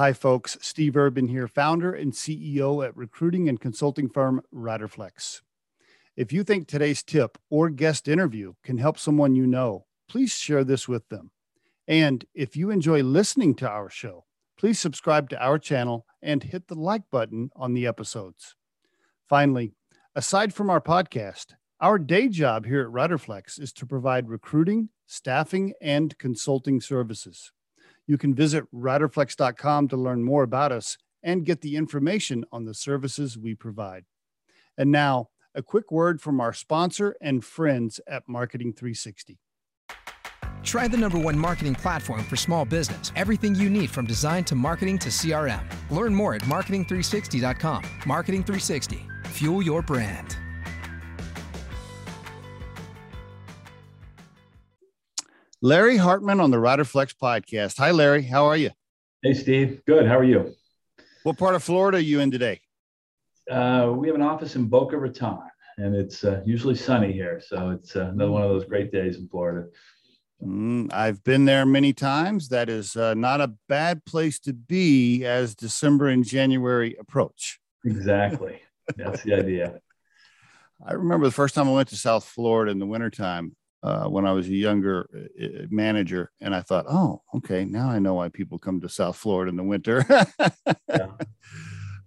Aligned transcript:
Hi, 0.00 0.14
folks. 0.14 0.56
Steve 0.62 0.96
Urban 0.96 1.28
here, 1.28 1.46
founder 1.46 1.92
and 1.92 2.14
CEO 2.14 2.82
at 2.82 2.96
recruiting 2.96 3.50
and 3.50 3.60
consulting 3.60 4.08
firm 4.08 4.40
Riderflex. 4.50 5.42
If 6.16 6.32
you 6.32 6.42
think 6.42 6.68
today's 6.68 7.02
tip 7.02 7.36
or 7.50 7.68
guest 7.68 8.08
interview 8.08 8.54
can 8.64 8.78
help 8.78 8.98
someone 8.98 9.34
you 9.34 9.46
know, 9.46 9.84
please 10.08 10.32
share 10.32 10.64
this 10.64 10.88
with 10.88 11.06
them. 11.10 11.32
And 11.86 12.24
if 12.32 12.56
you 12.56 12.70
enjoy 12.70 13.02
listening 13.02 13.54
to 13.56 13.68
our 13.68 13.90
show, 13.90 14.24
please 14.56 14.78
subscribe 14.78 15.28
to 15.28 15.38
our 15.38 15.58
channel 15.58 16.06
and 16.22 16.42
hit 16.42 16.68
the 16.68 16.76
like 16.76 17.02
button 17.10 17.50
on 17.54 17.74
the 17.74 17.86
episodes. 17.86 18.56
Finally, 19.28 19.74
aside 20.14 20.54
from 20.54 20.70
our 20.70 20.80
podcast, 20.80 21.56
our 21.78 21.98
day 21.98 22.28
job 22.28 22.64
here 22.64 22.80
at 22.80 22.88
Riderflex 22.88 23.60
is 23.60 23.70
to 23.74 23.84
provide 23.84 24.30
recruiting, 24.30 24.88
staffing, 25.06 25.74
and 25.82 26.16
consulting 26.16 26.80
services. 26.80 27.52
You 28.10 28.18
can 28.18 28.34
visit 28.34 28.64
riderflex.com 28.74 29.86
to 29.86 29.96
learn 29.96 30.24
more 30.24 30.42
about 30.42 30.72
us 30.72 30.98
and 31.22 31.46
get 31.46 31.60
the 31.60 31.76
information 31.76 32.44
on 32.50 32.64
the 32.64 32.74
services 32.74 33.38
we 33.38 33.54
provide. 33.54 34.04
And 34.76 34.90
now, 34.90 35.28
a 35.54 35.62
quick 35.62 35.92
word 35.92 36.20
from 36.20 36.40
our 36.40 36.52
sponsor 36.52 37.14
and 37.20 37.44
friends 37.44 38.00
at 38.08 38.28
Marketing 38.28 38.72
360. 38.72 39.38
Try 40.64 40.88
the 40.88 40.96
number 40.96 41.20
one 41.20 41.38
marketing 41.38 41.76
platform 41.76 42.24
for 42.24 42.34
small 42.34 42.64
business. 42.64 43.12
Everything 43.14 43.54
you 43.54 43.70
need 43.70 43.90
from 43.90 44.06
design 44.06 44.42
to 44.46 44.56
marketing 44.56 44.98
to 44.98 45.08
CRM. 45.08 45.62
Learn 45.88 46.12
more 46.12 46.34
at 46.34 46.42
marketing360.com. 46.42 47.84
Marketing 48.06 48.42
360. 48.42 48.98
Fuel 49.26 49.62
your 49.62 49.82
brand. 49.82 50.36
Larry 55.62 55.98
Hartman 55.98 56.40
on 56.40 56.50
the 56.50 56.58
Rider 56.58 56.86
Flex 56.86 57.12
podcast. 57.12 57.76
Hi, 57.76 57.90
Larry. 57.90 58.22
How 58.22 58.46
are 58.46 58.56
you? 58.56 58.70
Hey, 59.20 59.34
Steve. 59.34 59.82
Good. 59.86 60.06
How 60.06 60.18
are 60.18 60.24
you? 60.24 60.54
What 61.22 61.36
part 61.36 61.54
of 61.54 61.62
Florida 61.62 61.98
are 61.98 62.00
you 62.00 62.20
in 62.20 62.30
today? 62.30 62.62
Uh, 63.50 63.92
we 63.94 64.06
have 64.08 64.14
an 64.14 64.22
office 64.22 64.56
in 64.56 64.68
Boca 64.68 64.96
Raton, 64.96 65.42
and 65.76 65.94
it's 65.94 66.24
uh, 66.24 66.40
usually 66.46 66.74
sunny 66.74 67.12
here. 67.12 67.42
So 67.46 67.70
it's 67.70 67.94
uh, 67.94 68.06
another 68.06 68.30
one 68.30 68.42
of 68.42 68.48
those 68.48 68.64
great 68.64 68.90
days 68.90 69.18
in 69.18 69.28
Florida. 69.28 69.68
Mm, 70.42 70.90
I've 70.94 71.22
been 71.24 71.44
there 71.44 71.66
many 71.66 71.92
times. 71.92 72.48
That 72.48 72.70
is 72.70 72.96
uh, 72.96 73.12
not 73.12 73.42
a 73.42 73.52
bad 73.68 74.06
place 74.06 74.40
to 74.40 74.54
be 74.54 75.26
as 75.26 75.54
December 75.54 76.08
and 76.08 76.24
January 76.24 76.96
approach. 76.98 77.60
Exactly. 77.84 78.62
That's 78.96 79.22
the 79.24 79.34
idea. 79.34 79.78
I 80.82 80.94
remember 80.94 81.26
the 81.26 81.32
first 81.32 81.54
time 81.54 81.68
I 81.68 81.72
went 81.72 81.90
to 81.90 81.98
South 81.98 82.24
Florida 82.24 82.72
in 82.72 82.78
the 82.78 82.86
wintertime 82.86 83.54
uh, 83.82 84.04
when 84.04 84.26
I 84.26 84.32
was 84.32 84.46
a 84.46 84.54
younger 84.54 85.08
uh, 85.14 85.66
manager, 85.70 86.30
and 86.40 86.54
I 86.54 86.60
thought, 86.60 86.86
oh, 86.88 87.22
okay, 87.36 87.64
now 87.64 87.88
I 87.88 87.98
know 87.98 88.14
why 88.14 88.28
people 88.28 88.58
come 88.58 88.80
to 88.80 88.88
South 88.88 89.16
Florida 89.16 89.50
in 89.50 89.56
the 89.56 89.62
winter. 89.62 90.04
yeah. 90.88 91.06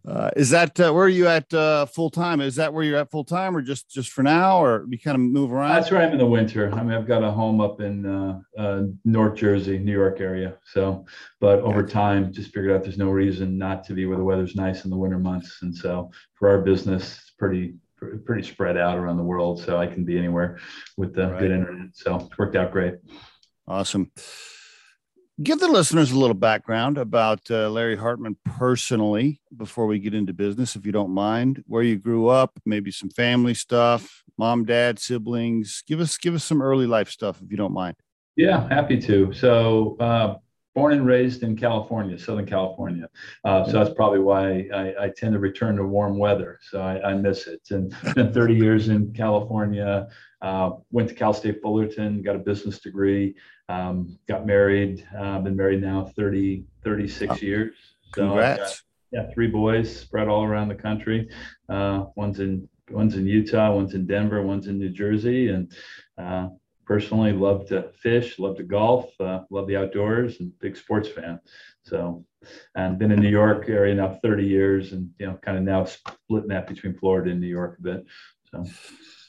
uh, 0.08 0.30
is 0.36 0.52
that 0.52 0.80
uh, 0.80 0.92
where 0.92 1.06
are 1.06 1.10
you 1.10 1.28
at 1.28 1.52
uh, 1.52 1.88
full 1.88 2.12
time? 2.12 2.42
Is 2.42 2.56
that 2.58 2.74
where 2.74 2.84
you're 2.84 3.00
at 3.00 3.10
full 3.10 3.26
time, 3.26 3.58
or 3.58 3.62
just 3.64 3.90
just 3.90 4.12
for 4.12 4.22
now, 4.22 4.64
or 4.64 4.86
you 4.88 5.00
kind 5.00 5.16
of 5.16 5.22
move 5.22 5.52
around? 5.52 5.74
That's 5.74 5.90
where 5.90 6.02
I'm 6.02 6.12
in 6.12 6.20
the 6.20 6.28
winter. 6.28 6.72
I 6.72 6.84
mean, 6.84 6.92
I've 6.92 7.08
got 7.08 7.24
a 7.24 7.32
home 7.32 7.60
up 7.60 7.82
in 7.82 8.06
uh, 8.06 8.84
North 9.04 9.36
Jersey, 9.36 9.80
New 9.80 9.94
York 9.94 10.22
area. 10.22 10.58
So, 10.72 11.06
but 11.40 11.60
over 11.62 11.82
time, 11.84 12.32
just 12.32 12.54
figured 12.54 12.76
out 12.76 12.84
there's 12.84 13.00
no 13.00 13.10
reason 13.10 13.58
not 13.58 13.84
to 13.86 13.94
be 13.94 14.06
where 14.06 14.18
the 14.18 14.24
weather's 14.24 14.56
nice 14.56 14.86
in 14.86 14.92
the 14.92 14.98
winter 14.98 15.20
months, 15.20 15.60
and 15.64 15.76
so 15.76 16.12
for 16.36 16.50
our 16.50 16.62
business, 16.62 17.18
it's 17.18 17.32
pretty 17.32 17.76
pretty 18.26 18.44
spread 18.44 18.78
out 18.78 18.98
around 18.98 19.18
the 19.18 19.24
world, 19.24 19.62
so 19.62 19.78
I 19.78 19.88
can 19.88 20.04
be 20.04 20.18
anywhere 20.18 20.60
with 20.98 21.14
the 21.14 21.30
right. 21.30 21.40
good 21.40 21.52
internet. 21.52 21.90
So 21.94 22.16
it's 22.16 22.38
worked 22.38 22.56
out 22.56 22.72
great. 22.72 22.96
Awesome. 23.68 24.12
Give 25.42 25.60
the 25.60 25.68
listeners 25.68 26.12
a 26.12 26.20
little 26.20 26.36
background 26.36 27.00
about 27.00 27.50
uh, 27.50 27.68
Larry 27.70 27.96
Hartman 27.96 28.38
personally 28.46 29.42
before 29.56 29.88
we 29.88 29.98
get 29.98 30.14
into 30.14 30.32
business, 30.32 30.76
if 30.76 30.86
you 30.86 30.92
don't 30.92 31.10
mind. 31.10 31.64
Where 31.66 31.82
you 31.82 31.98
grew 31.98 32.28
up, 32.28 32.52
maybe 32.66 32.92
some 32.92 33.10
family 33.10 33.56
stuff, 33.56 34.24
mom, 34.38 34.64
dad, 34.66 35.00
siblings. 35.00 35.84
Give 35.88 36.00
us 36.00 36.18
give 36.18 36.36
us 36.36 36.44
some 36.44 36.62
early 36.62 36.86
life 36.86 37.10
stuff, 37.10 37.42
if 37.42 37.50
you 37.50 37.58
don't 37.58 37.74
mind. 37.74 37.96
Yeah, 38.36 38.68
happy 38.70 39.00
to. 39.02 39.34
So, 39.34 39.98
uh, 40.00 40.36
born 40.76 40.94
and 40.94 41.06
raised 41.06 41.44
in 41.44 41.56
California, 41.56 42.18
Southern 42.18 42.46
California. 42.46 43.08
Uh, 43.44 43.64
so 43.66 43.72
that's 43.72 43.94
probably 43.94 44.20
why 44.20 44.68
I, 44.74 45.06
I, 45.06 45.10
tend 45.16 45.34
to 45.34 45.40
return 45.40 45.76
to 45.76 45.84
warm 45.84 46.18
weather. 46.18 46.60
So 46.70 46.82
I, 46.82 47.12
I 47.12 47.14
miss 47.14 47.48
it. 47.48 47.62
And 47.70 47.94
spent 48.10 48.34
30 48.34 48.56
years 48.56 48.90
in 48.90 49.14
California. 49.14 50.08
Uh, 50.42 50.72
went 50.92 51.08
to 51.10 51.16
Cal 51.16 51.34
State 51.34 51.62
Fullerton, 51.62 52.22
got 52.22 52.36
a 52.36 52.40
business 52.40 52.80
degree, 52.80 53.36
um, 53.70 54.18
got 54.28 54.46
married. 54.46 55.08
Uh, 55.18 55.40
been 55.40 55.56
married 55.56 55.82
now 55.82 56.12
30, 56.16 56.66
36 56.84 57.32
oh, 57.32 57.38
years. 57.38 57.76
So 58.16 58.28
congrats. 58.28 58.60
Got, 58.60 58.82
yeah, 59.14 59.34
three 59.34 59.48
boys 59.48 59.96
spread 59.96 60.28
all 60.28 60.44
around 60.44 60.70
the 60.70 60.76
country. 60.76 61.30
Uh, 61.70 62.06
one's 62.16 62.40
in 62.40 62.68
one's 62.90 63.16
in 63.16 63.26
Utah, 63.26 63.74
one's 63.74 63.94
in 63.94 64.06
Denver, 64.06 64.42
one's 64.42 64.68
in 64.68 64.78
New 64.80 64.90
Jersey, 64.90 65.50
and 65.50 65.72
uh, 66.18 66.50
personally 66.86 67.32
love 67.32 67.68
to 67.68 67.90
fish, 68.02 68.40
love 68.40 68.58
to 68.58 68.64
golf, 68.64 69.10
uh, 69.20 69.42
love 69.50 69.68
the 69.68 69.78
outdoors, 69.78 70.40
and 70.40 70.58
big 70.60 70.78
sports 70.78 71.10
fan. 71.10 71.40
So, 71.84 72.26
and 72.76 72.98
been 72.98 73.12
in 73.12 73.22
New 73.22 73.30
York 73.30 73.70
area 73.70 73.96
now 73.96 74.20
30 74.22 74.46
years, 74.46 74.94
and 74.94 75.10
you 75.20 75.28
know, 75.28 75.40
kind 75.42 75.58
of 75.58 75.64
now 75.64 75.86
splitting 75.86 76.50
that 76.50 76.68
between 76.68 76.94
Florida 76.98 77.32
and 77.32 77.42
New 77.42 77.48
York 77.48 77.78
a 77.80 77.82
bit. 77.82 78.06
So, 78.52 78.66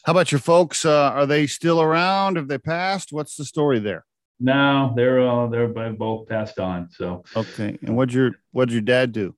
how 0.04 0.10
about 0.12 0.32
your 0.32 0.41
folks? 0.41 0.84
Uh, 0.84 1.10
are 1.15 1.26
they 1.26 1.47
still 1.47 1.81
around? 1.81 2.37
Have 2.37 2.48
they 2.48 2.59
passed? 2.59 3.12
What's 3.12 3.37
the 3.37 3.44
story 3.44 3.78
there? 3.78 4.04
No, 4.41 4.92
they're 4.97 5.21
uh, 5.21 5.47
they're 5.47 5.69
both 5.92 6.28
passed 6.28 6.59
on. 6.59 6.91
So 6.91 7.25
okay. 7.36 7.78
And 7.82 7.97
what'd 7.97 8.12
your 8.12 8.32
what 8.53 8.69
did 8.69 8.75
your 8.75 8.82
dad 8.82 9.12
do? 9.12 9.34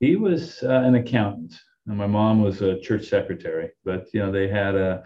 He 0.00 0.16
was 0.16 0.62
uh, 0.62 0.82
an 0.84 0.94
accountant, 0.94 1.54
and 1.86 1.96
my 1.96 2.06
mom 2.06 2.42
was 2.42 2.60
a 2.60 2.78
church 2.80 3.08
secretary. 3.08 3.70
But 3.84 4.06
you 4.12 4.20
know, 4.20 4.30
they 4.30 4.48
had 4.48 4.74
a 4.74 5.04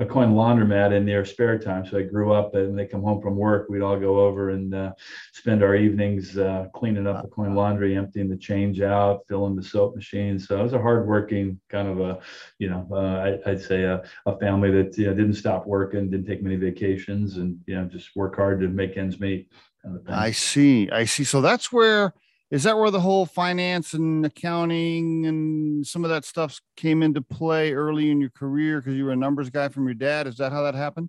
a 0.00 0.04
coin 0.04 0.34
laundromat 0.34 0.92
in 0.92 1.06
their 1.06 1.24
spare 1.24 1.58
time. 1.58 1.86
So 1.86 1.98
I 1.98 2.02
grew 2.02 2.32
up 2.32 2.54
and 2.54 2.76
they 2.76 2.86
come 2.86 3.02
home 3.02 3.22
from 3.22 3.36
work, 3.36 3.68
we'd 3.68 3.82
all 3.82 3.98
go 3.98 4.18
over 4.18 4.50
and 4.50 4.74
uh, 4.74 4.92
spend 5.32 5.62
our 5.62 5.76
evenings 5.76 6.36
uh, 6.36 6.66
cleaning 6.74 7.06
up 7.06 7.22
the 7.22 7.28
coin 7.28 7.54
laundry, 7.54 7.96
emptying 7.96 8.28
the 8.28 8.36
change 8.36 8.80
out, 8.80 9.20
filling 9.28 9.54
the 9.54 9.62
soap 9.62 9.94
machine. 9.94 10.38
So 10.38 10.58
it 10.58 10.62
was 10.64 10.72
a 10.72 10.82
hardworking 10.82 11.60
kind 11.68 11.88
of 11.88 12.00
a, 12.00 12.18
you 12.58 12.70
know, 12.70 12.88
uh, 12.90 13.38
I, 13.46 13.50
would 13.50 13.62
say 13.62 13.84
a, 13.84 14.02
a, 14.26 14.36
family 14.38 14.70
that 14.72 14.98
you 14.98 15.06
know, 15.06 15.14
didn't 15.14 15.34
stop 15.34 15.64
working, 15.64 16.10
didn't 16.10 16.26
take 16.26 16.42
many 16.42 16.56
vacations, 16.56 17.36
and 17.36 17.60
you 17.66 17.76
know 17.76 17.84
just 17.84 18.16
work 18.16 18.34
hard 18.34 18.60
to 18.60 18.68
make 18.68 18.96
ends 18.96 19.20
meet. 19.20 19.48
Kind 19.82 19.96
of 19.96 20.02
I 20.08 20.32
see. 20.32 20.90
I 20.90 21.04
see. 21.04 21.24
So 21.24 21.40
that's 21.40 21.70
where 21.70 22.14
is 22.54 22.62
that 22.62 22.78
where 22.78 22.92
the 22.92 23.00
whole 23.00 23.26
finance 23.26 23.94
and 23.94 24.24
accounting 24.24 25.26
and 25.26 25.84
some 25.84 26.04
of 26.04 26.10
that 26.10 26.24
stuff 26.24 26.60
came 26.76 27.02
into 27.02 27.20
play 27.20 27.72
early 27.72 28.12
in 28.12 28.20
your 28.20 28.30
career 28.30 28.80
because 28.80 28.94
you 28.94 29.04
were 29.04 29.10
a 29.10 29.16
numbers 29.16 29.50
guy 29.50 29.68
from 29.68 29.86
your 29.86 29.94
dad? 29.94 30.28
Is 30.28 30.36
that 30.36 30.52
how 30.52 30.62
that 30.62 30.76
happened? 30.76 31.08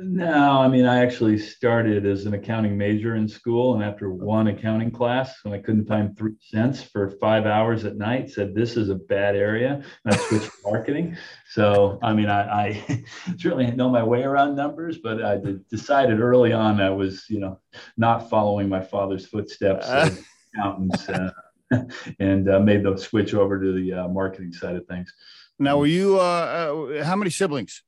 No, 0.00 0.58
I 0.58 0.66
mean, 0.66 0.84
I 0.84 1.04
actually 1.04 1.38
started 1.38 2.04
as 2.04 2.26
an 2.26 2.34
accounting 2.34 2.76
major 2.76 3.14
in 3.14 3.28
school, 3.28 3.74
and 3.74 3.84
after 3.84 4.10
one 4.10 4.48
accounting 4.48 4.90
class, 4.90 5.36
when 5.44 5.54
I 5.54 5.58
couldn't 5.58 5.86
find 5.86 6.18
three 6.18 6.34
cents 6.40 6.82
for 6.82 7.10
five 7.20 7.46
hours 7.46 7.84
at 7.84 7.96
night, 7.96 8.30
said 8.30 8.52
this 8.52 8.76
is 8.76 8.88
a 8.88 8.96
bad 8.96 9.36
area, 9.36 9.84
and 10.04 10.14
I 10.14 10.16
switched 10.16 10.46
to 10.46 10.52
marketing. 10.64 11.16
So, 11.50 12.00
I 12.02 12.12
mean, 12.12 12.28
I, 12.28 12.40
I 12.40 13.04
certainly 13.38 13.70
know 13.70 13.88
my 13.88 14.02
way 14.02 14.24
around 14.24 14.56
numbers, 14.56 14.98
but 14.98 15.22
I 15.22 15.38
decided 15.70 16.18
early 16.18 16.52
on 16.52 16.80
I 16.80 16.90
was, 16.90 17.26
you 17.28 17.38
know, 17.38 17.60
not 17.96 18.28
following 18.28 18.68
my 18.68 18.80
father's 18.80 19.26
footsteps. 19.26 19.86
accountants 20.54 21.08
uh, 21.08 21.30
and 22.18 22.48
uh, 22.48 22.60
made 22.60 22.82
the 22.82 22.96
switch 22.96 23.34
over 23.34 23.60
to 23.60 23.72
the 23.72 23.92
uh, 23.92 24.08
marketing 24.08 24.52
side 24.52 24.76
of 24.76 24.86
things. 24.86 25.12
Now, 25.58 25.78
were 25.78 25.86
you? 25.86 26.18
How 26.18 27.16
many 27.16 27.30
siblings? 27.30 27.82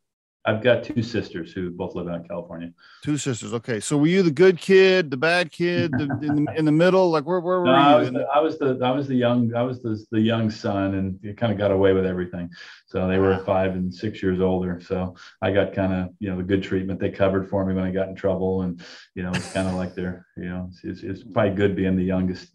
I've 0.47 0.63
got 0.63 0.85
two 0.85 1.03
sisters 1.03 1.53
who 1.53 1.71
both 1.71 1.95
live 1.95 2.07
out 2.07 2.17
in 2.17 2.29
California. 2.29 2.71
Two 3.03 3.17
sisters. 3.17 3.55
Okay, 3.55 3.81
so 3.81 3.97
were 3.97 4.09
you 4.09 4.23
the 4.23 4.31
good 4.31 4.59
kid, 4.59 5.11
the 5.11 5.17
bad 5.17 5.51
kid, 5.51 5.91
the, 5.93 6.03
in, 6.21 6.45
the, 6.45 6.55
in 6.59 6.65
the 6.67 6.73
middle? 6.73 7.11
Like 7.11 7.25
where, 7.25 7.41
where 7.41 7.61
were 7.61 7.67
no, 7.67 7.73
you? 7.73 7.79
I 7.79 7.99
was, 7.99 8.11
the, 8.11 8.27
I 8.35 8.41
was, 8.41 8.59
the, 8.59 8.79
I 8.85 8.91
was 8.91 9.09
the 9.09 9.15
young 9.15 9.55
I 9.55 9.63
was 9.63 9.83
the, 9.83 10.05
the 10.11 10.21
young 10.21 10.51
son, 10.51 10.95
and 10.95 11.19
you 11.23 11.33
kind 11.35 11.51
of 11.51 11.57
got 11.57 11.71
away 11.71 11.95
with 11.95 12.05
everything. 12.05 12.51
So 12.87 13.09
they 13.09 13.19
were 13.19 13.39
five 13.45 13.73
and 13.73 13.93
six 13.93 14.23
years 14.23 14.41
older. 14.41 14.83
So 14.87 15.15
I 15.41 15.51
got 15.51 15.73
kind 15.73 15.95
of 15.95 16.11
you 16.19 16.31
know 16.31 16.37
the 16.37 16.43
good 16.43 16.63
treatment. 16.63 17.01
They 17.01 17.11
covered 17.11 17.49
for 17.49 17.65
me 17.65 17.75
when 17.75 17.85
I 17.85 17.91
got 17.91 18.09
in 18.09 18.15
trouble, 18.15 18.63
and 18.63 18.83
you 19.15 19.23
know 19.23 19.31
it's 19.31 19.51
kind 19.53 19.67
of 19.67 19.75
like 19.75 19.95
they're 19.95 20.27
you 20.37 20.45
know 20.45 20.71
it's, 20.83 21.03
it's 21.03 21.23
probably 21.23 21.55
good 21.55 21.75
being 21.75 21.97
the 21.97 22.05
youngest. 22.05 22.51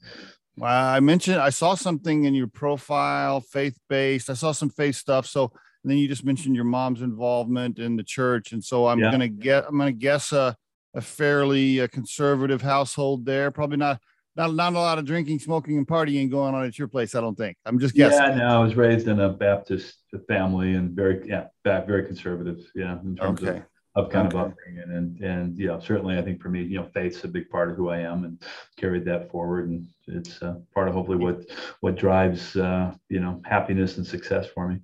Wow. 0.58 0.94
I 0.94 1.00
mentioned 1.00 1.38
I 1.38 1.50
saw 1.50 1.74
something 1.74 2.26
in 2.26 2.36
your 2.36 2.48
profile, 2.48 3.40
faith 3.40 3.80
based. 3.88 4.30
I 4.30 4.34
saw 4.34 4.52
some 4.52 4.70
faith 4.70 4.96
stuff. 4.96 5.26
So 5.26 5.54
and 5.84 5.92
then 5.92 5.98
you 5.98 6.08
just 6.08 6.26
mentioned 6.26 6.56
your 6.56 6.66
mom's 6.66 7.02
involvement 7.02 7.80
in 7.80 7.96
the 7.96 8.04
church, 8.04 8.52
and 8.52 8.64
so 8.64 8.88
I'm 8.88 9.00
yeah. 9.00 9.12
gonna 9.12 9.28
get 9.28 9.66
I'm 9.68 9.78
gonna 9.78 9.92
guess 9.92 10.32
a 10.32 10.56
a 10.96 11.02
fairly 11.02 11.82
uh, 11.82 11.88
conservative 11.88 12.62
household 12.62 13.26
there. 13.26 13.52
Probably 13.52 13.78
not 13.78 14.02
not 14.36 14.54
not 14.54 14.74
a 14.74 14.80
lot 14.80 15.00
of 15.00 15.06
drinking, 15.06 15.40
smoking, 15.40 15.78
and 15.78 15.88
partying 15.88 16.30
going 16.30 16.54
on 16.54 16.66
at 16.66 16.78
your 16.78 16.88
place. 16.88 17.16
I 17.16 17.22
don't 17.22 17.38
think. 17.38 17.58
I'm 17.66 17.80
just 17.80 17.96
guessing. 17.96 18.20
Yeah, 18.20 18.36
no, 18.36 18.62
I 18.62 18.64
was 18.64 18.76
raised 18.76 19.08
in 19.08 19.20
a 19.20 19.30
Baptist 19.30 19.98
family 20.28 20.74
and 20.74 20.92
very 20.92 21.28
yeah, 21.28 21.48
very 21.64 22.06
conservative. 22.06 22.60
Yeah, 22.76 23.00
in 23.02 23.16
terms 23.16 23.44
okay. 23.44 23.58
of 23.60 23.64
of 23.96 24.10
kind 24.10 24.28
okay. 24.28 24.38
of 24.38 24.48
upbringing. 24.48 24.84
And 24.92 25.20
and 25.22 25.58
you 25.58 25.68
know, 25.68 25.80
certainly 25.80 26.18
I 26.18 26.22
think 26.22 26.42
for 26.42 26.50
me, 26.50 26.64
you 26.64 26.78
know, 26.78 26.88
faith's 26.94 27.24
a 27.24 27.28
big 27.28 27.50
part 27.50 27.70
of 27.70 27.76
who 27.76 27.90
I 27.90 28.00
am 28.00 28.24
and 28.24 28.42
carried 28.78 29.06
that 29.06 29.32
forward. 29.32 29.70
And 29.70 29.88
it's 30.08 30.42
uh, 30.42 30.56
part 30.74 30.88
of 30.88 30.94
hopefully 30.94 31.18
what 31.18 31.46
what 31.82 31.96
drives 31.96 32.56
uh, 32.56 32.94
you 33.10 33.20
know 33.20 33.42
happiness 33.46 33.98
and 33.98 34.06
success 34.06 34.48
for 34.48 34.68
me. 34.68 34.80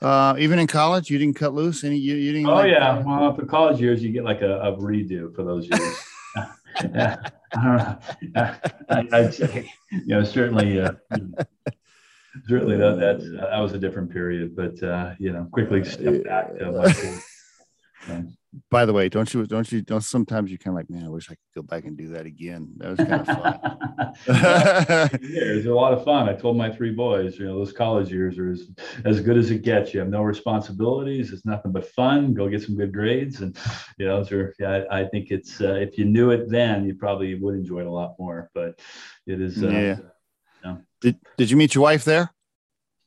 Uh, 0.00 0.34
even 0.38 0.58
in 0.58 0.66
college, 0.66 1.10
you 1.10 1.18
didn't 1.18 1.36
cut 1.36 1.54
loose. 1.54 1.84
Any 1.84 1.96
you, 1.96 2.14
you 2.16 2.32
didn't. 2.32 2.48
Oh 2.48 2.54
like, 2.54 2.70
yeah, 2.70 2.98
well, 3.00 3.34
for 3.34 3.46
college 3.46 3.80
years, 3.80 4.02
you 4.02 4.12
get 4.12 4.24
like 4.24 4.42
a, 4.42 4.60
a 4.60 4.76
redo 4.76 5.34
for 5.34 5.44
those 5.44 5.68
years. 5.68 5.96
yeah, 6.94 7.16
I 7.54 7.64
don't 7.64 8.34
know. 8.34 9.08
I, 9.12 9.20
would 9.20 9.34
say, 9.34 9.72
you 9.90 10.06
know, 10.06 10.24
certainly, 10.24 10.80
uh, 10.80 10.92
certainly 12.48 12.76
that 12.76 12.98
that's 12.98 13.30
that 13.30 13.58
was 13.58 13.72
a 13.72 13.78
different 13.78 14.10
period, 14.10 14.56
but 14.56 14.82
uh, 14.82 15.14
you 15.18 15.32
know, 15.32 15.46
quickly 15.52 15.84
step 15.84 16.24
back 16.24 16.58
to 16.58 17.22
by 18.70 18.84
the 18.84 18.92
way, 18.92 19.08
don't 19.08 19.32
you 19.32 19.46
don't 19.46 19.70
you 19.72 19.80
don't 19.80 20.02
sometimes 20.02 20.50
you 20.50 20.58
kind 20.58 20.76
of 20.76 20.80
like, 20.80 20.90
man, 20.90 21.06
I 21.06 21.08
wish 21.08 21.30
I 21.30 21.34
could 21.34 21.54
go 21.54 21.62
back 21.62 21.84
and 21.84 21.96
do 21.96 22.08
that 22.08 22.26
again. 22.26 22.74
That 22.76 22.90
was 22.90 22.98
kind 22.98 23.12
of 23.12 23.26
fun. 23.26 23.60
yeah, 24.28 25.08
it 25.12 25.56
was 25.56 25.66
a 25.66 25.72
lot 25.72 25.94
of 25.94 26.04
fun. 26.04 26.28
I 26.28 26.34
told 26.34 26.58
my 26.58 26.70
three 26.70 26.90
boys, 26.90 27.38
you 27.38 27.46
know, 27.46 27.58
those 27.58 27.72
college 27.72 28.10
years 28.10 28.38
are 28.38 28.50
as, 28.50 28.68
as 29.06 29.20
good 29.20 29.38
as 29.38 29.50
it 29.50 29.62
gets. 29.62 29.94
You 29.94 30.00
have 30.00 30.10
no 30.10 30.22
responsibilities. 30.22 31.32
It's 31.32 31.46
nothing 31.46 31.72
but 31.72 31.88
fun. 31.92 32.34
Go 32.34 32.48
get 32.48 32.62
some 32.62 32.76
good 32.76 32.92
grades, 32.92 33.40
and 33.40 33.56
you 33.98 34.06
know, 34.06 34.18
those 34.18 34.32
are. 34.32 34.54
Yeah, 34.58 34.84
I, 34.90 35.00
I 35.00 35.08
think 35.08 35.30
it's 35.30 35.60
uh, 35.60 35.74
if 35.74 35.96
you 35.96 36.04
knew 36.04 36.30
it 36.30 36.50
then, 36.50 36.84
you 36.84 36.94
probably 36.94 37.34
would 37.34 37.54
enjoy 37.54 37.80
it 37.80 37.86
a 37.86 37.90
lot 37.92 38.16
more. 38.18 38.50
But 38.54 38.78
it 39.26 39.40
is. 39.40 39.62
Uh, 39.62 39.68
yeah. 39.68 39.96
You 39.96 40.04
know. 40.64 40.80
Did 41.00 41.18
Did 41.38 41.50
you 41.50 41.56
meet 41.56 41.74
your 41.74 41.82
wife 41.82 42.04
there? 42.04 42.34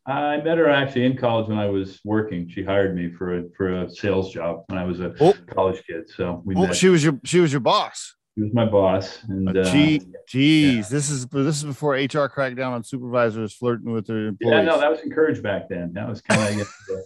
I 0.08 0.38
met 0.38 0.58
her 0.60 0.70
actually 0.70 1.06
in 1.06 1.18
college 1.18 1.48
when 1.48 1.58
I 1.58 1.68
was 1.68 2.00
working. 2.04 2.48
She 2.48 2.64
hired 2.64 2.96
me 2.96 3.10
for 3.12 3.40
a 3.40 3.44
for 3.58 3.84
a 3.84 3.90
sales 3.90 4.32
job 4.32 4.64
when 4.68 4.78
I 4.78 4.84
was 4.84 5.00
a 5.00 5.16
oh. 5.20 5.34
college 5.48 5.84
kid. 5.88 6.10
So 6.16 6.44
we 6.46 6.56
oh, 6.56 6.68
met. 6.68 6.76
she 6.76 6.90
was 6.90 7.04
your 7.04 7.20
she 7.24 7.40
was 7.40 7.52
your 7.52 7.62
boss. 7.62 8.16
She 8.36 8.44
was 8.44 8.54
my 8.54 8.66
boss. 8.66 9.24
And 9.28 9.58
uh, 9.58 9.64
gee, 9.64 10.02
geez, 10.28 10.76
yeah. 10.76 10.84
this 10.90 11.10
is 11.10 11.26
this 11.26 11.58
is 11.58 11.64
before 11.64 11.94
HR 11.94 12.28
cracked 12.28 12.58
down 12.58 12.74
on 12.74 12.84
supervisors 12.84 13.54
flirting 13.54 13.92
with 13.92 14.06
their 14.06 14.28
employees. 14.28 14.54
Yeah, 14.54 14.62
no, 14.62 14.80
that 14.80 14.92
was 14.92 15.00
encouraged 15.00 15.42
back 15.42 15.70
then. 15.70 15.94
That 15.94 16.08
was 16.08 16.22
kind 16.22 16.62
of 16.62 16.68
the, 16.88 17.04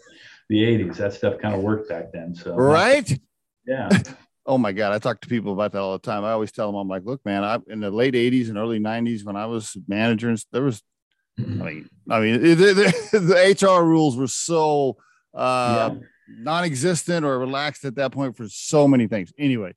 the 0.50 0.58
80s. 0.58 0.98
That 0.98 1.14
stuff 1.14 1.40
kind 1.40 1.56
of 1.56 1.62
worked 1.62 1.88
back 1.88 2.12
then. 2.12 2.36
So 2.36 2.56
right. 2.56 3.18
Yeah. 3.66 3.90
oh 4.46 4.58
my 4.58 4.74
God. 4.74 4.92
I 4.92 5.00
talk 5.00 5.22
to 5.22 5.28
people 5.30 5.54
about 5.54 5.72
that 5.72 5.80
all 5.80 5.94
the 5.94 6.00
time. 6.00 6.26
I 6.26 6.32
always 6.32 6.52
tell 6.52 6.68
them, 6.68 6.76
I'm 6.76 6.90
like, 6.90 7.06
look, 7.06 7.24
man, 7.24 7.46
I 7.46 7.60
in 7.68 7.80
the 7.80 7.92
late 7.92 8.16
80s 8.16 8.50
and 8.50 8.58
early 8.58 8.80
90s 8.80 9.24
when 9.24 9.38
I 9.38 9.46
was 9.46 9.78
manager, 9.88 10.36
there 10.52 10.64
was 10.64 10.82
I 11.38 11.42
mean, 11.42 11.90
I 12.10 12.20
mean, 12.20 12.42
the, 12.42 12.56
the, 13.12 13.20
the 13.20 13.66
HR 13.66 13.84
rules 13.84 14.18
were 14.18 14.28
so 14.28 14.98
uh, 15.34 15.92
yeah. 15.94 16.00
non-existent 16.28 17.26
or 17.26 17.38
relaxed 17.40 17.86
at 17.86 17.96
that 17.96 18.12
point 18.12 18.36
for 18.36 18.48
so 18.50 18.88
many 18.88 19.08
things. 19.08 19.32
Anyway, 19.38 19.74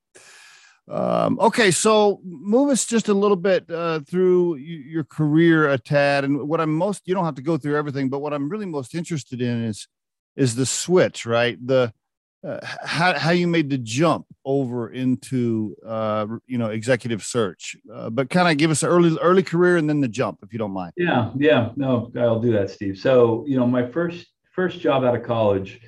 um, 0.91 1.39
okay, 1.41 1.71
so 1.71 2.21
move 2.25 2.71
us 2.71 2.85
just 2.85 3.09
a 3.09 3.15
little 3.15 3.37
bit 3.37 3.71
uh, 3.71 4.01
through 4.01 4.57
your 4.57 5.05
career 5.05 5.71
a 5.71 5.79
tad, 5.79 6.25
and 6.25 6.49
what 6.49 6.61
I'm 6.61 6.75
most 6.75 7.03
you 7.07 7.15
don't 7.15 7.25
have 7.25 7.37
to 7.37 7.43
go 7.43 7.57
through 7.57 7.77
everything, 7.77 8.09
but 8.09 8.21
what 8.21 8.33
I'm 8.33 8.49
really 8.49 8.67
most 8.67 8.95
interested 8.95 9.41
in 9.41 9.65
is 9.65 9.87
is 10.35 10.55
the 10.55 10.67
switch, 10.67 11.27
right? 11.27 11.59
The 11.65 11.93
uh, 12.45 12.59
how, 12.85 13.19
how 13.19 13.31
you 13.31 13.47
made 13.47 13.71
the 13.71 13.79
jump 13.79 14.27
over 14.45 14.91
into 14.91 15.77
uh, 15.87 16.27
you 16.47 16.59
know 16.59 16.71
executive 16.71 17.23
search. 17.23 17.77
Uh, 17.93 18.11
but 18.11 18.31
kind 18.31 18.49
of 18.49 18.57
give 18.57 18.71
us 18.71 18.83
an 18.83 18.89
early 18.89 19.17
early 19.21 19.43
career 19.43 19.77
and 19.77 19.89
then 19.89 20.01
the 20.01 20.09
jump 20.09 20.39
if 20.43 20.53
you 20.53 20.59
don't 20.59 20.73
mind. 20.73 20.93
Yeah 20.97 21.31
yeah. 21.37 21.71
No 21.77 22.11
i'll 22.19 22.41
do 22.41 22.53
that 22.53 22.71
steve. 22.71 22.99
So 22.99 23.45
you 23.47 23.57
know 23.57 23.67
my 23.67 23.87
first 23.87 24.27
first 24.53 24.81
job 24.81 25.05
out 25.05 25.15
of 25.15 25.23
college 25.23 25.81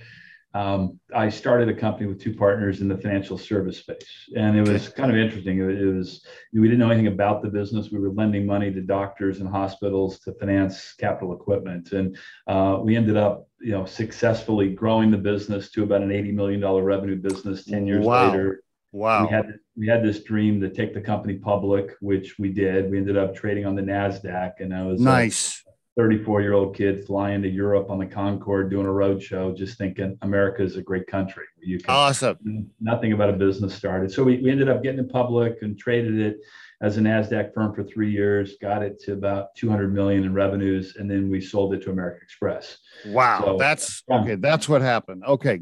um, 0.54 1.00
I 1.12 1.30
started 1.30 1.68
a 1.68 1.74
company 1.74 2.06
with 2.06 2.20
two 2.20 2.32
partners 2.32 2.80
in 2.80 2.86
the 2.86 2.96
financial 2.96 3.36
service 3.36 3.78
space, 3.78 4.30
and 4.36 4.56
it 4.56 4.68
was 4.68 4.88
kind 4.88 5.10
of 5.10 5.16
interesting. 5.16 5.58
It, 5.58 5.82
it, 5.82 5.92
was 5.92 6.24
we 6.52 6.62
didn't 6.62 6.78
know 6.78 6.90
anything 6.90 7.08
about 7.08 7.42
the 7.42 7.48
business. 7.48 7.90
We 7.90 7.98
were 7.98 8.10
lending 8.10 8.46
money 8.46 8.72
to 8.72 8.80
doctors 8.80 9.40
and 9.40 9.48
hospitals 9.48 10.20
to 10.20 10.32
finance 10.34 10.94
capital 10.94 11.34
equipment, 11.34 11.90
and 11.90 12.16
uh, 12.46 12.78
we 12.80 12.96
ended 12.96 13.16
up, 13.16 13.48
you 13.60 13.72
know, 13.72 13.84
successfully 13.84 14.68
growing 14.72 15.10
the 15.10 15.18
business 15.18 15.72
to 15.72 15.82
about 15.82 16.02
an 16.02 16.12
eighty 16.12 16.30
million 16.30 16.60
dollar 16.60 16.84
revenue 16.84 17.16
business. 17.16 17.64
Ten 17.64 17.84
years 17.84 18.06
wow. 18.06 18.30
later, 18.30 18.62
wow, 18.92 19.24
we 19.24 19.30
had 19.30 19.46
we 19.76 19.88
had 19.88 20.04
this 20.04 20.22
dream 20.22 20.60
to 20.60 20.70
take 20.70 20.94
the 20.94 21.00
company 21.00 21.34
public, 21.34 21.96
which 22.00 22.38
we 22.38 22.52
did. 22.52 22.92
We 22.92 22.98
ended 22.98 23.16
up 23.16 23.34
trading 23.34 23.66
on 23.66 23.74
the 23.74 23.82
Nasdaq, 23.82 24.60
and 24.60 24.72
I 24.72 24.84
was 24.84 25.00
nice. 25.00 25.63
34 25.96 26.42
year 26.42 26.54
old 26.54 26.76
kid 26.76 27.06
flying 27.06 27.42
to 27.42 27.48
Europe 27.48 27.90
on 27.90 27.98
the 27.98 28.06
Concorde 28.06 28.70
doing 28.70 28.86
a 28.86 28.92
road 28.92 29.22
show, 29.22 29.54
just 29.54 29.78
thinking 29.78 30.18
America 30.22 30.62
is 30.62 30.76
a 30.76 30.82
great 30.82 31.06
country. 31.06 31.44
You 31.60 31.78
can, 31.78 31.94
awesome. 31.94 32.68
Nothing 32.80 33.12
about 33.12 33.30
a 33.30 33.34
business 33.34 33.74
started. 33.74 34.10
So 34.10 34.24
we, 34.24 34.38
we 34.38 34.50
ended 34.50 34.68
up 34.68 34.82
getting 34.82 35.00
it 35.00 35.12
public 35.12 35.62
and 35.62 35.78
traded 35.78 36.18
it 36.18 36.38
as 36.82 36.98
a 36.98 37.00
NASDAQ 37.00 37.54
firm 37.54 37.74
for 37.74 37.84
three 37.84 38.10
years, 38.10 38.56
got 38.60 38.82
it 38.82 39.00
to 39.04 39.12
about 39.12 39.54
200 39.54 39.94
million 39.94 40.24
in 40.24 40.34
revenues, 40.34 40.96
and 40.96 41.10
then 41.10 41.30
we 41.30 41.40
sold 41.40 41.72
it 41.74 41.82
to 41.82 41.90
American 41.90 42.20
Express. 42.22 42.78
Wow. 43.06 43.42
So, 43.44 43.56
that's 43.56 44.02
okay. 44.10 44.34
That's 44.34 44.68
what 44.68 44.82
happened. 44.82 45.24
Okay. 45.24 45.60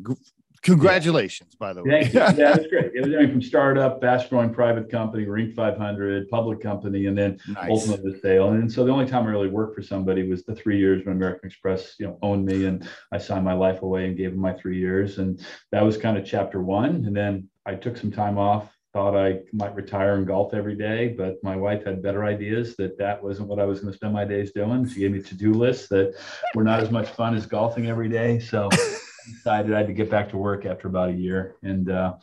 Congratulations, 0.63 1.51
yeah. 1.55 1.59
by 1.59 1.73
the 1.73 1.83
way. 1.83 2.05
Thank 2.05 2.15
you. 2.15 2.21
Yeah, 2.43 2.53
that's 2.53 2.69
great. 2.69 2.93
It 2.95 3.05
was 3.05 3.13
everything 3.13 3.33
from 3.33 3.43
startup, 3.43 4.01
fast 4.01 4.31
growing 4.31 4.55
private 4.55 4.89
company, 4.89 5.27
Inc. 5.27 5.55
500, 5.55 6.29
public 6.29 6.61
company, 6.61 7.07
and 7.07 7.19
then 7.19 7.39
nice. 7.49 7.69
ultimately 7.69 8.13
the 8.13 8.19
sale. 8.21 8.51
And 8.51 8.71
so 8.71 8.85
the 8.85 8.93
only 8.93 9.07
time 9.07 9.27
I 9.27 9.31
really 9.31 9.49
worked 9.49 9.75
for 9.75 9.83
somebody 9.83 10.29
was 10.29 10.45
the 10.45 10.55
three 10.55 10.79
years 10.79 11.05
when 11.05 11.17
American 11.17 11.49
Express, 11.49 11.97
you 11.99 12.07
know, 12.07 12.19
owned 12.23 12.45
me, 12.45 12.67
and 12.67 12.89
I 13.11 13.19
signed 13.19 13.45
my 13.45 13.55
life 13.55 13.83
away 13.83 14.07
and 14.07 14.17
gave 14.17 14.31
them 14.31 14.41
my 14.41 14.53
three 14.53 14.79
years, 14.79 15.19
and 15.19 15.45
that 15.73 15.83
was 15.83 15.97
kind 15.97 16.17
of 16.17 16.25
chapter 16.25 16.63
one. 16.63 17.05
And 17.07 17.17
then 17.17 17.49
I 17.67 17.75
took 17.75 17.97
some 17.97 18.13
time 18.13 18.39
off. 18.39 18.69
Thought 18.93 19.17
I 19.17 19.39
might 19.55 19.75
retire 19.75 20.17
and 20.17 20.27
golf 20.27 20.53
every 20.53 20.77
day, 20.77 21.09
but 21.17 21.37
my 21.43 21.57
wife 21.57 21.87
had 21.87 22.03
better 22.03 22.25
ideas 22.25 22.77
that 22.77 22.99
that 22.99 23.23
wasn't 23.23 23.49
what 23.49 23.59
I 23.59 23.65
was 23.65 23.81
going 23.81 23.91
to 23.91 23.97
spend 23.97 24.13
my 24.13 24.27
days 24.27 24.53
doing. 24.53 24.87
She 24.87 25.01
gave 25.01 25.13
me 25.13 25.23
to-do 25.23 25.55
lists 25.55 25.89
that 25.89 26.15
were 26.55 26.63
not 26.63 26.81
as 26.81 26.91
much 26.91 27.09
fun 27.09 27.35
as 27.35 27.47
golfing 27.47 27.87
every 27.87 28.11
day. 28.11 28.39
So 28.39 28.69
decided 29.31 29.73
I 29.73 29.79
had 29.79 29.87
to 29.87 29.93
get 29.93 30.11
back 30.11 30.29
to 30.31 30.37
work 30.37 30.67
after 30.67 30.89
about 30.89 31.11
a 31.11 31.13
year, 31.13 31.57
and 31.63 31.91
uh, 31.91 32.15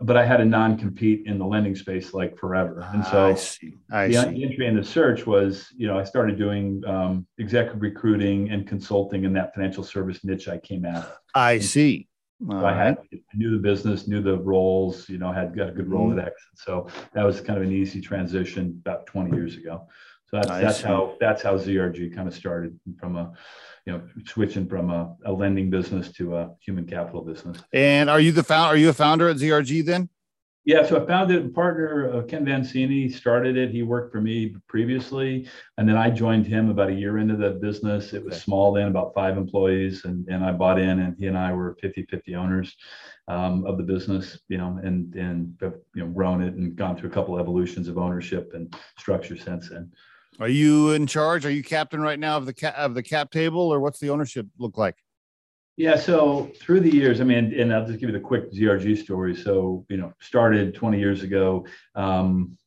but 0.00 0.16
I 0.16 0.24
had 0.24 0.40
a 0.40 0.44
non-compete 0.44 1.26
in 1.26 1.38
the 1.38 1.44
lending 1.44 1.76
space 1.76 2.12
like 2.12 2.36
forever, 2.36 2.88
and 2.92 3.04
so 3.04 3.26
I 3.26 3.34
see. 3.34 3.74
I 3.90 4.06
the, 4.08 4.14
see. 4.14 4.44
entry 4.44 4.66
into 4.66 4.84
search 4.84 5.26
was, 5.26 5.68
you 5.76 5.86
know, 5.86 5.98
I 5.98 6.04
started 6.04 6.38
doing 6.38 6.82
um, 6.86 7.26
executive 7.38 7.80
recruiting 7.80 8.50
and 8.50 8.66
consulting 8.66 9.24
in 9.24 9.32
that 9.34 9.54
financial 9.54 9.84
service 9.84 10.24
niche 10.24 10.48
I 10.48 10.58
came 10.58 10.84
out 10.84 11.04
of. 11.04 11.18
I 11.34 11.58
see. 11.58 12.08
So 12.50 12.66
I 12.66 12.74
had 12.74 12.98
I 13.12 13.18
knew 13.34 13.52
the 13.52 13.62
business, 13.62 14.08
knew 14.08 14.20
the 14.20 14.36
roles, 14.38 15.08
you 15.08 15.18
know, 15.18 15.30
had 15.30 15.56
got 15.56 15.68
a 15.68 15.72
good 15.72 15.88
role 15.88 16.08
mm-hmm. 16.08 16.18
at 16.18 16.26
Exit. 16.26 16.42
So 16.56 16.88
that 17.12 17.22
was 17.22 17.40
kind 17.40 17.56
of 17.56 17.64
an 17.64 17.72
easy 17.72 18.00
transition 18.00 18.82
about 18.84 19.06
20 19.06 19.30
years 19.36 19.56
ago. 19.56 19.86
So 20.26 20.38
that's 20.38 20.48
that's 20.48 20.80
how 20.80 21.16
that's 21.20 21.42
how 21.42 21.56
ZRG 21.56 22.14
kind 22.14 22.26
of 22.26 22.34
started 22.34 22.78
from 22.98 23.16
a 23.16 23.32
you 23.86 23.92
know 23.92 24.02
switching 24.26 24.66
from 24.68 24.90
a, 24.90 25.14
a 25.24 25.32
lending 25.32 25.70
business 25.70 26.10
to 26.12 26.36
a 26.36 26.50
human 26.60 26.86
capital 26.86 27.22
business. 27.22 27.58
And 27.72 28.08
are 28.08 28.20
you 28.20 28.32
the 28.32 28.42
founder? 28.42 28.74
Are 28.74 28.76
you 28.76 28.88
a 28.88 28.94
founder 28.94 29.28
at 29.28 29.36
ZRG 29.36 29.84
then? 29.84 30.08
Yeah, 30.64 30.86
so 30.86 31.02
I 31.02 31.06
founded 31.06 31.44
it. 31.44 31.54
Partner 31.54 32.14
uh, 32.14 32.22
Ken 32.22 32.46
Vancini 32.46 33.12
started 33.12 33.56
it. 33.56 33.70
He 33.72 33.82
worked 33.82 34.12
for 34.12 34.20
me 34.20 34.54
previously, 34.68 35.48
and 35.76 35.88
then 35.88 35.96
I 35.96 36.08
joined 36.08 36.46
him 36.46 36.70
about 36.70 36.90
a 36.90 36.94
year 36.94 37.18
into 37.18 37.34
the 37.34 37.50
business. 37.50 38.12
It 38.12 38.24
was 38.24 38.40
small 38.40 38.72
then, 38.72 38.86
about 38.86 39.12
five 39.12 39.36
employees, 39.36 40.04
and, 40.04 40.24
and 40.28 40.44
I 40.44 40.52
bought 40.52 40.78
in, 40.78 41.00
and 41.00 41.16
he 41.18 41.26
and 41.26 41.36
I 41.36 41.52
were 41.52 41.76
50-50 41.82 42.36
owners 42.36 42.76
um, 43.26 43.66
of 43.66 43.76
the 43.76 43.82
business. 43.82 44.38
You 44.48 44.58
know, 44.58 44.78
and 44.84 45.12
and 45.16 45.56
you 45.60 46.04
know 46.04 46.06
grown 46.06 46.40
it 46.42 46.54
and 46.54 46.76
gone 46.76 46.96
through 46.96 47.10
a 47.10 47.12
couple 47.12 47.40
evolutions 47.40 47.88
of 47.88 47.98
ownership 47.98 48.52
and 48.54 48.72
structure 48.96 49.36
since 49.36 49.68
then. 49.68 49.90
Are 50.40 50.48
you 50.48 50.92
in 50.92 51.06
charge? 51.06 51.44
Are 51.44 51.50
you 51.50 51.62
captain 51.62 52.00
right 52.00 52.18
now 52.18 52.36
of 52.36 52.46
the 52.46 52.54
cap 52.54 52.74
of 52.76 52.94
the 52.94 53.02
cap 53.02 53.30
table, 53.30 53.72
or 53.72 53.80
what's 53.80 53.98
the 53.98 54.10
ownership 54.10 54.46
look 54.58 54.78
like? 54.78 54.96
Yeah, 55.76 55.96
so 55.96 56.50
through 56.60 56.80
the 56.80 56.90
years, 56.90 57.20
I 57.20 57.24
mean, 57.24 57.58
and 57.58 57.72
I'll 57.72 57.86
just 57.86 57.98
give 57.98 58.10
you 58.10 58.12
the 58.12 58.20
quick 58.20 58.52
ZRG 58.52 59.02
story. 59.02 59.34
So, 59.34 59.86
you 59.88 59.96
know, 59.96 60.12
started 60.20 60.74
20 60.74 60.98
years 60.98 61.22
ago. 61.22 61.66
Um, 61.94 62.58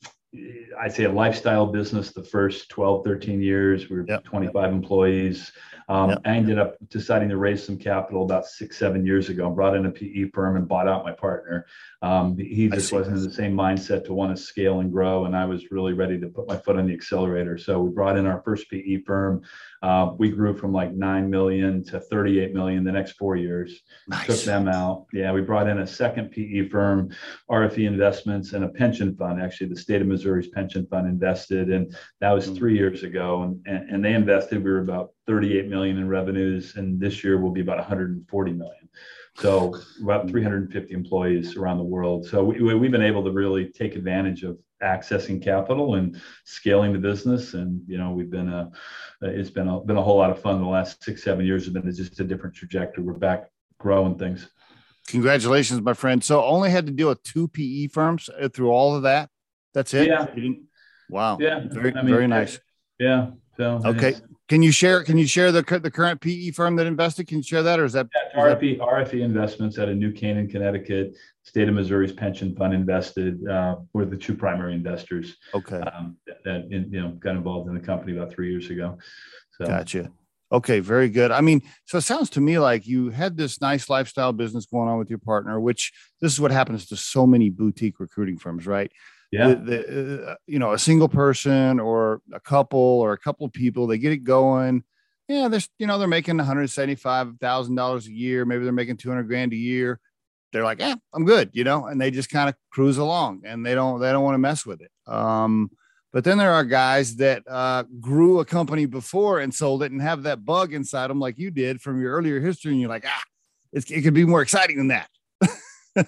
I'd 0.80 0.94
say 0.94 1.06
a 1.06 1.12
lifestyle 1.12 1.66
business 1.66 2.12
the 2.12 2.24
first 2.24 2.70
12, 2.70 3.04
13 3.06 3.42
years. 3.42 3.90
We 3.90 3.98
were 3.98 4.06
yep. 4.08 4.24
25 4.24 4.72
employees. 4.72 5.52
Um, 5.88 6.10
yep. 6.12 6.22
I 6.26 6.36
ended 6.36 6.58
up 6.58 6.78
deciding 6.90 7.30
to 7.30 7.38
raise 7.38 7.64
some 7.64 7.78
capital 7.78 8.24
about 8.24 8.46
six, 8.46 8.78
seven 8.78 9.06
years 9.06 9.30
ago, 9.30 9.50
brought 9.50 9.76
in 9.76 9.86
a 9.86 9.92
PE 9.92 10.30
firm 10.34 10.56
and 10.56 10.68
bought 10.68 10.88
out 10.88 11.06
my 11.06 11.12
partner. 11.12 11.68
Um, 12.02 12.38
he 12.38 12.68
just 12.70 12.92
wasn't 12.92 13.18
in 13.18 13.24
the 13.24 13.34
same 13.34 13.54
mindset 13.54 14.06
to 14.06 14.14
want 14.14 14.36
to 14.36 14.42
scale 14.42 14.80
and 14.80 14.92
grow. 14.92 15.26
And 15.26 15.36
I 15.36 15.46
was 15.46 15.72
really 15.72 15.94
ready 15.94 16.20
to 16.20 16.28
put 16.28 16.48
my 16.48 16.58
foot 16.58 16.78
on 16.78 16.88
the 16.88 16.94
accelerator. 16.94 17.58
So 17.58 17.80
we 17.80 17.92
brought 17.92 18.18
in 18.18 18.26
our 18.26 18.42
first 18.42 18.70
PE 18.70 19.04
firm. 19.04 19.44
Uh, 19.86 20.16
we 20.18 20.30
grew 20.30 20.58
from 20.58 20.74
like 20.74 20.92
9 20.96 21.30
million 21.30 21.84
to 21.84 22.00
38 22.00 22.56
million 22.56 22.84
the 22.84 22.92
next 22.92 23.12
four 23.12 23.36
years. 23.36 23.82
Nice. 24.08 24.26
Took 24.26 24.40
them 24.40 24.68
out. 24.68 25.06
Yeah, 25.14 25.32
we 25.32 25.42
brought 25.42 25.70
in 25.70 25.78
a 25.78 25.86
second 25.86 26.32
PE 26.32 26.70
firm, 26.70 27.12
RFE 27.52 27.86
Investments, 27.86 28.54
and 28.54 28.66
a 28.66 28.70
pension 28.70 29.16
fund. 29.16 29.40
Actually, 29.40 29.68
the 29.68 29.76
state 29.76 30.02
of 30.02 30.08
Missouri's 30.08 30.48
pension 30.48 30.88
fund 30.88 31.08
invested. 31.08 31.70
And 31.70 31.96
that 32.20 32.32
was 32.32 32.50
mm. 32.50 32.58
three 32.58 32.76
years 32.76 33.04
ago. 33.04 33.44
And, 33.44 33.62
and, 33.68 33.90
and 33.92 34.04
they 34.04 34.14
invested, 34.14 34.64
we 34.64 34.72
were 34.72 34.80
about 34.80 35.12
38 35.28 35.68
million 35.68 36.00
in 36.00 36.08
revenues. 36.08 36.78
And 36.78 37.00
this 37.00 37.24
year 37.24 37.40
will 37.40 37.52
be 37.52 37.62
about 37.62 37.78
140 37.78 38.54
million. 38.54 38.90
So 39.38 39.78
about 40.02 40.28
350 40.32 40.96
employees 40.96 41.58
around 41.58 41.78
the 41.78 41.84
world. 41.84 42.26
So 42.26 42.44
we, 42.44 42.74
we've 42.74 42.90
been 42.90 43.04
able 43.04 43.24
to 43.24 43.32
really 43.32 43.68
take 43.68 43.96
advantage 43.96 44.42
of 44.42 44.58
accessing 44.84 45.42
capital 45.42 45.96
and 45.96 46.22
scaling 46.44 46.94
the 46.94 47.00
business. 47.00 47.54
And 47.54 47.82
you 47.88 47.98
know, 47.98 48.12
we've 48.12 48.30
been 48.30 48.50
a 48.50 48.72
it's 49.22 49.50
been 49.50 49.68
a 49.68 49.80
been 49.80 49.98
a 49.98 50.02
whole 50.02 50.18
lot 50.18 50.32
of 50.32 50.42
fun. 50.42 50.62
The 50.62 50.68
last 50.68 51.04
six 51.04 51.24
seven 51.24 51.46
years 51.46 51.66
have 51.66 51.74
been 51.74 51.92
just 51.94 52.20
a 52.20 52.24
different 52.24 52.56
trajectory. 52.56 53.04
We're 53.04 53.14
back 53.14 53.50
growing 53.80 54.18
things. 54.18 54.50
Congratulations, 55.08 55.82
my 55.82 55.94
friend. 55.94 56.24
So 56.24 56.44
only 56.44 56.72
had 56.72 56.88
to 56.88 56.92
deal 56.92 57.10
with 57.10 57.22
two 57.24 57.48
PE 57.48 57.88
firms 57.88 58.30
through 58.54 58.72
all 58.72 58.96
of 58.96 59.04
that. 59.04 59.30
That's 59.74 59.94
it. 59.94 60.08
Yeah. 60.08 60.28
Wow. 61.10 61.38
Yeah. 61.40 61.62
Very 61.70 61.96
I 61.96 62.02
mean, 62.02 62.14
very 62.14 62.28
nice. 62.28 62.60
Yeah. 63.00 63.32
So 63.58 63.82
okay. 63.86 64.16
Can 64.48 64.62
you 64.62 64.72
share? 64.72 65.04
Can 65.04 65.18
you 65.18 65.26
share 65.26 65.52
the 65.52 65.62
the 65.80 65.90
current 65.90 66.22
PE 66.22 66.52
firm 66.52 66.76
that 66.76 66.86
invested? 66.86 67.28
Can 67.28 67.38
you 67.38 67.44
share 67.44 67.64
that, 67.64 67.80
or 67.80 67.86
is 67.86 67.94
that 67.94 68.08
yeah, 68.14 68.42
RFE 68.42 68.80
RFE 68.80 69.22
Investments 69.22 69.80
out 69.80 69.90
of 69.90 69.98
New 69.98 70.12
Canaan, 70.12 70.48
Connecticut, 70.48 71.16
State 71.46 71.70
of 71.70 71.76
Missouri's 71.76 72.12
pension 72.12 72.56
fund 72.56 72.74
invested. 72.74 73.48
Uh, 73.48 73.78
were 73.94 74.06
the 74.06 74.18
two 74.18 74.36
primary 74.36 74.74
investors. 74.74 75.38
Okay. 75.54 75.80
Um, 75.80 76.18
that 76.44 76.70
you 76.70 77.02
know 77.02 77.12
got 77.12 77.36
involved 77.36 77.70
in 77.70 77.76
the 77.76 77.80
company 77.80 78.18
about 78.18 78.32
three 78.32 78.52
years 78.52 78.70
ago. 78.70 78.98
So. 79.58 79.66
Gotcha. 79.66 80.12
Okay, 80.52 80.80
very 80.80 81.10
good. 81.10 81.32
I 81.32 81.42
mean, 81.42 81.62
so 81.86 81.98
it 81.98 82.02
sounds 82.02 82.30
to 82.32 82.42
me 82.42 82.60
like 82.60 82.86
you 82.86 83.10
had 83.10 83.36
this 83.36 83.62
nice 83.62 83.90
lifestyle 83.90 84.32
business 84.32 84.66
going 84.66 84.88
on 84.88 85.00
with 85.00 85.10
your 85.10 85.20
partner, 85.20 85.60
which 85.60 85.92
this 86.22 86.32
is 86.34 86.40
what 86.40 86.52
happens 86.52 86.86
to 86.88 86.98
so 86.98 87.26
many 87.26 87.50
boutique 87.50 88.00
recruiting 88.00 88.38
firms, 88.38 88.68
right? 88.68 88.92
Yeah. 89.32 89.50
The, 89.50 89.56
the, 89.56 90.28
uh, 90.32 90.36
you 90.48 90.60
know, 90.60 90.74
a 90.74 90.80
single 90.80 91.10
person 91.10 91.80
or 91.80 92.22
a 92.32 92.40
couple 92.40 92.80
or 92.80 93.14
a 93.14 93.18
couple 93.18 93.46
of 93.46 93.54
people, 93.54 93.88
they 93.88 93.98
get 93.98 94.12
it 94.12 94.24
going. 94.24 94.84
Yeah, 95.28 95.48
they're 95.48 95.62
you 95.80 95.88
know 95.88 95.98
they're 95.98 96.08
making 96.08 96.38
one 96.38 96.46
hundred 96.46 96.70
seventy 96.70 96.96
five 96.96 97.34
thousand 97.42 97.76
dollars 97.76 98.08
a 98.08 98.12
year. 98.12 98.46
Maybe 98.46 98.64
they're 98.64 98.74
making 98.74 98.98
two 98.98 99.10
hundred 99.10 99.24
grand 99.24 99.54
a 99.54 99.58
year. 99.58 100.00
They're 100.56 100.64
like, 100.64 100.80
yeah, 100.80 100.96
I'm 101.14 101.26
good, 101.26 101.50
you 101.52 101.66
know, 101.66 101.88
and 101.88 102.00
they 102.00 102.12
just 102.12 102.30
kind 102.30 102.48
of 102.48 102.56
cruise 102.70 102.98
along, 102.98 103.42
and 103.44 103.66
they 103.66 103.76
don't 103.76 104.00
they 104.00 104.10
don't 104.14 104.24
want 104.24 104.36
to 104.36 104.40
mess 104.40 104.66
with 104.66 104.80
it. 104.80 104.92
Um, 105.06 105.70
but 106.14 106.24
then 106.24 106.38
there 106.38 106.54
are 106.54 106.64
guys 106.64 107.18
that 107.18 107.44
uh, 107.46 107.84
grew 108.00 108.40
a 108.40 108.46
company 108.46 108.86
before 108.86 109.42
and 109.42 109.54
sold 109.54 109.84
it 109.84 109.92
and 109.92 110.02
have 110.02 110.24
that 110.24 110.46
bug 110.46 110.74
inside 110.74 111.10
them, 111.10 111.20
like 111.20 111.38
you 111.38 111.52
did 111.52 111.82
from 111.82 112.00
your 112.00 112.14
earlier 112.14 112.40
history, 112.40 112.72
and 112.72 112.80
you're 112.80 112.90
like, 112.90 113.04
ah, 113.06 113.24
it 113.74 114.02
could 114.02 114.14
be 114.14 114.24
more 114.24 114.42
exciting 114.42 114.78
than 114.78 114.88
that 114.88 115.10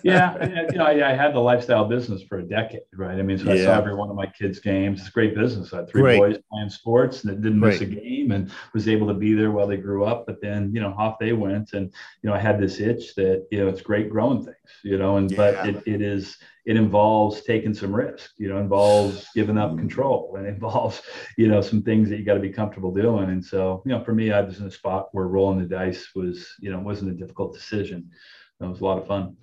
yeah, 0.04 0.68
you 0.72 0.78
know, 0.78 0.86
I, 0.86 1.12
I, 1.12 1.14
had 1.14 1.34
the 1.34 1.40
lifestyle 1.40 1.86
business 1.86 2.22
for 2.24 2.40
a 2.40 2.44
decade, 2.44 2.82
right? 2.94 3.18
I 3.18 3.22
mean, 3.22 3.38
so 3.38 3.52
I 3.52 3.64
saw 3.64 3.78
every 3.78 3.96
one 3.96 4.10
of 4.10 4.16
my 4.16 4.26
kids' 4.28 4.60
games. 4.60 5.00
It's 5.00 5.10
great 5.10 5.34
business. 5.34 5.74
I 5.74 5.78
had 5.78 5.90
three 5.90 6.02
great. 6.02 6.20
boys 6.20 6.38
playing 6.52 6.70
sports 6.70 7.24
and 7.24 7.32
it 7.32 7.42
didn't 7.42 7.60
miss 7.60 7.78
great. 7.78 7.92
a 7.92 7.96
game 7.96 8.32
and 8.32 8.52
was 8.74 8.88
able 8.88 9.08
to 9.08 9.14
be 9.14 9.34
there 9.34 9.52
while 9.52 9.68
they 9.68 9.78
grew 9.78 10.04
up. 10.04 10.26
But 10.26 10.42
then, 10.42 10.72
you 10.74 10.82
know, 10.82 10.94
off 10.98 11.20
they 11.20 11.34
went. 11.34 11.74
And, 11.74 11.92
you 12.22 12.30
know, 12.30 12.36
I 12.36 12.40
had 12.40 12.60
this 12.60 12.80
itch 12.80 13.16
that, 13.16 13.48
you 13.52 13.60
know, 13.60 13.68
it's 13.68 13.82
great 13.82 14.10
growing 14.10 14.44
things, 14.44 14.58
you 14.84 14.98
know, 14.98 15.18
and 15.18 15.32
yeah. 15.32 15.38
but 15.38 15.68
it, 15.68 15.84
it 15.86 16.02
is 16.02 16.38
it 16.68 16.76
involves 16.76 17.44
taking 17.44 17.74
some 17.74 17.96
risk, 17.96 18.32
you 18.38 18.50
know, 18.50 18.58
involves 18.58 19.26
giving 19.34 19.58
up 19.58 19.70
mm-hmm. 19.70 19.80
control 19.80 20.36
and 20.38 20.46
involves, 20.46 21.02
you 21.38 21.48
know, 21.48 21.62
some 21.62 21.82
things 21.82 22.10
that 22.10 22.18
you 22.18 22.26
got 22.26 22.34
to 22.34 22.42
be 22.42 22.50
comfortable 22.50 22.94
doing. 22.94 23.30
And 23.30 23.44
so, 23.44 23.82
you 23.86 23.94
know, 23.94 24.04
for 24.04 24.14
me, 24.14 24.34
I 24.34 24.42
was 24.42 24.60
in 24.60 24.68
a 24.68 24.72
spot 24.72 25.08
where 25.14 25.30
rolling 25.30 25.60
the 25.60 25.66
dice 25.66 26.10
was, 26.14 26.46
you 26.60 26.70
know, 26.70 26.80
wasn't 26.80 27.12
a 27.12 27.16
difficult 27.16 27.54
decision. 27.54 28.12
It 28.60 28.66
was 28.66 28.82
a 28.82 28.84
lot 28.84 28.98
of 28.98 29.08
fun. 29.08 29.38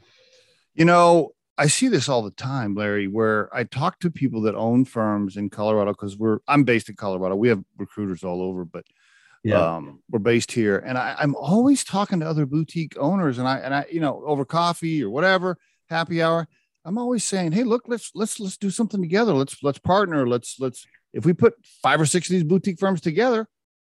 You 0.74 0.84
know, 0.84 1.30
I 1.56 1.68
see 1.68 1.88
this 1.88 2.08
all 2.08 2.22
the 2.22 2.32
time, 2.32 2.74
Larry, 2.74 3.06
where 3.06 3.54
I 3.54 3.64
talk 3.64 4.00
to 4.00 4.10
people 4.10 4.42
that 4.42 4.54
own 4.54 4.84
firms 4.84 5.36
in 5.36 5.50
Colorado 5.50 5.92
because 5.92 6.16
we're 6.16 6.38
I'm 6.48 6.64
based 6.64 6.88
in 6.88 6.96
Colorado. 6.96 7.36
We 7.36 7.48
have 7.48 7.62
recruiters 7.78 8.24
all 8.24 8.42
over, 8.42 8.64
but 8.64 8.84
yeah. 9.44 9.76
um, 9.76 10.00
we're 10.10 10.18
based 10.18 10.50
here. 10.50 10.78
And 10.78 10.98
I, 10.98 11.14
I'm 11.18 11.36
always 11.36 11.84
talking 11.84 12.20
to 12.20 12.26
other 12.26 12.46
boutique 12.46 12.96
owners, 12.98 13.38
and 13.38 13.46
I 13.46 13.58
and 13.58 13.74
I, 13.74 13.86
you 13.90 14.00
know, 14.00 14.22
over 14.26 14.44
coffee 14.44 15.02
or 15.02 15.10
whatever, 15.10 15.56
happy 15.88 16.22
hour. 16.22 16.48
I'm 16.84 16.98
always 16.98 17.24
saying, 17.24 17.52
hey, 17.52 17.62
look, 17.62 17.84
let's 17.86 18.10
let's 18.14 18.40
let's 18.40 18.56
do 18.56 18.70
something 18.70 19.00
together. 19.00 19.32
Let's 19.32 19.62
let's 19.62 19.78
partner. 19.78 20.26
Let's 20.26 20.56
let's 20.58 20.86
if 21.12 21.24
we 21.24 21.32
put 21.32 21.54
five 21.82 22.00
or 22.00 22.06
six 22.06 22.28
of 22.28 22.32
these 22.32 22.44
boutique 22.44 22.80
firms 22.80 23.00
together, 23.00 23.46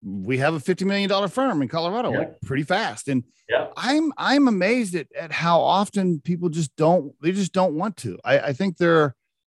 we 0.04 0.38
have 0.38 0.54
a 0.54 0.60
$50 0.60 0.86
million 0.86 1.30
firm 1.30 1.62
in 1.62 1.68
Colorado, 1.68 2.12
yeah. 2.12 2.20
like 2.20 2.42
pretty 2.42 2.64
fast. 2.64 3.08
And 3.08 3.24
yeah. 3.50 3.68
I'm, 3.76 4.14
I'm 4.18 4.48
amazed 4.48 4.96
at, 4.96 5.08
at 5.16 5.32
how 5.32 5.62
often 5.62 6.20
people 6.20 6.50
just 6.50 6.76
don't, 6.76 7.14
they 7.22 7.32
just 7.32 7.54
don't 7.54 7.74
want 7.74 7.98
to, 7.98 8.18
I, 8.24 8.40
I 8.40 8.54
think 8.54 8.78
they're, 8.78 9.16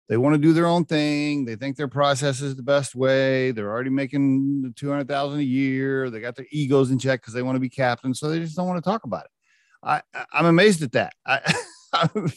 they 0.10 0.18
want 0.18 0.36
to 0.36 0.42
do 0.42 0.54
their 0.54 0.68
own 0.68 0.86
thing. 0.86 1.44
They 1.44 1.56
think 1.56 1.76
their 1.76 1.90
process 1.90 2.42
is 2.42 2.56
the 2.56 2.64
best 2.64 2.96
way. 2.96 3.52
They're 3.52 3.70
already 3.70 3.90
making 3.90 4.74
200,000 4.78 5.40
a 5.40 5.44
year. 5.44 6.10
They 6.10 6.22
got 6.22 6.36
their 6.36 6.46
egos 6.50 6.92
in 6.92 7.00
check 7.00 7.22
because 7.22 7.34
they 7.34 7.42
want 7.42 7.58
to 7.58 7.60
be 7.60 7.70
captain. 7.70 8.14
So 8.14 8.30
they 8.30 8.40
just 8.40 8.56
don't 8.56 8.68
want 8.68 8.82
to 8.82 8.90
talk 8.90 9.04
about 9.04 9.26
it. 9.26 9.32
I, 9.84 10.02
I'm 10.32 10.46
amazed 10.46 10.82
at 10.82 10.94
that. 10.94 11.14
I, 11.26 11.54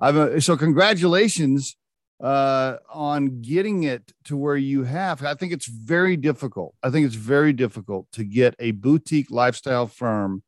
I'm 0.00 0.40
so 0.40 0.56
congratulations 0.56 1.76
uh, 2.24 2.78
on 2.88 3.42
getting 3.42 3.82
it 3.82 4.10
to 4.24 4.34
where 4.34 4.56
you 4.56 4.82
have. 4.82 5.22
I 5.22 5.34
think 5.34 5.52
it's 5.52 5.66
very 5.66 6.16
difficult. 6.16 6.74
I 6.82 6.88
think 6.88 7.04
it's 7.04 7.14
very 7.14 7.52
difficult 7.52 8.10
to 8.12 8.24
get 8.24 8.54
a 8.58 8.70
boutique 8.70 9.30
lifestyle 9.30 9.86
firm 9.86 10.42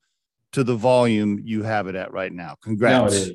to 0.53 0.65
the 0.65 0.75
volume 0.75 1.39
you 1.45 1.65
have 1.65 1.87
it 1.87 1.95
at 1.95 2.15
right 2.15 2.33
now. 2.33 2.57
Congrats. 2.63 3.29
No, 3.29 3.35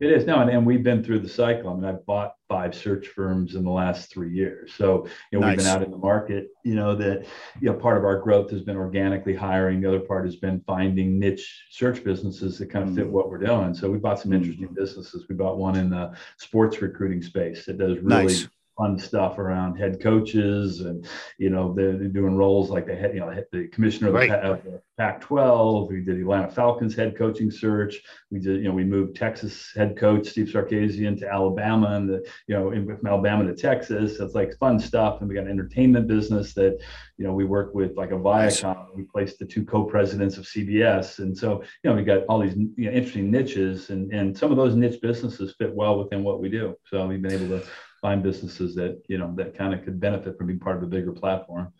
it 0.00 0.06
is. 0.06 0.12
It 0.12 0.16
is 0.18 0.26
no, 0.26 0.40
and, 0.40 0.50
and 0.50 0.66
we've 0.66 0.82
been 0.82 1.04
through 1.04 1.20
the 1.20 1.28
cycle. 1.28 1.70
I 1.70 1.74
mean, 1.74 1.84
I've 1.84 2.04
bought 2.06 2.34
five 2.48 2.74
search 2.74 3.08
firms 3.08 3.54
in 3.54 3.62
the 3.62 3.70
last 3.70 4.10
three 4.10 4.32
years. 4.32 4.72
So, 4.74 5.06
you 5.30 5.38
know, 5.38 5.46
nice. 5.46 5.56
we've 5.56 5.64
been 5.64 5.74
out 5.74 5.82
in 5.82 5.90
the 5.90 5.98
market, 5.98 6.48
you 6.64 6.74
know, 6.74 6.96
that, 6.96 7.26
you 7.60 7.70
know, 7.70 7.74
part 7.74 7.96
of 7.96 8.04
our 8.04 8.18
growth 8.18 8.50
has 8.50 8.62
been 8.62 8.76
organically 8.76 9.34
hiring. 9.34 9.80
The 9.80 9.88
other 9.88 10.00
part 10.00 10.24
has 10.24 10.36
been 10.36 10.60
finding 10.66 11.18
niche 11.18 11.64
search 11.70 12.02
businesses 12.02 12.58
that 12.58 12.70
kind 12.70 12.88
of 12.88 12.94
fit 12.94 13.06
mm. 13.06 13.10
what 13.10 13.30
we're 13.30 13.38
doing. 13.38 13.74
So 13.74 13.90
we 13.90 13.98
bought 13.98 14.18
some 14.18 14.32
interesting 14.32 14.68
mm. 14.68 14.74
businesses. 14.74 15.26
We 15.28 15.36
bought 15.36 15.58
one 15.58 15.76
in 15.76 15.90
the 15.90 16.12
sports 16.38 16.82
recruiting 16.82 17.22
space 17.22 17.64
that 17.66 17.78
does 17.78 17.98
really 17.98 18.24
nice 18.24 18.48
fun 18.80 18.98
stuff 18.98 19.38
around 19.38 19.76
head 19.76 20.00
coaches 20.00 20.80
and 20.80 21.06
you 21.36 21.50
know 21.50 21.74
they're, 21.74 21.98
they're 21.98 22.08
doing 22.08 22.34
roles 22.34 22.70
like 22.70 22.86
the 22.86 22.96
head 22.96 23.12
you 23.12 23.20
know 23.20 23.30
the 23.52 23.68
commissioner 23.68 24.08
of 24.08 24.14
the, 24.14 24.18
right. 24.18 24.30
of 24.30 24.64
the 24.64 24.80
Pac-12. 24.96 25.88
We 25.88 26.02
did 26.02 26.16
the 26.16 26.20
Atlanta 26.20 26.50
Falcons 26.50 26.94
head 26.94 27.16
coaching 27.16 27.50
search. 27.50 28.02
We 28.30 28.38
did 28.38 28.62
you 28.62 28.68
know 28.68 28.74
we 28.74 28.84
moved 28.84 29.16
Texas 29.16 29.72
head 29.74 29.98
coach 29.98 30.28
Steve 30.28 30.46
Sarkisian 30.46 31.18
to 31.20 31.28
Alabama 31.30 31.96
and 31.96 32.08
the 32.08 32.26
you 32.46 32.54
know 32.54 32.70
in, 32.70 32.86
from 32.86 33.06
Alabama 33.06 33.44
to 33.44 33.54
Texas. 33.54 34.18
So 34.18 34.24
it's 34.24 34.34
like 34.34 34.56
fun 34.58 34.78
stuff. 34.78 35.20
And 35.20 35.28
we 35.28 35.34
got 35.34 35.44
an 35.44 35.50
entertainment 35.50 36.06
business 36.06 36.54
that 36.54 36.78
you 37.18 37.26
know 37.26 37.32
we 37.32 37.44
work 37.44 37.74
with 37.74 37.96
like 37.96 38.10
a 38.10 38.14
Viacom. 38.14 38.94
We 38.94 39.04
placed 39.04 39.38
the 39.38 39.46
two 39.46 39.64
co-presidents 39.64 40.36
of 40.38 40.44
CBS, 40.44 41.18
and 41.18 41.36
so 41.36 41.62
you 41.82 41.90
know 41.90 41.96
we 41.96 42.02
got 42.02 42.24
all 42.28 42.40
these 42.40 42.56
you 42.56 42.86
know, 42.86 42.92
interesting 42.92 43.30
niches, 43.30 43.90
and 43.90 44.12
and 44.12 44.36
some 44.36 44.50
of 44.50 44.56
those 44.56 44.74
niche 44.74 45.00
businesses 45.00 45.54
fit 45.58 45.74
well 45.74 45.98
within 45.98 46.22
what 46.24 46.40
we 46.40 46.48
do. 46.48 46.76
So 46.86 47.06
we've 47.06 47.22
been 47.22 47.32
able 47.32 47.58
to 47.58 47.66
find 48.00 48.22
businesses 48.22 48.74
that 48.74 49.02
you 49.08 49.18
know 49.18 49.32
that 49.36 49.56
kind 49.56 49.74
of 49.74 49.84
could 49.84 50.00
benefit 50.00 50.36
from 50.36 50.46
being 50.46 50.58
part 50.58 50.76
of 50.76 50.82
a 50.82 50.86
bigger 50.86 51.12
platform. 51.12 51.72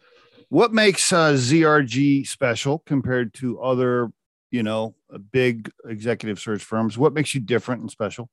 What 0.49 0.73
makes 0.73 1.13
uh, 1.13 1.33
ZRG 1.33 2.27
special 2.27 2.81
compared 2.81 3.35
to 3.35 3.61
other, 3.61 4.11
you 4.51 4.65
know, 4.65 4.97
big 5.31 5.71
executive 5.87 6.41
search 6.41 6.65
firms? 6.65 6.99
What 6.99 7.13
makes 7.13 7.35
you 7.35 7.41
different 7.41 7.83
and 7.83 7.91
special? 7.91 8.29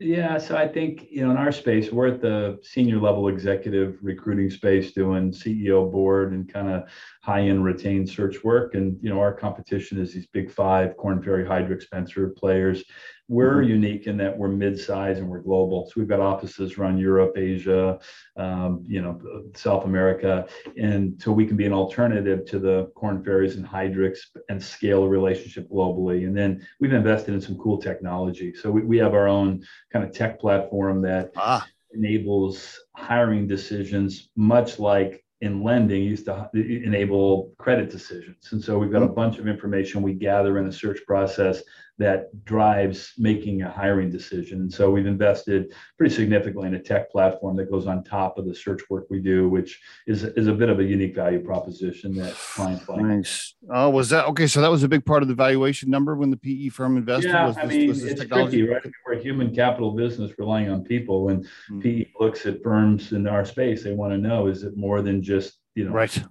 Yeah, 0.00 0.38
so 0.38 0.56
I 0.56 0.66
think 0.66 1.06
you 1.10 1.24
know 1.24 1.30
in 1.30 1.36
our 1.36 1.52
space 1.52 1.92
we're 1.92 2.08
at 2.08 2.20
the 2.20 2.58
senior 2.64 2.98
level 2.98 3.28
executive 3.28 3.96
recruiting 4.02 4.50
space 4.50 4.92
doing 4.92 5.30
CEO 5.30 5.90
board 5.90 6.32
and 6.32 6.52
kind 6.52 6.68
of 6.68 6.88
high 7.22 7.42
end 7.42 7.64
retained 7.64 8.10
search 8.10 8.42
work, 8.42 8.74
and 8.74 8.98
you 9.00 9.08
know 9.08 9.20
our 9.20 9.32
competition 9.32 10.00
is 10.00 10.12
these 10.12 10.26
big 10.26 10.50
five 10.50 10.96
Korn 10.96 11.22
Ferry, 11.22 11.44
Heidrick, 11.44 11.80
Spencer 11.80 12.28
players, 12.28 12.82
we're 13.28 13.62
mm-hmm. 13.62 13.70
unique 13.70 14.06
in 14.06 14.16
that 14.18 14.36
we're 14.36 14.48
mid-size 14.48 15.18
and 15.18 15.28
we're 15.28 15.40
global. 15.40 15.86
So 15.86 15.92
we've 15.96 16.08
got 16.08 16.20
offices 16.20 16.76
around 16.76 16.98
Europe, 16.98 17.36
Asia, 17.36 17.98
um, 18.36 18.84
you 18.86 19.00
know, 19.00 19.20
South 19.54 19.84
America, 19.84 20.46
and 20.76 21.20
so 21.22 21.32
we 21.32 21.46
can 21.46 21.56
be 21.56 21.64
an 21.64 21.72
alternative 21.72 22.44
to 22.46 22.58
the 22.58 22.92
Korn 22.94 23.24
Ferries 23.24 23.56
and 23.56 23.66
Heidricks 23.66 24.18
and 24.48 24.62
scale 24.62 25.04
a 25.04 25.08
relationship 25.08 25.68
globally. 25.70 26.26
And 26.26 26.36
then 26.36 26.66
we've 26.80 26.92
invested 26.92 27.34
in 27.34 27.40
some 27.40 27.56
cool 27.56 27.78
technology. 27.78 28.54
So 28.54 28.70
we, 28.70 28.82
we 28.82 28.98
have 28.98 29.14
our 29.14 29.28
own 29.28 29.64
kind 29.92 30.04
of 30.04 30.12
tech 30.12 30.38
platform 30.38 31.00
that 31.02 31.32
ah. 31.36 31.66
enables 31.92 32.78
hiring 32.94 33.46
decisions, 33.46 34.28
much 34.36 34.78
like 34.78 35.24
in 35.40 35.62
lending 35.62 36.02
used 36.02 36.26
to 36.26 36.48
enable 36.54 37.52
credit 37.58 37.90
decisions. 37.90 38.48
And 38.52 38.62
so 38.62 38.78
we've 38.78 38.92
got 38.92 39.02
a 39.02 39.06
mm-hmm. 39.06 39.14
bunch 39.14 39.38
of 39.38 39.46
information 39.46 40.02
we 40.02 40.14
gather 40.14 40.58
in 40.58 40.66
the 40.66 40.72
search 40.72 41.00
process 41.06 41.62
that 41.98 42.44
drives 42.44 43.12
making 43.18 43.62
a 43.62 43.70
hiring 43.70 44.10
decision. 44.10 44.68
So 44.68 44.90
we've 44.90 45.06
invested 45.06 45.72
pretty 45.96 46.12
significantly 46.14 46.66
in 46.66 46.74
a 46.74 46.82
tech 46.82 47.10
platform 47.10 47.56
that 47.56 47.70
goes 47.70 47.86
on 47.86 48.02
top 48.02 48.36
of 48.36 48.46
the 48.46 48.54
search 48.54 48.82
work 48.90 49.06
we 49.10 49.20
do, 49.20 49.48
which 49.48 49.80
is, 50.06 50.24
is 50.24 50.48
a 50.48 50.52
bit 50.52 50.68
of 50.68 50.80
a 50.80 50.84
unique 50.84 51.14
value 51.14 51.38
proposition 51.38 52.14
that 52.16 52.34
clients 52.34 52.88
like. 52.88 53.00
Nice. 53.00 53.54
Oh, 53.72 53.90
was 53.90 54.08
that 54.10 54.26
okay? 54.26 54.48
So 54.48 54.60
that 54.60 54.70
was 54.70 54.82
a 54.82 54.88
big 54.88 55.04
part 55.04 55.22
of 55.22 55.28
the 55.28 55.34
valuation 55.34 55.88
number 55.88 56.16
when 56.16 56.30
the 56.30 56.36
PE 56.36 56.70
firm 56.70 56.96
invested. 56.96 57.28
Yeah, 57.28 57.46
was 57.46 57.56
this, 57.56 57.64
I 57.64 57.68
mean, 57.68 57.88
was 57.88 58.02
it's 58.02 58.20
technology? 58.20 58.66
tricky, 58.66 58.72
right? 58.72 58.94
We're 59.06 59.12
a 59.14 59.22
human 59.22 59.54
capital 59.54 59.92
business 59.92 60.32
relying 60.36 60.70
on 60.70 60.82
people. 60.82 61.24
When 61.24 61.46
mm. 61.70 61.82
PE 61.82 62.10
looks 62.18 62.44
at 62.46 62.62
firms 62.62 63.12
in 63.12 63.28
our 63.28 63.44
space, 63.44 63.84
they 63.84 63.92
want 63.92 64.12
to 64.12 64.18
know 64.18 64.48
is 64.48 64.64
it 64.64 64.76
more 64.76 65.00
than 65.00 65.22
just 65.22 65.60
you 65.76 65.84
know 65.84 65.92
right? 65.92 66.22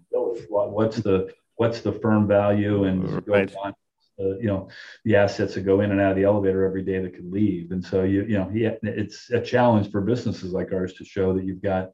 What's 0.49 0.97
the 0.97 1.31
what's 1.55 1.81
the 1.81 1.93
firm 1.93 2.27
value 2.27 2.83
and 2.83 3.25
right 3.27 3.53
uh, 4.19 4.37
you 4.37 4.47
know 4.47 4.69
the 5.05 5.15
assets 5.15 5.55
that 5.55 5.61
go 5.61 5.81
in 5.81 5.91
and 5.91 5.99
out 5.99 6.11
of 6.11 6.17
the 6.17 6.23
elevator 6.23 6.65
every 6.65 6.83
day 6.83 6.99
that 6.99 7.15
could 7.15 7.31
leave. 7.31 7.71
And 7.71 7.83
so 7.83 8.03
you 8.03 8.23
you 8.23 8.37
know 8.37 8.49
yeah, 8.53 8.75
it's 8.83 9.29
a 9.31 9.41
challenge 9.41 9.91
for 9.91 10.01
businesses 10.01 10.51
like 10.51 10.71
ours 10.71 10.93
to 10.93 11.05
show 11.05 11.33
that 11.33 11.45
you've 11.45 11.61
got 11.61 11.91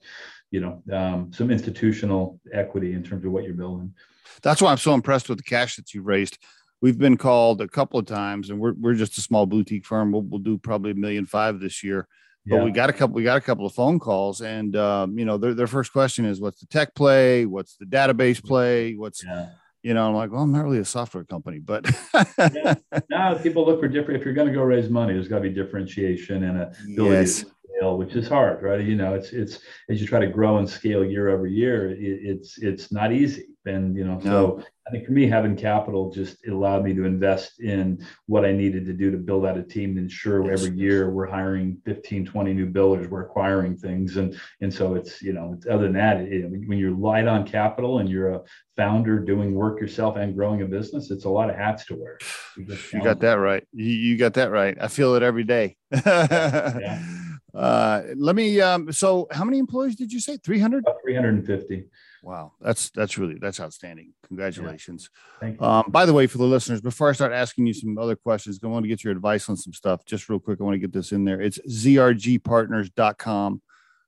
you 0.52 0.60
know 0.60 0.84
um, 0.92 1.32
some 1.34 1.52
institutional 1.52 2.40
equity 2.52 2.94
in 2.94 3.04
terms 3.04 3.26
of 3.26 3.32
what 3.32 3.44
you're 3.44 3.54
building. 3.54 3.94
That's 4.42 4.62
why 4.62 4.72
I'm 4.72 4.78
so 4.78 4.94
impressed 4.94 5.30
with 5.30 5.38
the 5.38 5.44
cash 5.44 5.76
that 5.78 5.94
you've 5.94 6.06
raised. 6.06 6.38
We've 6.82 6.98
been 6.98 7.18
called 7.18 7.62
a 7.62 7.68
couple 7.68 8.00
of 8.00 8.06
times, 8.06 8.50
and 8.50 8.60
we're 8.60 8.74
we're 8.74 8.96
just 8.96 9.18
a 9.18 9.22
small 9.22 9.46
boutique 9.46 9.86
firm. 9.86 10.12
We'll, 10.12 10.24
we'll 10.24 10.40
do 10.40 10.58
probably 10.58 10.92
a 10.92 10.96
million 10.96 11.26
five 11.26 11.60
this 11.60 11.84
year. 11.84 12.08
But 12.46 12.56
yeah. 12.56 12.64
we 12.64 12.72
got 12.72 12.90
a 12.90 12.94
couple. 12.94 13.16
We 13.16 13.24
got 13.24 13.38
a 13.38 13.42
couple 13.42 13.66
of 13.66 13.74
phone 13.74 14.00
calls, 14.00 14.42
and 14.42 14.76
um, 14.76 15.18
you 15.18 15.26
know, 15.26 15.38
their 15.38 15.54
their 15.54 15.68
first 15.68 15.92
question 15.92 16.26
is, 16.26 16.40
"What's 16.40 16.62
the 16.62 16.68
tech 16.68 16.96
play? 16.96 17.46
What's 17.46 17.76
the 17.76 17.86
database 17.86 18.44
play? 18.44 18.96
What's 18.96 19.24
yeah 19.24 19.50
you 19.84 19.94
know, 19.94 20.08
I'm 20.08 20.14
like, 20.14 20.32
well, 20.32 20.42
I'm 20.42 20.52
not 20.52 20.64
really 20.64 20.80
a 20.80 20.86
software 20.86 21.24
company, 21.24 21.60
but 21.60 21.90
yeah. 22.38 22.76
now 23.10 23.36
people 23.36 23.66
look 23.66 23.80
for 23.80 23.88
different. 23.88 24.20
If 24.20 24.26
you're 24.26 24.34
going 24.34 24.48
to 24.48 24.54
go 24.54 24.62
raise 24.62 24.90
money, 24.90 25.14
there's 25.14 25.28
got 25.28 25.38
to 25.38 25.42
be 25.42 25.50
differentiation 25.50 26.44
and 26.44 26.58
a 26.60 26.72
ability 26.92 27.16
yes. 27.16 27.40
to 27.44 27.52
scale, 27.78 27.98
which 27.98 28.14
is 28.16 28.28
hard, 28.28 28.62
right? 28.62 28.82
You 28.82 28.96
know, 28.96 29.14
it's 29.14 29.32
it's 29.32 29.60
as 29.90 30.02
you 30.02 30.08
try 30.08 30.20
to 30.20 30.28
grow 30.28 30.58
and 30.58 30.70
scale 30.70 31.04
year 31.04 31.30
over 31.30 31.48
year, 31.48 31.92
it, 31.92 31.98
it's 32.00 32.58
it's 32.58 32.92
not 32.92 33.14
easy, 33.14 33.46
and 33.66 33.96
you 33.96 34.06
know, 34.06 34.16
no. 34.16 34.22
so 34.60 34.64
I 34.90 34.92
think 34.92 35.06
for 35.06 35.12
me, 35.12 35.28
having 35.28 35.56
capital 35.56 36.10
just 36.10 36.48
allowed 36.48 36.84
me 36.84 36.96
to 36.96 37.06
invest 37.06 37.60
in 37.60 38.04
what 38.26 38.44
I 38.44 38.52
needed 38.52 38.86
to 38.88 38.94
do 38.94 39.12
to 39.12 39.18
build 39.18 39.46
out 39.46 39.56
a 39.56 39.62
team 39.62 39.94
to 39.96 40.02
ensure 40.02 40.52
every 40.52 40.72
year 40.72 41.12
we're 41.12 41.28
hiring 41.28 41.78
15, 41.86 42.26
20 42.26 42.54
new 42.54 42.66
builders, 42.66 43.08
we're 43.08 43.22
acquiring 43.22 43.78
things. 43.78 44.18
And, 44.18 44.40
and 44.62 44.74
so 44.74 44.96
it's, 44.96 45.22
you 45.22 45.34
know, 45.34 45.54
it's, 45.56 45.68
other 45.68 45.84
than 45.84 45.94
that, 45.94 46.22
it, 46.22 46.50
when 46.50 46.80
you're 46.80 46.90
light 46.90 47.28
on 47.28 47.46
capital 47.46 48.00
and 48.00 48.10
you're 48.10 48.30
a 48.30 48.42
founder 48.76 49.20
doing 49.20 49.54
work 49.54 49.80
yourself 49.80 50.16
and 50.16 50.36
growing 50.36 50.64
a 50.64 50.66
business, 50.66 51.12
it's 51.12 51.26
a 51.26 51.30
lot 51.30 51.52
of 51.52 51.56
hats 51.56 51.86
to 51.86 51.96
wear. 51.96 52.18
You 52.58 53.04
got 53.04 53.20
that 53.20 53.36
right. 53.36 53.64
You, 53.72 53.92
you 53.92 54.18
got 54.18 54.34
that 54.34 54.50
right. 54.50 54.76
I 54.82 54.88
feel 54.88 55.14
it 55.14 55.22
every 55.22 55.44
day. 55.44 55.78
yeah. 55.92 57.04
Uh, 57.52 58.04
let 58.16 58.36
me, 58.36 58.62
um, 58.62 58.92
so 58.92 59.28
how 59.32 59.44
many 59.44 59.58
employees 59.58 59.96
did 59.96 60.14
you 60.14 60.20
say? 60.20 60.38
300? 60.38 60.86
350. 61.04 61.86
Wow, 62.22 62.54
that's 62.60 62.90
that's 62.92 63.18
really 63.18 63.38
that's 63.40 63.60
outstanding. 63.60 64.14
Congratulations. 64.28 65.10
Yeah. 65.12 65.40
Thank 65.40 65.62
you. 65.62 65.66
Um, 65.66 65.86
by 65.88 66.06
the 66.06 66.14
way, 66.14 66.28
for 66.28 66.38
the 66.38 66.44
listeners, 66.44 66.82
before 66.82 67.10
I 67.10 67.14
start 67.14 67.32
asking 67.32 67.68
you 67.68 67.74
some 67.74 67.98
other 67.98 68.16
questions, 68.16 68.60
I 68.64 68.68
want 68.68 68.84
to 68.84 68.90
get 68.90 69.04
your 69.04 69.14
advice 69.14 69.50
on 69.50 69.58
some 69.58 69.74
stuff. 69.74 70.06
Just 70.06 70.30
real 70.30 70.40
quick, 70.40 70.60
I 70.60 70.64
want 70.64 70.76
to 70.76 70.80
get 70.80 70.92
this 70.92 71.12
in 71.12 71.24
there. 71.24 71.42
It's 71.42 71.60
zrgpartners.com 71.70 73.62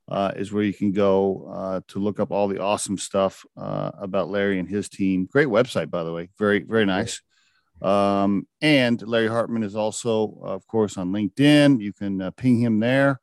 uh, 0.09 0.31
is 0.35 0.51
where 0.51 0.63
you 0.63 0.73
can 0.73 0.91
go 0.91 1.49
uh, 1.53 1.81
to 1.87 1.99
look 1.99 2.19
up 2.19 2.31
all 2.31 2.47
the 2.47 2.61
awesome 2.61 2.97
stuff 2.97 3.45
uh, 3.55 3.91
about 3.97 4.29
Larry 4.29 4.59
and 4.59 4.67
his 4.67 4.89
team. 4.89 5.25
Great 5.31 5.47
website, 5.47 5.89
by 5.89 6.03
the 6.03 6.11
way. 6.11 6.29
Very 6.37 6.63
very 6.63 6.85
nice. 6.85 7.21
Um, 7.81 8.45
and 8.61 9.01
Larry 9.07 9.27
Hartman 9.27 9.63
is 9.63 9.75
also, 9.75 10.37
of 10.43 10.67
course, 10.67 10.97
on 10.97 11.11
LinkedIn. 11.11 11.81
You 11.81 11.93
can 11.93 12.21
uh, 12.21 12.31
ping 12.31 12.59
him 12.59 12.79
there. 12.79 13.19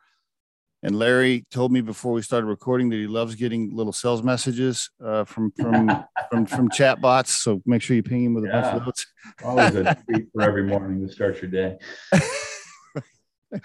And 0.83 0.97
Larry 0.97 1.45
told 1.51 1.73
me 1.73 1.81
before 1.81 2.13
we 2.13 2.23
started 2.23 2.47
recording 2.47 2.89
that 2.91 2.97
he 2.97 3.09
loves 3.09 3.35
getting 3.35 3.75
little 3.75 3.93
sales 3.93 4.23
messages 4.23 4.91
uh, 5.05 5.25
from 5.25 5.51
from 5.53 6.05
from 6.31 6.47
from 6.47 6.71
chat 6.71 7.01
bots. 7.01 7.35
So 7.35 7.61
make 7.67 7.83
sure 7.83 7.97
you 7.97 8.03
ping 8.03 8.25
him 8.25 8.35
with 8.35 8.45
a 8.45 8.49
yeah. 8.49 8.61
bunch 8.61 8.77
of 8.77 8.85
those. 8.85 9.07
Always 9.45 9.75
a 9.75 9.97
treat 10.09 10.29
for 10.33 10.43
every 10.43 10.65
morning 10.65 11.07
to 11.07 11.13
start 11.13 11.43
your 11.43 11.51
day. 11.51 11.79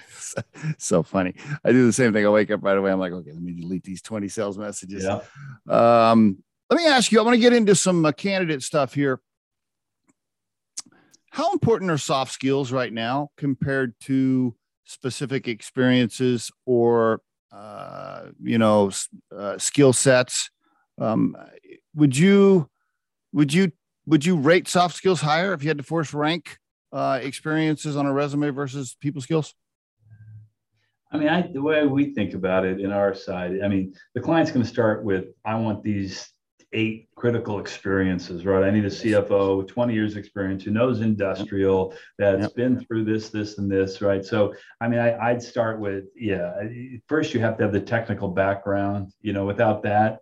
so, 0.10 0.41
so, 0.77 1.03
funny. 1.03 1.36
I 1.63 1.72
do 1.72 1.86
the 1.86 1.93
same 1.93 2.13
thing. 2.13 2.25
I 2.25 2.29
wake 2.29 2.50
up 2.50 2.63
right 2.63 2.77
away. 2.77 2.91
I'm 2.91 3.00
like, 3.00 3.12
okay, 3.12 3.32
let 3.32 3.41
me 3.41 3.53
delete 3.53 3.84
these 3.84 4.01
20 4.01 4.27
sales 4.29 4.58
messages. 4.58 5.03
Yeah. 5.03 5.20
Um, 5.70 6.39
let 6.70 6.77
me 6.77 6.88
ask 6.88 7.12
you. 7.12 7.20
I 7.20 7.24
want 7.24 7.36
to 7.36 7.41
get 7.41 7.53
into 7.53 7.75
some 7.75 8.05
uh, 8.05 8.12
candidate 8.12 8.63
stuff 8.63 8.93
here. 8.93 9.20
How 11.29 11.51
important 11.51 11.91
are 11.91 11.98
soft 11.98 12.32
skills 12.32 12.72
right 12.72 12.93
now 12.93 13.29
compared 13.38 13.93
to 14.01 14.55
specific 14.86 15.48
experiences 15.48 16.52
or 16.66 17.22
uh, 17.52 18.25
you 18.42 18.58
know 18.58 18.92
uh, 19.36 19.58
skill 19.58 19.94
sets 19.94 20.50
um, 21.00 21.36
would 21.96 22.18
you 22.18 22.70
would 23.32 23.54
you 23.54 23.72
would 24.06 24.25
you 24.25 24.38
rate 24.38 24.68
soft 24.68 24.96
skills 24.96 25.22
higher 25.22 25.54
if 25.54 25.63
you 25.63 25.69
had 25.69 25.78
to 25.78 25.84
force 25.84 26.13
rank 26.13 26.58
uh, 26.91 27.19
experiences 27.22 27.96
on 27.96 28.06
a 28.06 28.13
resume 28.13 28.50
versus 28.50 28.96
people 29.00 29.22
skills? 29.22 29.54
I 31.12 31.17
mean, 31.17 31.30
I, 31.30 31.48
the 31.54 31.62
way 31.62 31.86
we 31.86 32.13
think 32.13 32.34
about 32.34 32.65
it 32.65 32.82
in 32.82 32.91
our 32.91 33.13
side, 33.13 33.60
I 33.63 33.67
mean, 33.67 33.93
the 34.15 34.22
client's 34.22 34.52
going 34.52 34.65
to 34.65 34.69
start 34.69 35.04
with, 35.04 35.26
I 35.46 35.56
want 35.56 35.84
these 35.84 36.33
eight 36.74 37.08
critical 37.16 37.60
experiences, 37.60 38.46
right? 38.46 38.64
I 38.64 38.72
need 38.72 38.86
a 38.86 38.90
CFO 38.90 39.58
with 39.58 39.68
20 39.68 39.94
years 39.94 40.16
experience 40.18 40.64
who 40.64 40.72
knows 40.72 41.02
industrial, 41.02 41.94
that's 42.18 42.42
yep. 42.42 42.56
been 42.56 42.84
through 42.84 43.06
this, 43.06 43.30
this, 43.30 43.58
and 43.58 43.72
this, 43.72 44.02
right? 44.02 44.26
So, 44.26 44.54
I 44.82 44.88
mean, 44.88 45.00
I, 45.00 45.18
I'd 45.18 45.42
start 45.42 45.80
with, 45.80 46.06
yeah, 46.16 46.54
first 47.08 47.34
you 47.34 47.40
have 47.40 47.58
to 47.58 47.64
have 47.64 47.72
the 47.72 47.82
technical 47.82 48.28
background. 48.28 49.14
You 49.22 49.34
know, 49.34 49.46
without 49.46 49.84
that, 49.84 50.20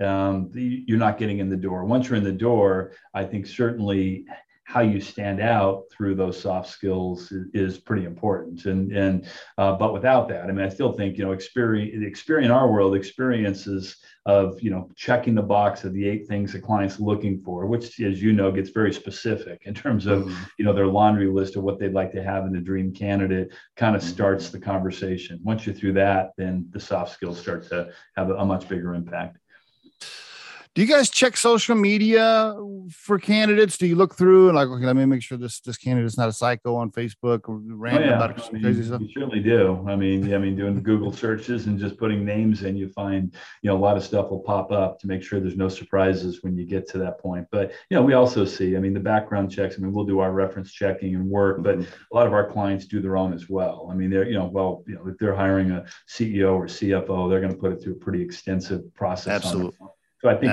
um, 0.00 0.50
you're 0.54 0.98
not 0.98 1.18
getting 1.18 1.38
in 1.38 1.48
the 1.48 1.56
door. 1.56 1.84
Once 1.84 2.08
you're 2.08 2.18
in 2.18 2.24
the 2.24 2.32
door, 2.32 2.92
I 3.12 3.24
think 3.24 3.46
certainly 3.46 4.26
how 4.64 4.80
you 4.80 5.00
stand 5.00 5.40
out 5.40 5.84
through 5.90 6.14
those 6.14 6.40
soft 6.40 6.70
skills 6.70 7.30
is, 7.30 7.46
is 7.52 7.78
pretty 7.78 8.04
important. 8.04 8.64
And 8.64 8.90
and 8.92 9.26
uh, 9.58 9.74
but 9.74 9.92
without 9.92 10.28
that, 10.28 10.44
I 10.44 10.52
mean, 10.52 10.64
I 10.64 10.70
still 10.70 10.92
think 10.92 11.18
you 11.18 11.24
know 11.24 11.32
experience 11.32 12.02
experience 12.04 12.46
in 12.46 12.50
our 12.50 12.70
world 12.70 12.96
experiences 12.96 13.96
of 14.26 14.60
you 14.62 14.70
know 14.70 14.88
checking 14.96 15.34
the 15.34 15.42
box 15.42 15.84
of 15.84 15.92
the 15.92 16.08
eight 16.08 16.26
things 16.26 16.52
that 16.52 16.62
clients 16.62 16.98
looking 16.98 17.38
for, 17.42 17.66
which 17.66 18.00
as 18.00 18.22
you 18.22 18.32
know 18.32 18.50
gets 18.50 18.70
very 18.70 18.92
specific 18.92 19.62
in 19.66 19.74
terms 19.74 20.06
of 20.06 20.22
mm-hmm. 20.22 20.42
you 20.58 20.64
know 20.64 20.72
their 20.72 20.86
laundry 20.86 21.28
list 21.28 21.56
of 21.56 21.62
what 21.62 21.78
they'd 21.78 21.92
like 21.92 22.10
to 22.12 22.22
have 22.22 22.46
in 22.46 22.56
a 22.56 22.60
dream 22.60 22.92
candidate. 22.92 23.52
Kind 23.76 23.94
of 23.94 24.02
mm-hmm. 24.02 24.12
starts 24.12 24.48
the 24.48 24.58
conversation. 24.58 25.40
Once 25.42 25.66
you're 25.66 25.74
through 25.74 25.92
that, 25.94 26.30
then 26.38 26.66
the 26.70 26.80
soft 26.80 27.12
skills 27.12 27.38
start 27.38 27.68
to 27.68 27.90
have 28.16 28.30
a, 28.30 28.36
a 28.36 28.46
much 28.46 28.66
bigger 28.66 28.94
impact. 28.94 29.38
Do 30.74 30.82
you 30.82 30.88
guys 30.88 31.08
check 31.08 31.36
social 31.36 31.76
media 31.76 32.56
for 32.90 33.16
candidates? 33.16 33.78
Do 33.78 33.86
you 33.86 33.94
look 33.94 34.16
through 34.16 34.48
and 34.48 34.56
like, 34.56 34.66
okay, 34.66 34.84
let 34.84 34.96
me 34.96 35.04
make 35.04 35.22
sure 35.22 35.38
this 35.38 35.60
this 35.60 35.76
candidate's 35.76 36.18
not 36.18 36.28
a 36.28 36.32
psycho 36.32 36.74
on 36.74 36.90
Facebook 36.90 37.48
or 37.48 37.60
random 37.62 38.02
oh, 38.02 38.06
yeah. 38.06 38.16
about 38.16 38.48
I 38.48 38.50
mean, 38.50 38.62
crazy 38.62 38.82
stuff? 38.82 39.00
You 39.00 39.08
certainly 39.14 39.38
do. 39.38 39.86
I 39.88 39.94
mean, 39.94 40.26
yeah, 40.26 40.34
I 40.34 40.40
mean, 40.40 40.56
doing 40.56 40.82
Google 40.82 41.12
searches 41.12 41.66
and 41.66 41.78
just 41.78 41.96
putting 41.96 42.24
names 42.24 42.64
in, 42.64 42.76
you 42.76 42.88
find 42.88 43.32
you 43.62 43.70
know 43.70 43.76
a 43.76 43.78
lot 43.78 43.96
of 43.96 44.02
stuff 44.02 44.30
will 44.30 44.40
pop 44.40 44.72
up 44.72 44.98
to 44.98 45.06
make 45.06 45.22
sure 45.22 45.38
there's 45.38 45.56
no 45.56 45.68
surprises 45.68 46.42
when 46.42 46.56
you 46.56 46.66
get 46.66 46.88
to 46.88 46.98
that 46.98 47.20
point. 47.20 47.46
But 47.52 47.70
you 47.88 47.96
know, 47.96 48.02
we 48.02 48.14
also 48.14 48.44
see, 48.44 48.76
I 48.76 48.80
mean, 48.80 48.94
the 48.94 49.00
background 49.00 49.52
checks. 49.52 49.76
I 49.78 49.80
mean, 49.80 49.92
we'll 49.92 50.06
do 50.06 50.18
our 50.18 50.32
reference 50.32 50.72
checking 50.72 51.14
and 51.14 51.30
work, 51.30 51.62
but 51.62 51.78
mm-hmm. 51.78 51.92
a 52.12 52.16
lot 52.16 52.26
of 52.26 52.32
our 52.32 52.50
clients 52.50 52.86
do 52.86 53.00
their 53.00 53.16
own 53.16 53.32
as 53.32 53.48
well. 53.48 53.88
I 53.92 53.94
mean, 53.94 54.10
they're 54.10 54.26
you 54.26 54.34
know, 54.34 54.46
well, 54.46 54.82
you 54.88 54.96
know, 54.96 55.06
if 55.06 55.18
they're 55.18 55.36
hiring 55.36 55.70
a 55.70 55.84
CEO 56.08 56.54
or 56.54 56.66
CFO, 56.66 57.30
they're 57.30 57.40
going 57.40 57.54
to 57.54 57.60
put 57.60 57.70
it 57.70 57.80
through 57.80 57.92
a 57.92 58.00
pretty 58.00 58.22
extensive 58.22 58.92
process. 58.92 59.44
Absolutely 59.44 59.86
so 60.20 60.30
I 60.30 60.36
think 60.36 60.52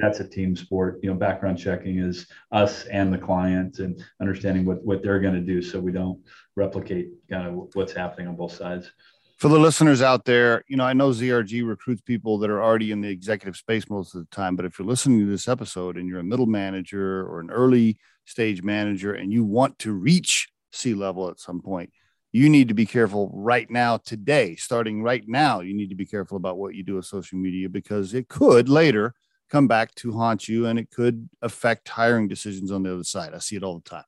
that's 0.00 0.20
a 0.20 0.28
team 0.28 0.56
sport. 0.56 0.98
You 1.02 1.10
know, 1.10 1.16
background 1.16 1.58
checking 1.58 1.98
is 1.98 2.26
us 2.50 2.84
and 2.86 3.12
the 3.12 3.18
client 3.18 3.78
and 3.78 4.02
understanding 4.20 4.64
what 4.64 4.84
what 4.84 5.02
they're 5.02 5.20
going 5.20 5.34
to 5.34 5.40
do, 5.40 5.62
so 5.62 5.78
we 5.78 5.92
don't 5.92 6.20
replicate 6.56 7.10
kind 7.30 7.46
of 7.46 7.68
what's 7.74 7.92
happening 7.92 8.26
on 8.26 8.36
both 8.36 8.52
sides. 8.52 8.90
For 9.38 9.48
the 9.48 9.58
listeners 9.58 10.00
out 10.00 10.24
there, 10.24 10.64
you 10.68 10.76
know, 10.76 10.84
I 10.84 10.92
know 10.92 11.10
ZRG 11.10 11.66
recruits 11.66 12.00
people 12.02 12.38
that 12.38 12.50
are 12.50 12.62
already 12.62 12.92
in 12.92 13.00
the 13.00 13.08
executive 13.08 13.56
space 13.56 13.90
most 13.90 14.14
of 14.14 14.20
the 14.20 14.34
time, 14.34 14.56
but 14.56 14.64
if 14.64 14.78
you're 14.78 14.86
listening 14.86 15.20
to 15.20 15.26
this 15.26 15.48
episode 15.48 15.96
and 15.96 16.08
you're 16.08 16.20
a 16.20 16.24
middle 16.24 16.46
manager 16.46 17.26
or 17.26 17.40
an 17.40 17.50
early 17.50 17.98
stage 18.24 18.62
manager 18.62 19.14
and 19.14 19.32
you 19.32 19.44
want 19.44 19.78
to 19.80 19.92
reach 19.92 20.48
C 20.72 20.94
level 20.94 21.28
at 21.28 21.40
some 21.40 21.60
point, 21.60 21.90
you 22.34 22.50
need 22.50 22.66
to 22.66 22.74
be 22.74 22.84
careful 22.84 23.30
right 23.32 23.70
now, 23.70 23.96
today, 23.96 24.56
starting 24.56 25.04
right 25.04 25.22
now. 25.28 25.60
You 25.60 25.72
need 25.72 25.90
to 25.90 25.94
be 25.94 26.04
careful 26.04 26.36
about 26.36 26.58
what 26.58 26.74
you 26.74 26.82
do 26.82 26.96
with 26.96 27.04
social 27.04 27.38
media 27.38 27.68
because 27.68 28.12
it 28.12 28.28
could 28.28 28.68
later 28.68 29.14
come 29.48 29.68
back 29.68 29.94
to 29.94 30.10
haunt 30.10 30.48
you 30.48 30.66
and 30.66 30.76
it 30.76 30.90
could 30.90 31.28
affect 31.42 31.88
hiring 31.88 32.26
decisions 32.26 32.72
on 32.72 32.82
the 32.82 32.92
other 32.92 33.04
side. 33.04 33.34
I 33.34 33.38
see 33.38 33.54
it 33.54 33.62
all 33.62 33.78
the 33.78 33.88
time. 33.88 34.04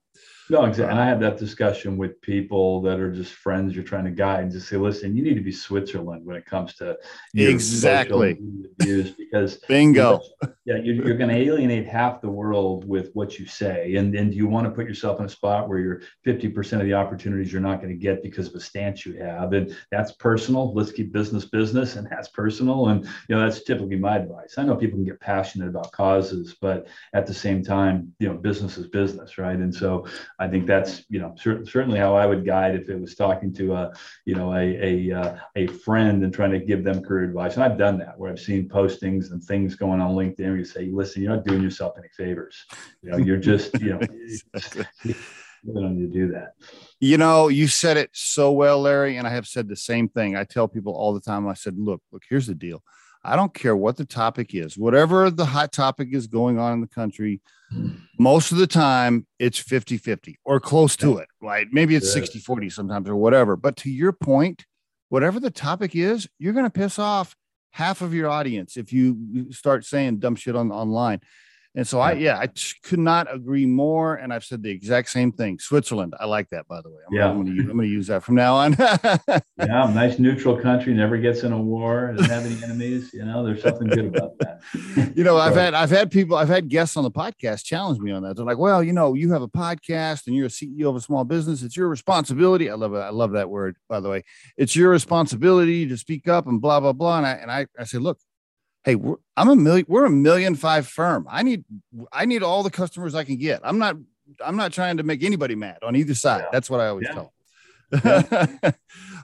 No, 0.49 0.65
exactly. 0.65 0.91
And 0.93 1.01
I 1.01 1.05
uh, 1.05 1.07
have 1.07 1.21
that 1.21 1.39
discussion 1.39 1.97
with 1.97 2.21
people 2.21 2.81
that 2.83 3.01
are 3.01 3.11
just 3.11 3.33
friends 3.33 3.75
you're 3.75 3.85
trying 3.85 4.05
to 4.05 4.13
guide 4.13 4.45
and 4.45 4.53
just 4.53 4.69
say, 4.69 4.77
listen, 4.77 5.17
you 5.17 5.23
need 5.23 5.35
to 5.35 5.41
be 5.41 5.51
Switzerland 5.51 6.25
when 6.25 6.37
it 6.37 6.47
comes 6.47 6.75
to 6.77 6.97
exactly 7.35 8.39
views 8.79 9.11
because 9.11 9.57
bingo. 9.69 10.21
yeah, 10.65 10.77
you're, 10.77 11.07
you're 11.07 11.17
going 11.17 11.31
to 11.31 11.37
alienate 11.37 11.87
half 11.87 12.21
the 12.21 12.29
world 12.29 12.89
with 12.89 13.11
what 13.15 13.41
you 13.41 13.47
say. 13.47 13.97
And 13.97 14.15
then 14.15 14.33
you 14.33 14.47
want 14.47 14.67
to 14.67 14.71
put 14.71 14.87
yourself 14.87 15.19
in 15.19 15.27
a 15.27 15.29
spot 15.29 15.69
where 15.69 15.79
you're 15.79 16.03
50% 16.25 16.75
of 16.75 16.85
the 16.85 16.95
opportunities 16.95 17.53
you're 17.53 17.61
not 17.61 17.81
going 17.81 17.93
to 17.93 17.99
get 17.99 18.23
because 18.23 18.47
of 18.47 18.55
a 18.55 18.61
stance 18.61 19.05
you 19.05 19.15
have. 19.15 19.53
And 19.53 19.77
that's 19.91 20.13
personal. 20.13 20.73
Let's 20.75 20.93
keep 20.93 21.13
business 21.13 21.47
business 21.47 21.97
and 21.97 22.09
that's 22.09 22.29
personal. 22.29 22.89
And, 22.89 23.05
you 23.29 23.35
know, 23.35 23.41
that's 23.41 23.65
typically 23.65 23.97
my 23.97 24.19
advice. 24.19 24.55
I 24.59 24.63
know 24.63 24.77
people 24.77 24.99
can 24.99 25.07
get 25.07 25.19
passionate 25.19 25.69
about 25.69 25.91
causes, 25.91 26.55
but 26.61 26.87
at 27.15 27.27
the 27.27 27.35
same 27.35 27.65
time, 27.65 28.15
you 28.21 28.29
know, 28.29 28.35
business 28.35 28.79
is 28.79 28.87
business, 28.87 29.39
right? 29.39 29.57
And 29.57 29.75
so 29.75 30.06
I 30.39 30.49
think 30.49 30.67
that's 30.67 31.05
you 31.09 31.21
know 31.21 31.35
cer- 31.37 31.65
certainly 31.67 31.99
how 31.99 32.15
I 32.15 32.27
would 32.27 32.45
guide 32.45 32.75
if 32.75 32.89
it 32.89 33.01
was 33.01 33.15
talking 33.15 33.53
to 33.55 33.75
a 33.75 33.93
you 34.25 34.35
know 34.35 34.55
a 34.55 35.11
a 35.11 35.13
uh, 35.13 35.39
a 35.57 35.67
friend 35.67 36.23
and 36.25 36.33
trying 36.33 36.53
to 36.53 36.59
give 36.59 36.85
them 36.85 37.03
career 37.03 37.25
advice. 37.25 37.55
And 37.55 37.65
I've 37.65 37.79
done 37.79 37.99
that 37.99 38.19
where 38.19 38.31
I've 38.31 38.41
seen 38.41 38.69
postings 38.69 39.31
and 39.31 39.43
things 39.43 39.75
going 39.75 40.01
on 40.01 40.15
LinkedIn. 40.15 40.41
Where 40.41 40.57
you 40.57 40.65
say, 40.65 40.91
listen, 40.93 41.23
you're 41.23 41.35
not 41.35 41.45
doing 41.45 41.63
yourself 41.63 41.95
any 41.99 42.09
favors. 42.17 42.65
You 43.03 43.11
know, 43.11 43.17
you're 43.19 43.37
just 43.39 43.81
you 43.81 43.99
know. 43.99 45.15
You 45.67 45.75
don't 45.75 45.97
need 45.97 46.13
to 46.13 46.19
do 46.19 46.33
that. 46.33 46.55
You 47.01 47.19
know, 47.19 47.49
you 47.49 47.67
said 47.67 47.97
it 47.97 48.11
so 48.13 48.53
well, 48.53 48.81
Larry, 48.81 49.17
and 49.17 49.27
I 49.27 49.31
have 49.31 49.49
said 49.49 49.69
the 49.69 49.75
same 49.77 50.09
thing. 50.09 50.37
I 50.37 50.45
tell 50.45 50.69
people 50.69 50.95
all 50.95 51.13
the 51.13 51.21
time. 51.21 51.49
I 51.49 51.55
said, 51.55 51.77
"Look, 51.77 52.03
look. 52.13 52.23
Here's 52.29 52.47
the 52.47 52.55
deal. 52.55 52.85
I 53.27 53.35
don't 53.35 53.53
care 53.53 53.77
what 53.77 53.97
the 53.97 54.05
topic 54.05 54.55
is, 54.55 54.79
whatever 54.79 55.31
the 55.31 55.45
hot 55.45 55.73
topic 55.73 56.09
is 56.13 56.29
going 56.29 56.59
on 56.59 56.73
in 56.75 56.81
the 56.81 56.87
country, 56.87 57.41
most 58.19 58.53
of 58.53 58.59
the 58.59 58.69
time 58.69 59.27
it's 59.41 59.59
50 59.59 59.99
50 59.99 60.39
or 60.45 60.61
close 60.61 60.97
to 60.97 61.19
it, 61.19 61.29
right? 61.43 61.67
Maybe 61.73 61.97
it's 61.97 62.13
60 62.13 62.39
40 62.39 62.71
sometimes 62.71 63.09
or 63.09 63.17
whatever. 63.17 63.57
But 63.57 63.77
to 63.79 63.91
your 63.91 64.13
point, 64.13 64.65
whatever 65.09 65.41
the 65.41 65.51
topic 65.51 65.97
is, 65.97 66.29
you're 66.39 66.53
going 66.53 66.67
to 66.67 66.71
piss 66.71 66.99
off 67.01 67.35
half 67.73 68.01
of 68.01 68.15
your 68.15 68.31
audience 68.31 68.77
if 68.77 68.93
you 68.93 69.53
start 69.53 69.85
saying 69.85 70.19
dumb 70.19 70.37
shit 70.37 70.55
on 70.55 70.71
online. 70.71 71.21
And 71.77 71.87
so 71.87 72.01
I, 72.01 72.13
yeah, 72.13 72.39
I 72.39 72.49
could 72.83 72.99
not 72.99 73.33
agree 73.33 73.67
more. 73.67 74.15
And 74.15 74.33
I've 74.33 74.45
said 74.45 74.63
the 74.63 74.71
exact 74.71 75.11
same 75.11 75.31
thing. 75.31 75.59
Switzerland, 75.59 76.15
I 76.19 76.25
like 76.25 76.49
that, 76.49 76.67
by 76.67 76.81
the 76.81 76.89
way. 76.89 77.03
I'm, 77.07 77.15
yeah. 77.15 77.29
I'm 77.29 77.45
going 77.45 77.79
to 77.79 77.87
use 77.87 78.07
that 78.07 78.23
from 78.23 78.35
now 78.35 78.55
on. 78.55 78.75
yeah, 78.79 79.93
nice 79.93 80.19
neutral 80.19 80.59
country, 80.59 80.95
never 80.95 81.19
gets 81.19 81.43
in 81.43 81.53
a 81.53 81.61
war, 81.61 82.15
doesn't 82.17 82.31
have 82.31 82.47
any 82.47 82.65
enemies. 82.65 83.11
You 83.13 83.27
know, 83.27 83.45
there's 83.45 83.63
something 83.63 83.89
good 83.89 84.07
about 84.07 84.39
that. 84.39 84.63
you 85.15 85.23
know, 85.23 85.37
I've 85.37 85.55
had 85.55 85.75
I've 85.75 85.91
had 85.91 86.11
people, 86.11 86.37
I've 86.39 86.49
had 86.49 86.69
guests 86.69 86.97
on 86.97 87.05
the 87.05 87.11
podcast 87.11 87.65
challenge 87.65 87.99
me 87.99 88.11
on 88.11 88.23
that. 88.23 88.37
They're 88.37 88.47
like, 88.47 88.59
well, 88.59 88.83
you 88.83 88.95
know, 88.95 89.13
you 89.13 89.33
have 89.33 89.43
a 89.43 89.49
podcast 89.49 90.27
and 90.27 90.35
you're 90.35 90.47
a 90.47 90.49
CEO 90.49 90.89
of 90.89 90.97
a 90.97 91.01
small 91.01 91.25
business. 91.25 91.63
It's 91.63 91.77
your 91.77 91.89
responsibility. 91.89 92.71
I 92.71 92.75
love 92.75 92.95
it. 92.95 93.01
I 93.01 93.11
love 93.11 93.33
that 93.33 93.51
word, 93.51 93.77
by 93.87 94.01
the 94.01 94.09
way. 94.09 94.25
It's 94.57 94.75
your 94.75 94.89
responsibility 94.89 95.87
to 95.89 95.97
speak 95.99 96.27
up 96.27 96.47
and 96.47 96.59
blah 96.59 96.81
blah 96.81 96.95
blah. 96.95 97.19
And 97.19 97.27
I 97.27 97.33
and 97.33 97.51
I, 97.51 97.67
I 97.79 97.85
say, 97.85 97.99
look, 97.99 98.19
hey 98.87 98.95
we're, 98.95 99.17
i'm 99.37 99.51
a 99.51 99.57
million 99.57 99.85
we're 99.89 100.07
a 100.07 100.11
million 100.11 100.55
five 100.55 100.87
firm 100.87 101.27
i 101.29 101.43
need 101.43 101.65
i 102.13 102.25
need 102.25 102.43
all 102.43 102.63
the 102.63 102.71
customers 102.71 103.15
i 103.15 103.25
can 103.25 103.37
get 103.37 103.61
i'm 103.65 103.79
not 103.79 103.97
i'm 104.43 104.57
not 104.57 104.73
trying 104.73 104.97
to 104.97 105.03
make 105.03 105.23
anybody 105.23 105.55
mad 105.55 105.79
on 105.83 105.95
either 105.95 106.15
side 106.15 106.45
yeah. 106.45 106.49
that's 106.53 106.71
what 106.71 106.81
i 106.81 106.87
always 106.87 107.07
yeah. 107.09 107.13
tell 107.13 107.33
yeah. 108.05 108.71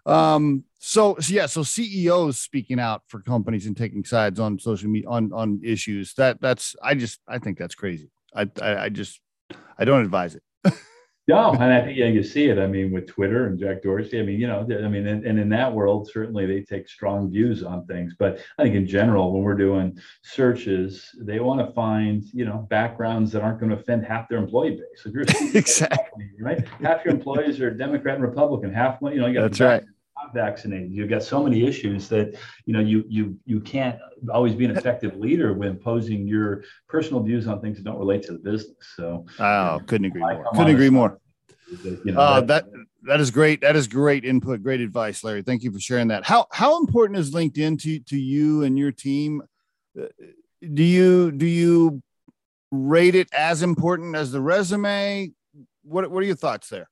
um 0.35 0.65
so, 0.79 1.17
so 1.21 1.33
yeah 1.33 1.47
so 1.47 1.63
ceos 1.63 2.39
speaking 2.41 2.79
out 2.79 3.03
for 3.07 3.21
companies 3.21 3.67
and 3.67 3.77
taking 3.77 4.05
sides 4.05 4.39
on 4.39 4.59
social 4.59 4.91
media 4.91 5.09
on 5.09 5.33
on 5.33 5.61
issues 5.65 6.13
that 6.15 6.41
that's 6.41 6.77
i 6.83 6.95
just 6.95 7.21
i 7.27 7.39
think 7.39 7.57
that's 7.57 7.75
crazy 7.75 8.11
i 8.35 8.49
i, 8.61 8.85
I 8.85 8.89
just 8.89 9.21
i 9.79 9.85
don't 9.85 10.03
advise 10.03 10.35
it 10.35 10.43
no, 11.29 11.53
and 11.53 11.63
I 11.63 11.81
think 11.83 11.97
yeah, 11.97 12.07
you 12.07 12.25
see 12.25 12.47
it. 12.47 12.59
I 12.59 12.67
mean, 12.67 12.91
with 12.91 13.07
Twitter 13.07 13.47
and 13.47 13.59
Jack 13.59 13.83
Dorsey. 13.83 14.19
I 14.19 14.23
mean, 14.23 14.41
you 14.41 14.49
know, 14.49 14.61
I 14.63 14.89
mean, 14.89 15.07
and, 15.07 15.25
and, 15.25 15.39
in 15.39 15.49
that 15.51 15.73
world, 15.73 16.11
certainly 16.11 16.47
they 16.47 16.63
take 16.63 16.89
strong 16.89 17.31
views 17.31 17.63
on 17.63 17.87
things. 17.87 18.15
But 18.19 18.41
I 18.59 18.65
think 18.65 18.75
in 18.75 18.89
general, 18.89 19.33
when 19.33 19.43
we're 19.43 19.55
doing 19.55 19.97
searches, 20.23 21.11
they 21.21 21.39
want 21.39 21.65
to 21.65 21.73
find 21.75 22.25
you 22.33 22.45
know 22.45 22.67
backgrounds 22.71 23.31
that 23.33 23.43
aren't 23.43 23.61
going 23.61 23.71
to 23.71 23.77
offend 23.77 24.05
half 24.05 24.29
their 24.29 24.39
employee 24.39 24.71
base. 24.71 25.07
If 25.07 25.13
you're 25.13 25.23
exactly 25.57 25.97
company, 25.97 26.31
right, 26.41 26.67
half 26.83 27.05
your 27.05 27.15
employees 27.15 27.61
are 27.61 27.71
Democrat 27.71 28.17
and 28.17 28.25
Republican. 28.25 28.73
Half, 28.73 28.99
you 29.03 29.21
know, 29.21 29.27
you 29.27 29.35
got 29.35 29.43
that's 29.43 29.61
right 29.61 29.85
vaccinated. 30.33 30.93
You've 30.93 31.11
got 31.11 31.23
so 31.23 31.43
many 31.43 31.67
issues 31.67 32.09
that 32.09 32.39
you 32.67 32.73
know 32.73 32.81
you 32.81 33.05
you 33.09 33.39
you 33.45 33.61
can't 33.61 33.99
always 34.33 34.55
be 34.55 34.65
an 34.65 34.77
effective 34.77 35.17
leader 35.17 35.53
when 35.53 35.69
imposing 35.69 36.27
your 36.27 36.65
personal 36.89 37.23
views 37.23 37.47
on 37.47 37.61
things 37.61 37.79
that 37.79 37.85
don't 37.85 37.99
relate 37.99 38.23
to 38.25 38.33
the 38.33 38.39
business. 38.39 38.77
So 38.97 39.27
oh, 39.39 39.81
couldn't 39.87 40.07
agree 40.07 40.23
more. 40.23 40.45
Couldn't 40.53 40.75
agree 40.75 40.91
more. 40.91 41.19
You 41.85 42.13
know, 42.13 42.21
uh, 42.21 42.41
that 42.43 42.67
that 43.05 43.21
is 43.21 43.31
great. 43.31 43.61
That 43.63 43.77
is 43.77 43.87
great 43.87 44.25
input. 44.25 44.63
Great 44.63 44.81
advice, 44.81 45.25
Larry. 45.25 45.43
Thank 45.43 45.63
you 45.63 45.73
for 45.73 45.81
sharing 45.81 46.09
that. 46.09 46.25
How 46.25 46.47
how 46.53 46.81
important 46.81 47.19
is 47.19 47.33
LinkedIn 47.33 47.81
to 47.83 47.99
to 48.01 48.17
you 48.19 48.63
and 48.65 48.79
your 48.79 48.93
team? 48.93 49.43
Uh, 49.99 50.07
do 50.73 50.83
you 50.83 51.33
do 51.33 51.47
you 51.47 52.03
rate 52.71 53.15
it 53.15 53.29
as 53.33 53.63
important 53.63 54.17
as 54.17 54.33
the 54.33 54.41
resume? 54.41 55.33
What 55.83 56.11
what 56.11 56.23
are 56.23 56.27
your 56.27 56.37
thoughts 56.37 56.69
there? 56.69 56.89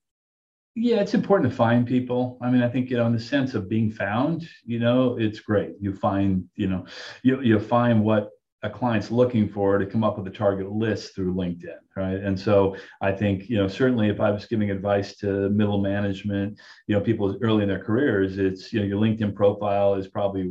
Yeah, 0.76 1.00
it's 1.00 1.14
important 1.14 1.50
to 1.50 1.56
find 1.56 1.86
people. 1.86 2.38
I 2.40 2.50
mean, 2.50 2.62
I 2.62 2.68
think 2.68 2.90
you 2.90 2.96
know, 2.96 3.06
in 3.06 3.12
the 3.12 3.20
sense 3.20 3.54
of 3.54 3.68
being 3.68 3.90
found, 3.90 4.48
you 4.64 4.78
know, 4.78 5.18
it's 5.18 5.40
great. 5.40 5.72
You 5.80 5.94
find, 5.94 6.44
you 6.54 6.68
know, 6.68 6.86
you 7.22 7.40
you 7.42 7.58
find 7.58 8.04
what 8.04 8.30
a 8.62 8.68
client's 8.68 9.10
looking 9.10 9.48
for 9.48 9.78
to 9.78 9.86
come 9.86 10.04
up 10.04 10.18
with 10.18 10.26
a 10.26 10.36
target 10.36 10.70
list 10.70 11.14
through 11.14 11.34
LinkedIn, 11.34 11.78
right? 11.96 12.18
And 12.18 12.38
so 12.38 12.76
I 13.00 13.10
think, 13.10 13.48
you 13.48 13.56
know, 13.56 13.66
certainly 13.66 14.10
if 14.10 14.20
I 14.20 14.30
was 14.30 14.44
giving 14.44 14.70
advice 14.70 15.16
to 15.16 15.48
middle 15.48 15.80
management, 15.80 16.60
you 16.86 16.94
know, 16.94 17.00
people 17.00 17.38
early 17.40 17.62
in 17.62 17.70
their 17.70 17.82
careers, 17.82 18.36
it's, 18.36 18.70
you 18.70 18.80
know, 18.80 18.86
your 18.86 19.00
LinkedIn 19.00 19.34
profile 19.34 19.94
is 19.94 20.08
probably 20.08 20.50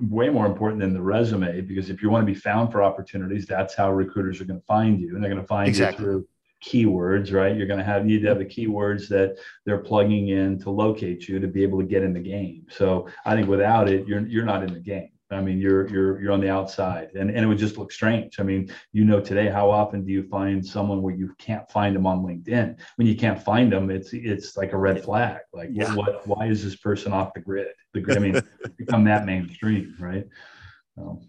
way 0.00 0.30
more 0.30 0.46
important 0.46 0.80
than 0.80 0.94
the 0.94 1.02
resume 1.02 1.60
because 1.60 1.90
if 1.90 2.02
you 2.02 2.08
want 2.08 2.26
to 2.26 2.32
be 2.32 2.38
found 2.38 2.72
for 2.72 2.82
opportunities, 2.82 3.44
that's 3.44 3.74
how 3.74 3.92
recruiters 3.92 4.40
are 4.40 4.44
going 4.44 4.60
to 4.60 4.66
find 4.66 4.98
you. 4.98 5.14
And 5.14 5.22
they're 5.22 5.30
going 5.30 5.42
to 5.42 5.46
find 5.46 5.68
exactly. 5.68 6.06
you 6.06 6.10
through 6.10 6.28
keywords, 6.62 7.32
right? 7.32 7.56
You're 7.56 7.66
going 7.66 7.78
to 7.78 7.84
have 7.84 8.06
you 8.08 8.16
need 8.16 8.22
to 8.22 8.28
have 8.28 8.38
the 8.38 8.44
keywords 8.44 9.08
that 9.08 9.38
they're 9.66 9.78
plugging 9.78 10.28
in 10.28 10.58
to 10.60 10.70
locate 10.70 11.28
you 11.28 11.40
to 11.40 11.48
be 11.48 11.62
able 11.62 11.78
to 11.80 11.86
get 11.86 12.02
in 12.02 12.12
the 12.12 12.20
game. 12.20 12.66
So 12.70 13.08
I 13.24 13.34
think 13.34 13.48
without 13.48 13.88
it, 13.88 14.06
you're 14.06 14.26
you're 14.26 14.44
not 14.44 14.62
in 14.62 14.72
the 14.72 14.80
game. 14.80 15.10
I 15.32 15.40
mean, 15.40 15.58
you're 15.58 15.88
you're 15.88 16.20
you're 16.20 16.32
on 16.32 16.40
the 16.40 16.50
outside, 16.50 17.10
and 17.14 17.30
and 17.30 17.38
it 17.38 17.46
would 17.46 17.58
just 17.58 17.78
look 17.78 17.90
strange. 17.90 18.38
I 18.38 18.42
mean, 18.42 18.70
you 18.92 19.04
know, 19.04 19.20
today, 19.20 19.48
how 19.48 19.70
often 19.70 20.04
do 20.04 20.12
you 20.12 20.24
find 20.28 20.64
someone 20.64 21.02
where 21.02 21.14
you 21.14 21.34
can't 21.38 21.68
find 21.70 21.96
them 21.96 22.06
on 22.06 22.22
LinkedIn? 22.22 22.78
When 22.96 23.06
you 23.06 23.16
can't 23.16 23.42
find 23.42 23.72
them, 23.72 23.90
it's 23.90 24.12
it's 24.12 24.56
like 24.56 24.72
a 24.72 24.78
red 24.78 25.02
flag. 25.02 25.40
Like, 25.52 25.70
yeah. 25.72 25.94
what? 25.94 26.26
Why 26.26 26.46
is 26.46 26.62
this 26.62 26.76
person 26.76 27.12
off 27.12 27.34
the 27.34 27.40
grid? 27.40 27.68
The 27.94 28.00
grid. 28.00 28.18
I 28.18 28.20
mean, 28.20 28.42
become 28.76 29.04
that 29.04 29.26
mainstream, 29.26 29.96
right? 29.98 30.26
So. 30.96 31.20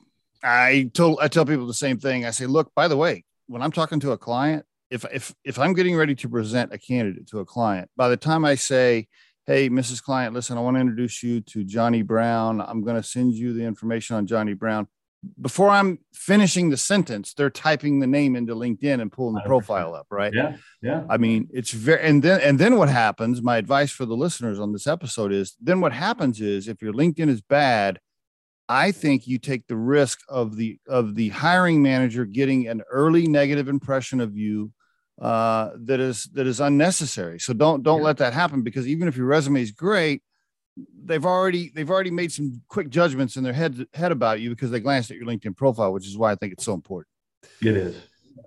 I 0.43 0.91
told 0.93 1.19
I 1.21 1.29
tell 1.29 1.45
people 1.45 1.67
the 1.67 1.73
same 1.73 1.97
thing. 1.97 2.25
I 2.25 2.31
say, 2.31 2.45
look, 2.45 2.73
by 2.75 2.89
the 2.89 2.97
way, 2.97 3.23
when 3.47 3.61
I'm 3.61 3.71
talking 3.71 4.01
to 4.01 4.11
a 4.11 4.17
client, 4.17 4.65
if 4.93 5.05
if 5.11 5.33
if 5.43 5.57
I'm 5.57 5.73
getting 5.73 5.95
ready 5.95 6.13
to 6.15 6.29
present 6.29 6.71
a 6.71 6.77
candidate 6.77 7.27
to 7.29 7.39
a 7.39 7.45
client, 7.45 7.89
by 7.97 8.09
the 8.09 8.17
time 8.17 8.45
I 8.45 8.55
say, 8.55 9.07
"Hey, 9.47 9.67
Mrs. 9.69 10.01
Client, 10.01 10.35
listen, 10.35 10.55
I 10.55 10.61
want 10.61 10.77
to 10.77 10.81
introduce 10.81 11.23
you 11.23 11.41
to 11.41 11.63
Johnny 11.63 12.03
Brown. 12.03 12.61
I'm 12.61 12.83
going 12.83 12.95
to 12.95 13.03
send 13.03 13.33
you 13.33 13.53
the 13.53 13.63
information 13.63 14.15
on 14.15 14.27
Johnny 14.27 14.53
Brown." 14.53 14.87
Before 15.41 15.69
I'm 15.69 15.99
finishing 16.13 16.69
the 16.69 16.77
sentence, 16.77 17.33
they're 17.33 17.49
typing 17.49 18.01
the 18.01 18.07
name 18.07 18.35
into 18.35 18.55
LinkedIn 18.55 19.01
and 19.01 19.09
pulling 19.11 19.35
the 19.35 19.41
profile 19.45 19.95
up, 19.95 20.05
right? 20.11 20.33
Yeah, 20.33 20.57
yeah. 20.81 21.05
I 21.09 21.17
mean, 21.17 21.47
it's 21.51 21.71
very 21.71 22.01
and 22.01 22.21
then 22.21 22.39
and 22.41 22.59
then 22.59 22.77
what 22.77 22.89
happens? 22.89 23.41
My 23.41 23.57
advice 23.57 23.91
for 23.91 24.05
the 24.05 24.15
listeners 24.15 24.59
on 24.59 24.73
this 24.73 24.85
episode 24.85 25.31
is: 25.31 25.55
then 25.59 25.81
what 25.81 25.93
happens 25.93 26.39
is 26.39 26.67
if 26.67 26.83
your 26.83 26.93
LinkedIn 26.93 27.29
is 27.29 27.41
bad, 27.41 27.99
I 28.69 28.91
think 28.91 29.25
you 29.25 29.39
take 29.39 29.65
the 29.65 29.77
risk 29.77 30.19
of 30.29 30.55
the 30.55 30.77
of 30.87 31.15
the 31.15 31.29
hiring 31.29 31.81
manager 31.81 32.25
getting 32.25 32.67
an 32.67 32.83
early 32.91 33.25
negative 33.25 33.67
impression 33.67 34.21
of 34.21 34.37
you 34.37 34.71
uh, 35.23 35.71
that 35.85 36.01
is 36.01 36.25
that 36.33 36.45
is 36.47 36.59
unnecessary. 36.59 37.39
So 37.39 37.53
don't 37.53 37.81
don't 37.81 37.99
yeah. 37.99 38.07
let 38.07 38.17
that 38.17 38.33
happen 38.33 38.61
because 38.61 38.85
even 38.87 39.07
if 39.07 39.15
your 39.15 39.25
resume 39.25 39.61
is 39.61 39.71
great, 39.71 40.21
they've 41.05 41.25
already 41.25 41.71
they've 41.73 41.89
already 41.89 42.11
made 42.11 42.33
some 42.33 42.61
quick 42.67 42.89
judgments 42.89 43.37
in 43.37 43.43
their 43.43 43.53
head 43.53 43.87
head 43.93 44.11
about 44.11 44.41
you 44.41 44.49
because 44.49 44.69
they 44.69 44.81
glanced 44.81 45.11
at 45.11 45.17
your 45.17 45.25
LinkedIn 45.25 45.55
profile, 45.55 45.93
which 45.93 46.05
is 46.05 46.17
why 46.17 46.33
I 46.33 46.35
think 46.35 46.51
it's 46.51 46.65
so 46.65 46.73
important. 46.73 47.07
It 47.61 47.77
is. 47.77 47.95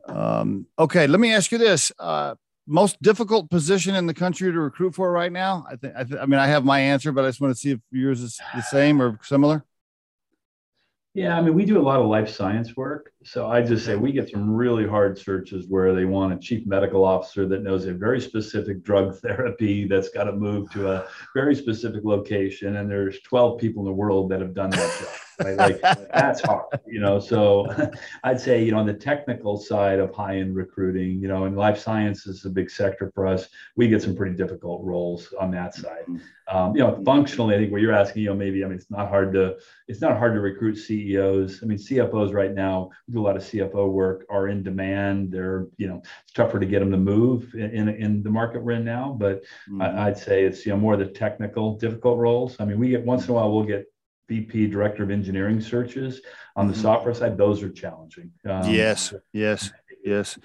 Um, 0.07 0.67
okay, 0.79 1.07
let 1.07 1.19
me 1.19 1.33
ask 1.33 1.51
you 1.51 1.57
this: 1.57 1.93
uh, 1.99 2.35
most 2.67 3.01
difficult 3.01 3.49
position 3.49 3.95
in 3.95 4.07
the 4.07 4.15
country 4.15 4.53
to 4.53 4.61
recruit 4.61 4.95
for 4.95 5.11
right 5.11 5.33
now? 5.33 5.65
I 5.71 5.77
think 5.77 5.95
I, 5.97 6.05
th- 6.05 6.21
I 6.21 6.27
mean 6.27 6.41
I 6.41 6.47
have 6.47 6.67
my 6.67 6.79
answer, 6.79 7.11
but 7.11 7.25
I 7.25 7.29
just 7.29 7.41
want 7.41 7.55
to 7.55 7.59
see 7.59 7.71
if 7.71 7.81
yours 7.91 8.21
is 8.21 8.39
the 8.55 8.61
same 8.61 9.01
or 9.01 9.19
similar. 9.23 9.65
Yeah, 11.15 11.39
I 11.39 11.41
mean, 11.41 11.55
we 11.55 11.65
do 11.65 11.79
a 11.79 11.81
lot 11.81 12.01
of 12.01 12.07
life 12.07 12.29
science 12.29 12.77
work. 12.77 13.13
So 13.27 13.49
I 13.49 13.61
just 13.61 13.85
say 13.85 13.97
we 13.97 14.13
get 14.13 14.31
some 14.31 14.49
really 14.49 14.87
hard 14.87 15.19
searches 15.19 15.67
where 15.67 15.93
they 15.97 16.05
want 16.05 16.33
a 16.33 16.39
chief 16.39 16.65
medical 16.65 17.05
officer 17.05 17.45
that 17.49 17.65
knows 17.65 17.85
a 17.87 17.93
very 17.93 18.21
specific 18.21 18.85
drug 18.85 19.17
therapy 19.21 19.85
that's 19.85 20.11
got 20.11 20.25
to 20.25 20.33
move 20.33 20.71
to 20.71 20.93
a 20.93 21.09
very 21.35 21.57
specific 21.57 22.05
location. 22.05 22.77
And 22.77 22.89
there's 22.89 23.21
12 23.23 23.59
people 23.59 23.83
in 23.83 23.87
the 23.87 23.93
world 23.93 24.31
that 24.31 24.41
have 24.41 24.55
done 24.55 24.71
that 24.71 24.99
job 25.01 25.09
right? 25.45 25.57
Like 25.57 25.81
that's 25.81 26.41
hard, 26.41 26.81
you 26.87 27.01
know. 27.01 27.19
So 27.19 27.67
I'd 28.25 28.41
say, 28.41 28.63
you 28.63 28.73
know, 28.73 28.79
on 28.79 28.87
the 28.87 28.95
technical 28.95 29.57
side 29.57 29.99
of 29.99 30.15
high-end 30.15 30.55
recruiting, 30.55 31.21
you 31.21 31.29
know, 31.29 31.45
and 31.45 31.57
life 31.57 31.79
science 31.79 32.27
is 32.27 32.45
a 32.45 32.51
big 32.51 32.71
sector 32.71 33.11
for 33.15 33.27
us. 33.27 33.49
We 33.77 33.89
get 33.89 34.03
some 34.03 34.17
pretty 34.17 34.37
difficult 34.37 34.85
roles 34.85 35.33
on 35.41 35.51
that 35.53 35.75
side. 35.75 36.05
Mm-hmm. 36.09 36.57
Um, 36.57 36.77
you 36.77 36.83
know, 36.83 37.03
functionally, 37.05 37.57
I 37.57 37.59
think 37.59 37.73
what 37.73 37.81
you're 37.81 37.93
asking, 37.93 38.23
you 38.23 38.29
know, 38.29 38.37
maybe 38.37 38.65
I 38.65 38.69
mean, 38.69 38.77
it's 38.77 38.91
not 38.91 39.09
hard 39.09 39.33
to 39.33 39.57
it's 39.89 40.01
not 40.01 40.17
hard 40.17 40.35
to 40.35 40.41
recruit 40.41 40.77
CEOs. 40.77 41.61
I 41.63 41.67
mean, 41.67 41.79
CFOs 41.79 42.33
right 42.33 42.55
now 42.55 42.91
do 43.17 43.23
a 43.23 43.27
lot 43.27 43.37
of 43.37 43.43
CFO 43.43 43.91
work 43.91 44.27
are 44.29 44.49
in 44.49 44.63
demand. 44.63 45.33
They're 45.33 45.67
you 45.77 45.89
know 45.89 46.03
it's 46.23 46.33
tougher 46.33 46.61
to 46.61 46.67
get 46.67 46.81
them 46.81 46.91
to 46.91 46.97
move 46.97 47.55
in 47.55 47.71
in, 47.71 47.89
in 47.89 48.23
the 48.23 48.31
market 48.31 48.63
we're 48.63 48.73
in 48.73 48.85
now. 48.85 49.17
But 49.19 49.43
mm-hmm. 49.69 49.83
I, 49.83 50.09
I'd 50.09 50.19
say 50.19 50.45
it's 50.45 50.67
you 50.67 50.73
know 50.73 50.79
more 50.79 50.97
the 50.97 51.07
technical 51.07 51.77
difficult 51.77 52.19
roles. 52.19 52.57
I 52.61 52.65
mean, 52.65 52.79
we 52.79 52.91
get 52.91 53.05
once 53.05 53.25
in 53.25 53.31
a 53.31 53.35
while 53.35 53.51
we'll 53.51 53.65
get 53.65 53.87
VP 54.29 54.67
Director 54.69 55.03
of 55.03 55.11
Engineering 55.11 55.61
searches 55.61 56.21
on 56.57 56.67
the 56.67 56.73
mm-hmm. 56.73 56.83
software 56.83 57.15
side, 57.15 57.39
those 57.39 57.63
are 57.63 57.71
challenging. 57.71 58.33
Um, 58.45 58.71
yes, 58.71 59.15
yes, 59.33 59.71
yes. 60.05 60.39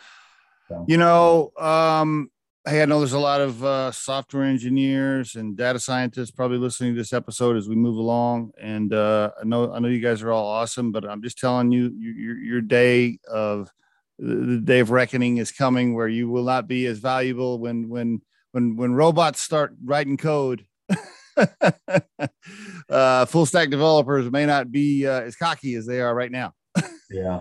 So. 0.68 0.86
You 0.88 0.98
know, 0.98 1.52
um, 1.58 2.32
Hey, 2.64 2.84
I 2.84 2.86
know 2.86 3.00
there's 3.00 3.14
a 3.14 3.20
lot 3.20 3.42
of 3.42 3.64
uh, 3.64 3.92
software 3.92 4.44
engineers 4.44 5.34
and 5.34 5.58
data 5.58 5.80
scientists 5.80 6.30
probably 6.30 6.60
listening 6.60 6.94
to 6.94 7.00
this 7.00 7.12
episode 7.12 7.58
as 7.58 7.68
we 7.68 7.76
move 7.76 7.96
along. 7.96 8.52
And 8.62 8.94
uh, 8.94 9.32
I 9.42 9.46
know 9.46 9.74
I 9.74 9.80
know 9.80 9.88
you 9.88 10.00
guys 10.00 10.22
are 10.22 10.32
all 10.32 10.46
awesome, 10.46 10.92
but 10.92 11.04
I'm 11.04 11.24
just 11.24 11.40
telling 11.40 11.72
you, 11.72 11.92
your 11.98 12.38
your 12.38 12.62
day 12.62 13.18
of 13.28 13.72
the 14.20 14.62
day 14.64 14.80
of 14.80 14.92
reckoning 14.92 15.38
is 15.38 15.52
coming, 15.52 15.96
where 15.96 16.08
you 16.08 16.30
will 16.30 16.44
not 16.44 16.68
be 16.68 16.86
as 16.86 17.00
valuable 17.00 17.58
when 17.58 17.90
when 17.90 18.22
when 18.52 18.76
when 18.76 18.94
robots 18.94 19.42
start 19.42 19.74
writing 19.84 20.18
code. 20.18 20.64
uh, 22.90 23.26
full 23.26 23.48
stack 23.48 23.72
developers 23.72 24.30
may 24.30 24.46
not 24.46 24.72
be 24.72 25.08
uh, 25.08 25.22
as 25.22 25.36
cocky 25.36 25.74
as 25.74 25.88
they 25.88 26.00
are 26.00 26.14
right 26.14 26.32
now. 26.32 26.54
yeah, 27.10 27.40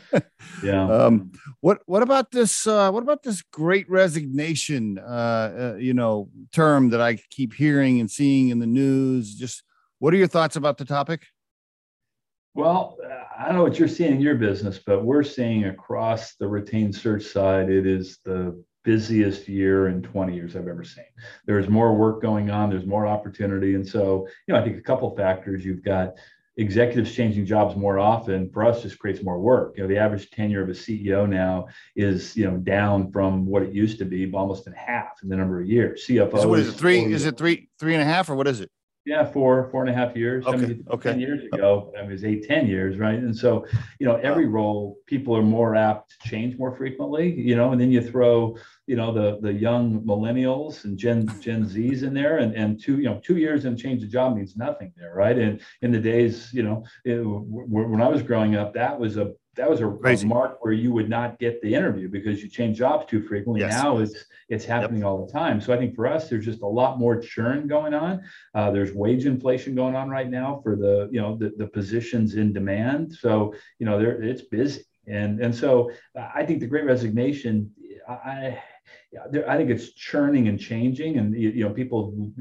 yeah. 0.62 0.88
Um, 0.88 1.32
what 1.60 1.82
what 1.86 2.02
about 2.02 2.30
this? 2.30 2.66
Uh, 2.66 2.90
what 2.90 3.02
about 3.02 3.22
this 3.22 3.42
great 3.42 3.88
resignation? 3.90 4.98
Uh, 4.98 5.72
uh, 5.74 5.76
you 5.78 5.94
know, 5.94 6.28
term 6.52 6.90
that 6.90 7.00
I 7.00 7.16
keep 7.30 7.54
hearing 7.54 8.00
and 8.00 8.10
seeing 8.10 8.50
in 8.50 8.58
the 8.58 8.66
news. 8.66 9.34
Just 9.34 9.62
what 9.98 10.12
are 10.14 10.16
your 10.16 10.28
thoughts 10.28 10.56
about 10.56 10.78
the 10.78 10.84
topic? 10.84 11.26
Well, 12.54 12.98
I 13.38 13.46
don't 13.46 13.56
know 13.56 13.62
what 13.62 13.78
you're 13.78 13.88
seeing 13.88 14.12
in 14.12 14.20
your 14.20 14.34
business, 14.34 14.78
but 14.78 15.04
we're 15.04 15.22
seeing 15.22 15.64
across 15.64 16.34
the 16.34 16.46
retained 16.46 16.94
search 16.94 17.24
side, 17.24 17.70
it 17.70 17.86
is 17.86 18.18
the 18.24 18.62
busiest 18.84 19.48
year 19.48 19.88
in 19.88 20.02
20 20.02 20.34
years 20.34 20.54
I've 20.54 20.68
ever 20.68 20.84
seen. 20.84 21.04
There's 21.46 21.68
more 21.68 21.94
work 21.94 22.20
going 22.20 22.50
on, 22.50 22.68
there's 22.68 22.84
more 22.84 23.06
opportunity. 23.06 23.74
And 23.74 23.86
so, 23.86 24.26
you 24.46 24.54
know, 24.54 24.60
I 24.60 24.64
think 24.64 24.76
a 24.76 24.82
couple 24.82 25.14
factors 25.16 25.64
you've 25.64 25.84
got 25.84 26.14
executives 26.56 27.14
changing 27.14 27.46
jobs 27.46 27.76
more 27.76 27.98
often 27.98 28.50
for 28.50 28.64
us 28.64 28.82
just 28.82 28.98
creates 28.98 29.22
more 29.22 29.38
work. 29.38 29.74
You 29.76 29.84
know, 29.84 29.88
the 29.88 29.98
average 29.98 30.30
tenure 30.30 30.62
of 30.62 30.68
a 30.68 30.72
CEO 30.72 31.28
now 31.28 31.68
is, 31.96 32.36
you 32.36 32.44
know, 32.50 32.58
down 32.58 33.10
from 33.10 33.46
what 33.46 33.62
it 33.62 33.72
used 33.72 33.98
to 33.98 34.04
be 34.04 34.30
almost 34.32 34.66
in 34.66 34.72
half 34.74 35.22
in 35.22 35.28
the 35.28 35.36
number 35.36 35.60
of 35.60 35.66
years. 35.66 36.04
CFO 36.06 36.40
so 36.40 36.48
what 36.48 36.58
is 36.58 36.68
it 36.68 36.72
three 36.72 37.00
is 37.04 37.24
it 37.24 37.36
three 37.36 37.68
three 37.78 37.94
and 37.94 38.02
a 38.02 38.06
half 38.06 38.28
or 38.28 38.34
what 38.34 38.46
is 38.46 38.60
it? 38.60 38.70
Yeah, 39.04 39.24
four, 39.24 39.68
four 39.70 39.80
and 39.80 39.90
a 39.90 39.92
half 39.92 40.16
years. 40.16 40.46
Okay. 40.46 40.56
I 40.56 40.60
mean, 40.60 40.84
okay. 40.92 41.10
10 41.10 41.20
years 41.20 41.44
ago, 41.52 41.92
I 41.96 42.02
mean, 42.02 42.10
it 42.10 42.12
was 42.12 42.24
eight, 42.24 42.46
10 42.46 42.68
years, 42.68 42.98
right? 42.98 43.18
And 43.18 43.36
so, 43.36 43.66
you 43.98 44.06
know, 44.06 44.14
every 44.16 44.46
role, 44.46 44.96
people 45.06 45.36
are 45.36 45.42
more 45.42 45.74
apt 45.74 46.10
to 46.10 46.28
change 46.28 46.56
more 46.56 46.74
frequently, 46.76 47.32
you 47.32 47.56
know, 47.56 47.72
and 47.72 47.80
then 47.80 47.90
you 47.90 48.00
throw, 48.00 48.56
you 48.86 48.94
know, 48.94 49.12
the 49.12 49.40
the 49.40 49.52
young 49.52 50.02
millennials 50.02 50.84
and 50.84 50.96
Gen 50.96 51.26
Gen 51.40 51.64
Zs 51.64 52.04
in 52.04 52.14
there, 52.14 52.38
and 52.38 52.54
and 52.54 52.80
two, 52.80 52.98
you 52.98 53.04
know, 53.04 53.20
two 53.24 53.38
years 53.38 53.64
and 53.64 53.76
change 53.76 54.02
the 54.02 54.06
job 54.06 54.36
means 54.36 54.56
nothing 54.56 54.92
there, 54.96 55.14
right? 55.14 55.36
And 55.36 55.60
in 55.80 55.90
the 55.90 55.98
days, 55.98 56.52
you 56.52 56.62
know, 56.62 56.84
it, 57.04 57.18
when 57.24 58.00
I 58.00 58.08
was 58.08 58.22
growing 58.22 58.54
up, 58.54 58.72
that 58.74 58.98
was 58.98 59.16
a 59.16 59.32
that 59.54 59.68
was 59.68 59.80
a, 59.80 59.88
a, 59.88 60.24
mark 60.24 60.64
where 60.64 60.72
you 60.72 60.92
would 60.92 61.10
not 61.10 61.38
get 61.38 61.60
the 61.60 61.74
interview 61.74 62.08
because 62.08 62.42
you 62.42 62.48
change 62.48 62.78
jobs 62.78 63.04
too 63.06 63.22
frequently. 63.22 63.60
Yes. 63.60 63.82
Now 63.82 63.98
it's 63.98 64.24
it's 64.48 64.64
happening 64.64 65.00
yep. 65.00 65.08
all 65.08 65.26
the 65.26 65.32
time. 65.32 65.60
So 65.60 65.74
I 65.74 65.76
think 65.76 65.94
for 65.94 66.06
us, 66.06 66.30
there's 66.30 66.44
just 66.44 66.62
a 66.62 66.66
lot 66.66 66.98
more 66.98 67.20
churn 67.20 67.66
going 67.66 67.92
on. 67.92 68.22
Uh, 68.54 68.70
there's 68.70 68.92
wage 68.92 69.26
inflation 69.26 69.74
going 69.74 69.94
on 69.94 70.08
right 70.08 70.28
now 70.28 70.60
for 70.62 70.76
the 70.76 71.08
you 71.12 71.20
know 71.20 71.36
the, 71.36 71.52
the 71.56 71.66
positions 71.66 72.34
in 72.34 72.52
demand. 72.52 73.12
So 73.12 73.54
you 73.78 73.84
know 73.84 73.98
there 73.98 74.22
it's 74.22 74.42
busy, 74.42 74.84
and 75.06 75.40
and 75.40 75.54
so 75.54 75.90
I 76.16 76.44
think 76.44 76.60
the 76.60 76.66
Great 76.66 76.86
Resignation. 76.86 77.70
I 78.08 78.58
I 79.46 79.56
think 79.58 79.70
it's 79.70 79.92
churning 79.92 80.48
and 80.48 80.58
changing, 80.58 81.18
and 81.18 81.34
you 81.34 81.64
know 81.64 81.70
people 81.70 82.32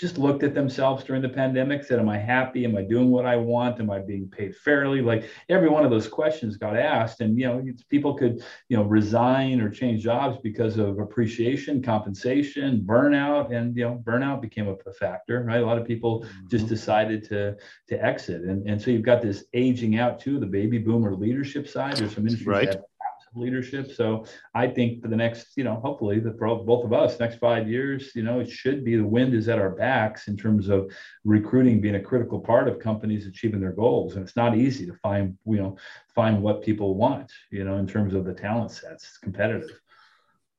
just 0.00 0.16
looked 0.16 0.42
at 0.42 0.54
themselves 0.54 1.04
during 1.04 1.20
the 1.20 1.28
pandemic, 1.28 1.84
said, 1.84 1.98
Am 1.98 2.08
I 2.08 2.16
happy? 2.16 2.64
Am 2.64 2.74
I 2.74 2.82
doing 2.82 3.10
what 3.10 3.26
I 3.26 3.36
want? 3.36 3.78
Am 3.80 3.90
I 3.90 3.98
being 3.98 4.28
paid 4.28 4.56
fairly? 4.56 5.02
Like 5.02 5.28
every 5.50 5.68
one 5.68 5.84
of 5.84 5.90
those 5.90 6.08
questions 6.08 6.56
got 6.56 6.74
asked. 6.74 7.20
And, 7.20 7.38
you 7.38 7.46
know, 7.46 7.62
people 7.90 8.14
could, 8.14 8.42
you 8.70 8.78
know, 8.78 8.84
resign 8.84 9.60
or 9.60 9.68
change 9.68 10.02
jobs 10.02 10.38
because 10.42 10.78
of 10.78 10.98
appreciation, 10.98 11.82
compensation, 11.82 12.82
burnout. 12.86 13.54
And, 13.54 13.76
you 13.76 13.84
know, 13.84 14.02
burnout 14.02 14.40
became 14.40 14.68
a, 14.68 14.76
a 14.88 14.92
factor, 14.92 15.44
right? 15.44 15.60
A 15.60 15.66
lot 15.66 15.76
of 15.76 15.86
people 15.86 16.22
mm-hmm. 16.22 16.48
just 16.48 16.66
decided 16.66 17.22
to, 17.28 17.56
to 17.88 18.02
exit. 18.02 18.42
And, 18.44 18.66
and 18.66 18.80
so 18.80 18.90
you've 18.90 19.02
got 19.02 19.20
this 19.20 19.44
aging 19.52 19.98
out 19.98 20.18
too, 20.18 20.40
the 20.40 20.46
baby 20.46 20.78
boomer 20.78 21.14
leadership 21.14 21.68
side. 21.68 21.98
There's 21.98 22.14
some 22.14 22.26
industries 22.26 22.46
right. 22.46 22.70
that 22.70 22.89
leadership. 23.34 23.92
So 23.92 24.26
I 24.54 24.66
think 24.66 25.02
for 25.02 25.08
the 25.08 25.16
next, 25.16 25.56
you 25.56 25.64
know, 25.64 25.76
hopefully 25.76 26.18
the 26.18 26.30
both 26.30 26.84
of 26.84 26.92
us 26.92 27.20
next 27.20 27.38
five 27.38 27.68
years, 27.68 28.12
you 28.14 28.22
know, 28.22 28.40
it 28.40 28.50
should 28.50 28.84
be 28.84 28.96
the 28.96 29.04
wind 29.04 29.34
is 29.34 29.48
at 29.48 29.58
our 29.58 29.70
backs 29.70 30.28
in 30.28 30.36
terms 30.36 30.68
of 30.68 30.90
recruiting 31.24 31.80
being 31.80 31.96
a 31.96 32.02
critical 32.02 32.40
part 32.40 32.68
of 32.68 32.78
companies 32.78 33.26
achieving 33.26 33.60
their 33.60 33.72
goals. 33.72 34.14
And 34.14 34.22
it's 34.22 34.36
not 34.36 34.56
easy 34.56 34.86
to 34.86 34.94
find, 34.94 35.36
you 35.46 35.58
know, 35.58 35.76
find 36.14 36.42
what 36.42 36.62
people 36.62 36.94
want, 36.94 37.30
you 37.50 37.64
know, 37.64 37.76
in 37.76 37.86
terms 37.86 38.14
of 38.14 38.24
the 38.24 38.34
talent 38.34 38.70
sets. 38.70 39.04
It's 39.04 39.18
competitive. 39.18 39.80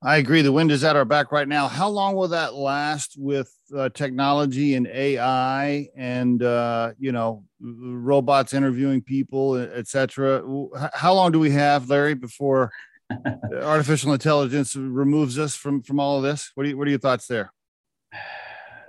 I 0.04 0.18
agree. 0.18 0.42
The 0.42 0.52
wind 0.52 0.72
is 0.72 0.84
at 0.84 0.96
our 0.96 1.06
back 1.06 1.32
right 1.32 1.48
now. 1.48 1.68
How 1.68 1.88
long 1.88 2.16
will 2.16 2.30
that 2.30 2.56
last 2.56 3.16
with 3.20 3.54
uh, 3.76 3.90
technology 3.90 4.74
and 4.74 4.88
AI 4.88 5.90
and 5.96 6.42
uh, 6.42 6.94
you 6.98 7.12
know 7.12 7.44
robots 7.60 8.56
interviewing 8.56 9.04
people, 9.04 9.58
etc.? 9.58 10.44
How 10.94 11.14
long 11.14 11.32
do 11.32 11.40
we 11.40 11.52
have, 11.52 11.88
Larry, 11.88 12.16
before 12.16 12.72
artificial 13.54 14.14
intelligence 14.14 14.76
removes 14.76 15.38
us 15.38 15.56
from 15.56 15.84
from 15.84 16.00
all 16.00 16.18
of 16.18 16.24
this? 16.24 16.52
What 16.56 16.66
are 16.66 16.70
you, 16.70 16.78
what 16.78 16.88
are 16.88 16.92
your 16.92 17.00
thoughts 17.00 17.28
there? 17.28 17.54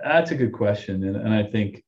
That's 0.03 0.31
a 0.31 0.35
good 0.35 0.51
question, 0.51 1.03
and, 1.03 1.15
and 1.15 1.33
I 1.33 1.43
think 1.43 1.83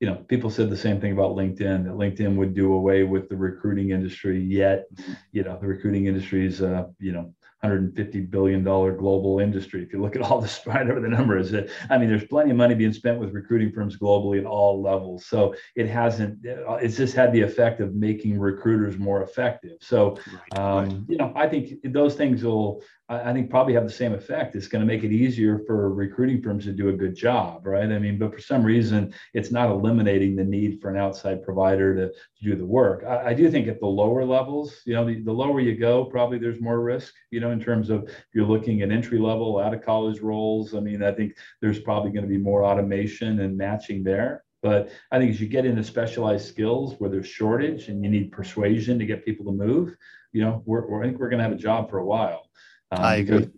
you 0.00 0.06
know 0.08 0.14
people 0.28 0.50
said 0.50 0.70
the 0.70 0.76
same 0.76 1.00
thing 1.00 1.12
about 1.12 1.32
LinkedIn 1.36 1.84
that 1.84 1.94
LinkedIn 1.94 2.36
would 2.36 2.54
do 2.54 2.74
away 2.74 3.02
with 3.02 3.28
the 3.28 3.36
recruiting 3.36 3.90
industry. 3.90 4.40
Yet, 4.40 4.86
you 5.32 5.42
know, 5.42 5.58
the 5.60 5.66
recruiting 5.66 6.06
industry 6.06 6.46
is 6.46 6.62
uh, 6.62 6.84
you 7.00 7.12
know 7.12 7.34
150 7.60 8.20
billion 8.20 8.62
dollar 8.62 8.92
global 8.92 9.40
industry. 9.40 9.82
If 9.82 9.92
you 9.92 10.00
look 10.00 10.14
at 10.14 10.22
all 10.22 10.40
the 10.40 10.46
whatever 10.64 11.00
the 11.00 11.08
number 11.08 11.36
is, 11.36 11.52
I 11.90 11.98
mean, 11.98 12.08
there's 12.08 12.24
plenty 12.24 12.52
of 12.52 12.56
money 12.56 12.76
being 12.76 12.92
spent 12.92 13.18
with 13.18 13.32
recruiting 13.32 13.72
firms 13.72 13.96
globally 13.96 14.38
at 14.38 14.46
all 14.46 14.80
levels. 14.80 15.26
So 15.26 15.54
it 15.74 15.88
hasn't. 15.88 16.38
It's 16.44 16.96
just 16.96 17.16
had 17.16 17.32
the 17.32 17.40
effect 17.40 17.80
of 17.80 17.94
making 17.94 18.38
recruiters 18.38 18.98
more 18.98 19.22
effective. 19.22 19.78
So, 19.80 20.16
um, 20.52 21.06
you 21.08 21.16
know, 21.16 21.32
I 21.34 21.48
think 21.48 21.70
those 21.84 22.14
things 22.14 22.44
will 22.44 22.82
I 23.10 23.32
think 23.32 23.48
probably 23.48 23.72
have 23.72 23.84
the 23.84 23.90
same 23.90 24.12
effect. 24.12 24.54
It's 24.54 24.68
going 24.68 24.86
to 24.86 24.86
make 24.86 25.02
it 25.02 25.12
easier 25.12 25.60
for 25.66 25.94
recruiting 25.94 26.42
firms 26.42 26.66
to 26.66 26.72
do 26.72 26.90
a 26.90 26.92
good 26.92 27.14
job, 27.14 27.66
right? 27.66 27.90
I 27.90 27.98
mean, 27.98 28.18
but 28.18 28.34
for 28.34 28.40
some 28.40 28.62
reason, 28.62 29.14
it's 29.32 29.50
not 29.50 29.70
eliminating 29.70 30.36
the 30.36 30.44
need 30.44 30.82
for 30.82 30.90
an 30.90 30.98
outside 30.98 31.42
provider 31.42 31.94
to, 31.94 32.08
to 32.08 32.44
do 32.44 32.54
the 32.54 32.66
work. 32.66 33.04
I, 33.04 33.28
I, 33.28 33.34
do 33.34 33.50
think 33.50 33.66
at 33.66 33.80
the 33.80 33.86
lower 33.86 34.26
levels, 34.26 34.82
you 34.84 34.92
know, 34.92 35.06
the, 35.06 35.22
the 35.22 35.32
lower 35.32 35.58
you 35.58 35.74
go, 35.74 36.04
probably 36.04 36.36
there's 36.36 36.60
more 36.60 36.80
risk, 36.80 37.14
you 37.30 37.40
know, 37.40 37.50
in 37.50 37.60
terms 37.60 37.88
of 37.88 38.04
if 38.04 38.26
you're 38.34 38.44
looking 38.44 38.82
at 38.82 38.90
entry 38.90 39.18
level, 39.18 39.58
out 39.58 39.72
of 39.72 39.82
college 39.82 40.20
roles. 40.20 40.74
I 40.74 40.80
mean, 40.80 41.02
I 41.02 41.12
think 41.12 41.34
there's 41.62 41.80
probably 41.80 42.10
going 42.10 42.24
to 42.24 42.28
be 42.28 42.36
more 42.36 42.62
automation 42.62 43.40
and 43.40 43.56
matching 43.56 44.02
there. 44.02 44.44
But 44.60 44.90
I 45.10 45.18
think 45.18 45.30
as 45.30 45.40
you 45.40 45.48
get 45.48 45.64
into 45.64 45.82
specialized 45.82 46.46
skills 46.46 46.96
where 46.98 47.08
there's 47.08 47.28
shortage 47.28 47.88
and 47.88 48.04
you 48.04 48.10
need 48.10 48.32
persuasion 48.32 48.98
to 48.98 49.06
get 49.06 49.24
people 49.24 49.46
to 49.46 49.52
move, 49.52 49.96
you 50.32 50.42
know, 50.42 50.62
we're, 50.66 50.86
we're 50.86 51.02
I 51.02 51.06
think 51.06 51.18
we're 51.18 51.30
going 51.30 51.38
to 51.38 51.44
have 51.44 51.52
a 51.52 51.56
job 51.56 51.88
for 51.88 51.98
a 51.98 52.04
while. 52.04 52.47
Um, 52.90 53.02
I 53.02 53.16
agree. 53.16 53.48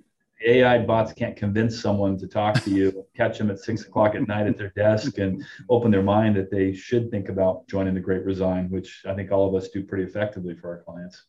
AI 0.46 0.78
bots 0.78 1.12
can't 1.12 1.36
convince 1.36 1.80
someone 1.80 2.18
to 2.18 2.26
talk 2.26 2.62
to 2.62 2.70
you, 2.70 3.06
catch 3.16 3.38
them 3.38 3.50
at 3.50 3.58
six 3.58 3.82
o'clock 3.82 4.14
at 4.14 4.26
night 4.26 4.46
at 4.46 4.56
their 4.56 4.70
desk, 4.70 5.18
and 5.18 5.44
open 5.68 5.90
their 5.90 6.02
mind 6.02 6.36
that 6.36 6.50
they 6.50 6.72
should 6.72 7.10
think 7.10 7.28
about 7.28 7.68
joining 7.68 7.94
the 7.94 8.00
Great 8.00 8.24
Resign, 8.24 8.70
which 8.70 9.02
I 9.06 9.14
think 9.14 9.30
all 9.30 9.46
of 9.46 9.54
us 9.54 9.68
do 9.68 9.82
pretty 9.82 10.04
effectively 10.04 10.54
for 10.54 10.68
our 10.70 10.82
clients. 10.82 11.24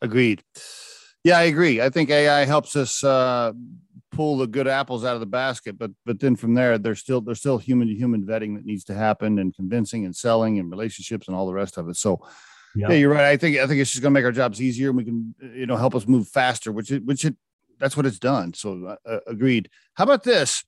Agreed. 0.00 0.44
Yeah, 1.24 1.38
I 1.38 1.44
agree. 1.44 1.80
I 1.80 1.90
think 1.90 2.10
AI 2.10 2.44
helps 2.44 2.76
us 2.76 3.02
uh, 3.02 3.52
pull 4.12 4.36
the 4.38 4.46
good 4.46 4.68
apples 4.68 5.04
out 5.04 5.14
of 5.14 5.20
the 5.20 5.26
basket, 5.26 5.76
but 5.76 5.90
but 6.04 6.20
then 6.20 6.36
from 6.36 6.54
there, 6.54 6.78
there's 6.78 7.00
still 7.00 7.20
there's 7.20 7.40
still 7.40 7.58
human 7.58 7.88
to 7.88 7.94
human 7.94 8.24
vetting 8.24 8.54
that 8.54 8.64
needs 8.64 8.84
to 8.84 8.94
happen, 8.94 9.40
and 9.40 9.54
convincing, 9.54 10.04
and 10.04 10.14
selling, 10.14 10.60
and 10.60 10.70
relationships, 10.70 11.26
and 11.26 11.36
all 11.36 11.46
the 11.46 11.52
rest 11.52 11.78
of 11.78 11.88
it. 11.88 11.96
So 11.96 12.20
yeah. 12.76 12.88
yeah, 12.90 12.94
you're 12.94 13.12
right. 13.12 13.24
I 13.24 13.36
think 13.36 13.58
I 13.58 13.66
think 13.66 13.80
it's 13.80 13.90
just 13.90 14.02
going 14.02 14.12
to 14.12 14.18
make 14.18 14.24
our 14.24 14.32
jobs 14.32 14.60
easier, 14.60 14.88
and 14.88 14.96
we 14.96 15.04
can 15.04 15.34
you 15.40 15.66
know 15.66 15.76
help 15.76 15.94
us 15.94 16.06
move 16.06 16.28
faster, 16.28 16.72
which 16.72 16.90
it, 16.90 17.04
which 17.04 17.24
it 17.24 17.36
that's 17.78 17.96
what 17.96 18.06
it's 18.06 18.18
done. 18.18 18.54
So 18.54 18.86
uh, 18.86 19.10
uh, 19.10 19.20
agreed. 19.26 19.70
How 19.94 20.04
about 20.04 20.24
this? 20.24 20.64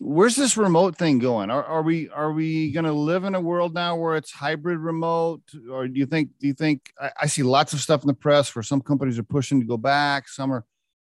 Where's 0.00 0.36
this 0.36 0.56
remote 0.56 0.96
thing 0.96 1.20
going? 1.20 1.50
Are, 1.50 1.64
are 1.64 1.82
we 1.82 2.08
are 2.10 2.32
we 2.32 2.72
going 2.72 2.84
to 2.84 2.92
live 2.92 3.24
in 3.24 3.34
a 3.34 3.40
world 3.40 3.74
now 3.74 3.96
where 3.96 4.16
it's 4.16 4.32
hybrid 4.32 4.78
remote, 4.78 5.42
or 5.70 5.86
do 5.86 5.98
you 5.98 6.06
think 6.06 6.30
do 6.40 6.46
you 6.46 6.54
think 6.54 6.92
I, 7.00 7.10
I 7.22 7.26
see 7.26 7.42
lots 7.42 7.72
of 7.72 7.80
stuff 7.80 8.02
in 8.02 8.08
the 8.08 8.14
press 8.14 8.54
where 8.54 8.62
some 8.62 8.80
companies 8.80 9.18
are 9.18 9.24
pushing 9.24 9.60
to 9.60 9.66
go 9.66 9.76
back, 9.76 10.28
some 10.28 10.52
are. 10.52 10.64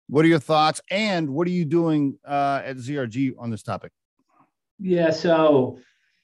What 0.08 0.24
are 0.24 0.28
your 0.28 0.40
thoughts, 0.40 0.80
and 0.90 1.30
what 1.30 1.46
are 1.46 1.52
you 1.52 1.64
doing 1.64 2.18
uh, 2.26 2.62
at 2.64 2.78
ZRG 2.78 3.34
on 3.38 3.50
this 3.50 3.62
topic? 3.62 3.92
Yeah, 4.80 5.10
so 5.10 5.78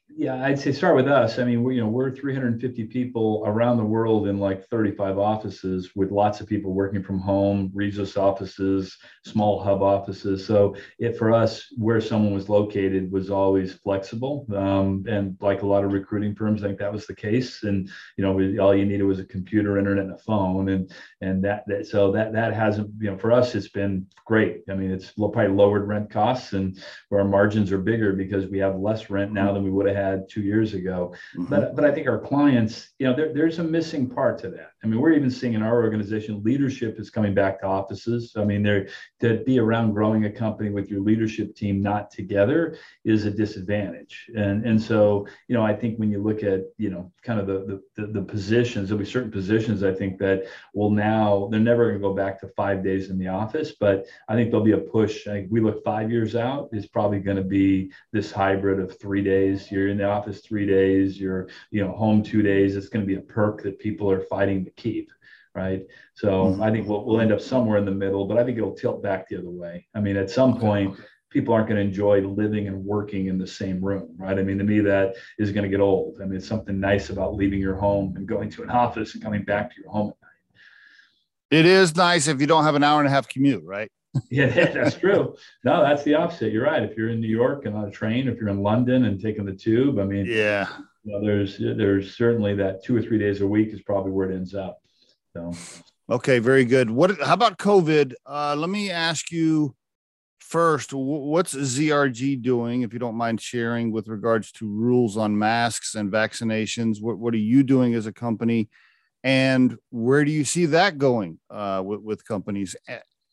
Yeah, 0.08 0.42
I'd 0.42 0.58
say 0.58 0.70
start 0.70 0.94
with 0.94 1.08
us. 1.08 1.38
I 1.40 1.44
mean, 1.44 1.64
we, 1.64 1.74
you 1.74 1.80
know, 1.82 1.88
we're 1.88 2.14
350 2.14 2.84
people 2.84 3.42
around 3.44 3.76
the 3.76 3.84
world 3.84 4.28
in 4.28 4.38
like 4.38 4.64
35 4.68 5.18
offices 5.18 5.90
with 5.96 6.12
lots 6.12 6.40
of 6.40 6.46
people 6.46 6.72
working 6.72 7.02
from 7.02 7.18
home, 7.18 7.70
Regus 7.74 8.16
offices, 8.16 8.96
small 9.24 9.60
hub 9.62 9.82
offices. 9.82 10.46
So 10.46 10.76
it 11.00 11.18
for 11.18 11.32
us, 11.32 11.66
where 11.76 12.00
someone 12.00 12.32
was 12.32 12.48
located 12.48 13.10
was 13.10 13.30
always 13.30 13.74
flexible. 13.74 14.46
Um, 14.54 15.04
and 15.08 15.36
like 15.40 15.62
a 15.62 15.66
lot 15.66 15.84
of 15.84 15.92
recruiting 15.92 16.36
firms, 16.36 16.62
I 16.62 16.68
think 16.68 16.78
that 16.78 16.92
was 16.92 17.06
the 17.06 17.14
case. 17.14 17.64
And 17.64 17.90
you 18.16 18.24
know, 18.24 18.30
all 18.62 18.74
you 18.76 18.86
needed 18.86 19.02
was 19.04 19.18
a 19.18 19.24
computer, 19.24 19.76
internet, 19.76 20.04
and 20.04 20.14
a 20.14 20.18
phone. 20.18 20.68
And 20.68 20.90
and 21.20 21.42
that, 21.44 21.64
that 21.66 21.88
so 21.88 22.12
that 22.12 22.32
that 22.32 22.54
hasn't, 22.54 22.90
you 23.00 23.10
know, 23.10 23.18
for 23.18 23.32
us, 23.32 23.56
it's 23.56 23.68
been 23.68 24.06
great. 24.24 24.62
I 24.70 24.74
mean, 24.74 24.92
it's 24.92 25.10
probably 25.10 25.48
lowered 25.48 25.88
rent 25.88 26.10
costs 26.10 26.52
and 26.52 26.80
where 27.08 27.20
our 27.20 27.28
margins 27.28 27.72
are 27.72 27.78
bigger 27.78 28.12
because 28.12 28.46
we 28.46 28.58
have 28.58 28.76
less 28.76 29.10
rent 29.10 29.32
now 29.32 29.52
than 29.52 29.64
we 29.64 29.70
would 29.70 29.86
have 29.86 29.95
had 29.96 30.28
two 30.28 30.42
years 30.42 30.74
ago. 30.74 31.14
Mm-hmm. 31.37 31.46
But 31.46 31.74
but 31.74 31.85
I 31.85 31.92
think 31.92 32.06
our 32.09 32.18
clients, 32.18 32.90
you 32.98 33.06
know, 33.06 33.16
there, 33.16 33.32
there's 33.32 33.59
a 33.59 33.64
missing 33.64 34.09
part 34.09 34.38
to 34.40 34.50
that. 34.50 34.70
I 34.85 34.87
mean, 34.87 35.00
we're 35.00 35.12
even 35.12 35.30
seeing 35.30 35.54
in 35.54 35.62
our 35.62 35.82
organization 35.82 36.42
leadership 36.44 37.00
is 37.00 37.11
coming 37.11 37.35
back 37.35 37.61
to 37.61 37.66
offices. 37.66 38.35
I 38.37 38.44
mean, 38.44 38.62
there 38.62 38.88
to 39.20 39.42
be 39.44 39.59
around 39.59 39.92
growing 39.92 40.26
a 40.26 40.30
company 40.30 40.70
with 40.70 40.90
your 40.90 41.00
leadership 41.00 41.56
team 41.56 41.82
not 41.82 42.11
together 42.11 42.76
is 43.04 43.24
a 43.24 43.30
disadvantage. 43.30 44.30
And 44.37 44.64
and 44.64 44.80
so 44.80 45.26
you 45.48 45.54
know, 45.56 45.64
I 45.64 45.74
think 45.74 45.98
when 45.98 46.11
you 46.11 46.22
look 46.22 46.42
at 46.42 46.61
you 46.78 46.90
know 46.90 47.12
kind 47.22 47.40
of 47.40 47.46
the 47.46 47.82
the, 47.96 48.06
the 48.06 48.22
positions, 48.22 48.88
there'll 48.88 49.02
be 49.02 49.11
certain 49.11 49.30
positions 49.30 49.82
I 49.82 49.94
think 49.94 50.18
that 50.18 50.44
will 50.74 50.90
now 50.90 51.48
they're 51.50 51.61
never 51.61 51.87
going 51.87 52.00
to 52.00 52.09
go 52.09 52.14
back 52.14 52.40
to 52.40 52.48
five 52.48 52.85
days 52.85 53.11
in 53.11 53.18
the 53.18 53.28
office, 53.28 53.72
but 53.78 54.06
I 54.28 54.35
think 54.35 54.50
there'll 54.50 54.64
be 54.64 54.72
a 54.72 54.78
push. 54.78 55.26
I 55.26 55.32
think 55.32 55.48
we 55.50 55.61
look 55.61 55.82
five 55.85 56.11
years 56.11 56.37
out 56.37 56.68
is 56.72 56.87
probably 56.87 57.20
going 57.20 57.37
to 57.37 57.44
be 57.44 57.90
this 58.12 58.30
hybrid 58.30 58.80
of 58.80 58.98
three 58.98 59.22
days. 59.22 59.70
You're 59.70 59.86
in 59.88 59.99
the 59.99 60.05
office 60.05 60.40
three 60.40 60.66
days. 60.66 61.20
You're 61.20 61.49
you 61.70 61.85
know 61.85 61.92
home 61.92 62.22
two 62.22 62.42
days. 62.42 62.77
It's 62.77 62.88
going 62.88 63.05
to 63.05 63.07
be 63.07 63.18
a 63.18 63.22
perk 63.22 63.62
that 63.62 63.79
people 63.79 64.11
are 64.11 64.20
fighting 64.20 64.64
to 64.64 64.70
keep 64.72 65.11
right? 65.57 65.87
So 66.14 66.29
mm-hmm. 66.29 66.62
I 66.62 66.70
think 66.70 66.87
we'll, 66.87 67.05
we'll 67.07 67.20
end 67.20 67.33
up 67.33 67.40
somewhere 67.40 67.79
in 67.79 67.87
the 67.87 67.90
middle, 67.90 68.27
but 68.27 68.37
I 68.37 68.44
think 68.44 68.59
it'll 68.59 68.75
tilt 68.75 69.03
back 69.03 69.27
the 69.27 69.38
other 69.38 69.51
way. 69.51 69.88
I 69.94 70.01
mean, 70.01 70.18
at 70.18 70.31
some 70.31 70.61
point, 70.61 70.96
people 71.31 71.55
aren't 71.55 71.68
going 71.68 71.81
to 71.81 71.83
enjoy 71.83 72.20
living 72.20 72.68
and 72.68 72.85
working 72.85 73.27
in 73.27 73.38
the 73.38 73.46
same 73.46 73.85
room, 73.85 74.14
right? 74.18 74.38
I 74.38 74.42
mean, 74.42 74.59
to 74.59 74.64
me, 74.64 74.81
that 74.81 75.16
is 75.38 75.53
going 75.53 75.64
to 75.64 75.70
get 75.70 75.81
old. 75.81 76.20
I 76.20 76.27
mean, 76.27 76.37
it's 76.37 76.46
something 76.46 76.79
nice 76.79 77.11
about 77.11 77.35
leaving 77.35 77.59
your 77.59 77.77
home 77.77 78.14
and 78.16 78.27
going 78.27 78.51
to 78.51 78.62
an 78.62 78.70
office 78.70 79.14
and 79.14 79.22
coming 79.22 79.44
back 79.44 79.75
to 79.75 79.81
your 79.81 79.90
home 79.90 80.09
at 80.09 80.16
night. 80.22 81.59
It 81.59 81.66
is 81.66 81.96
nice 81.96 82.29
if 82.29 82.40
you 82.40 82.46
don't 82.46 82.64
have 82.64 82.75
an 82.75 82.85
hour 82.85 83.01
and 83.01 83.09
a 83.09 83.11
half 83.11 83.29
commute, 83.29 83.64
right? 83.64 83.90
yeah, 84.31 84.46
that's 84.46 84.96
true. 84.96 85.35
No, 85.64 85.83
that's 85.83 86.02
the 86.05 86.14
opposite. 86.14 86.52
You're 86.52 86.64
right. 86.64 86.83
If 86.83 86.96
you're 86.96 87.11
in 87.11 87.20
New 87.20 87.29
York 87.29 87.66
and 87.66 87.76
on 87.76 87.85
a 87.85 87.90
train, 87.90 88.29
if 88.29 88.38
you're 88.38 88.48
in 88.48 88.62
London 88.62 89.05
and 89.05 89.20
taking 89.20 89.44
the 89.44 89.55
tube, 89.55 89.98
I 89.98 90.05
mean, 90.05 90.26
yeah, 90.26 90.68
you 91.05 91.12
know, 91.12 91.24
there's 91.24 91.59
there's 91.59 92.16
certainly 92.16 92.55
that 92.57 92.85
two 92.85 92.96
or 92.96 93.02
three 93.02 93.18
days 93.18 93.40
a 93.40 93.46
week 93.46 93.68
is 93.68 93.83
probably 93.83 94.12
where 94.12 94.31
it 94.31 94.35
ends 94.35 94.55
up. 94.55 94.81
So, 95.33 95.52
okay, 96.11 96.38
very 96.38 96.64
good. 96.64 96.90
What? 96.90 97.20
How 97.20 97.35
about 97.35 97.59
COVID? 97.59 98.14
Uh, 98.24 98.57
let 98.57 98.70
me 98.70 98.90
ask 98.90 99.31
you 99.31 99.74
first. 100.40 100.92
What's 100.92 101.55
ZRG 101.55 102.42
doing, 102.42 102.83
if 102.83 102.92
you 102.92 102.98
don't 102.98 103.16
mind 103.16 103.40
sharing, 103.40 103.92
with 103.92 104.09
regards 104.09 104.52
to 104.52 104.68
rules 104.68 105.16
on 105.16 105.38
masks 105.38 105.94
and 105.94 106.11
vaccinations? 106.11 107.00
What 107.00 107.18
What 107.18 107.35
are 107.35 107.38
you 107.38 107.62
doing 107.62 107.94
as 107.94 108.07
a 108.07 108.12
company? 108.12 108.68
And 109.26 109.76
where 109.90 110.24
do 110.24 110.31
you 110.31 110.44
see 110.44 110.66
that 110.66 110.98
going 110.98 111.40
uh, 111.50 111.83
with, 111.85 112.00
with 112.00 112.24
companies? 112.24 112.76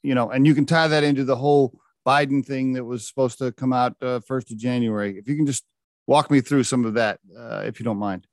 You 0.03 0.13
know, 0.13 0.29
and 0.29 0.45
you 0.45 0.53
can 0.53 0.65
tie 0.65 0.87
that 0.87 1.03
into 1.03 1.23
the 1.23 1.35
whole 1.35 1.73
Biden 2.05 2.45
thing 2.45 2.73
that 2.73 2.83
was 2.83 3.07
supposed 3.07 3.37
to 3.39 3.51
come 3.53 3.73
out 3.73 3.95
uh, 4.01 4.19
first 4.19 4.51
of 4.51 4.57
January. 4.57 5.17
If 5.17 5.27
you 5.27 5.35
can 5.35 5.45
just 5.45 5.63
walk 6.05 6.29
me 6.29 6.41
through 6.41 6.63
some 6.63 6.85
of 6.85 6.93
that, 6.95 7.19
uh, 7.37 7.63
if 7.65 7.79
you 7.79 7.85
don't 7.85 7.97
mind. 7.97 8.27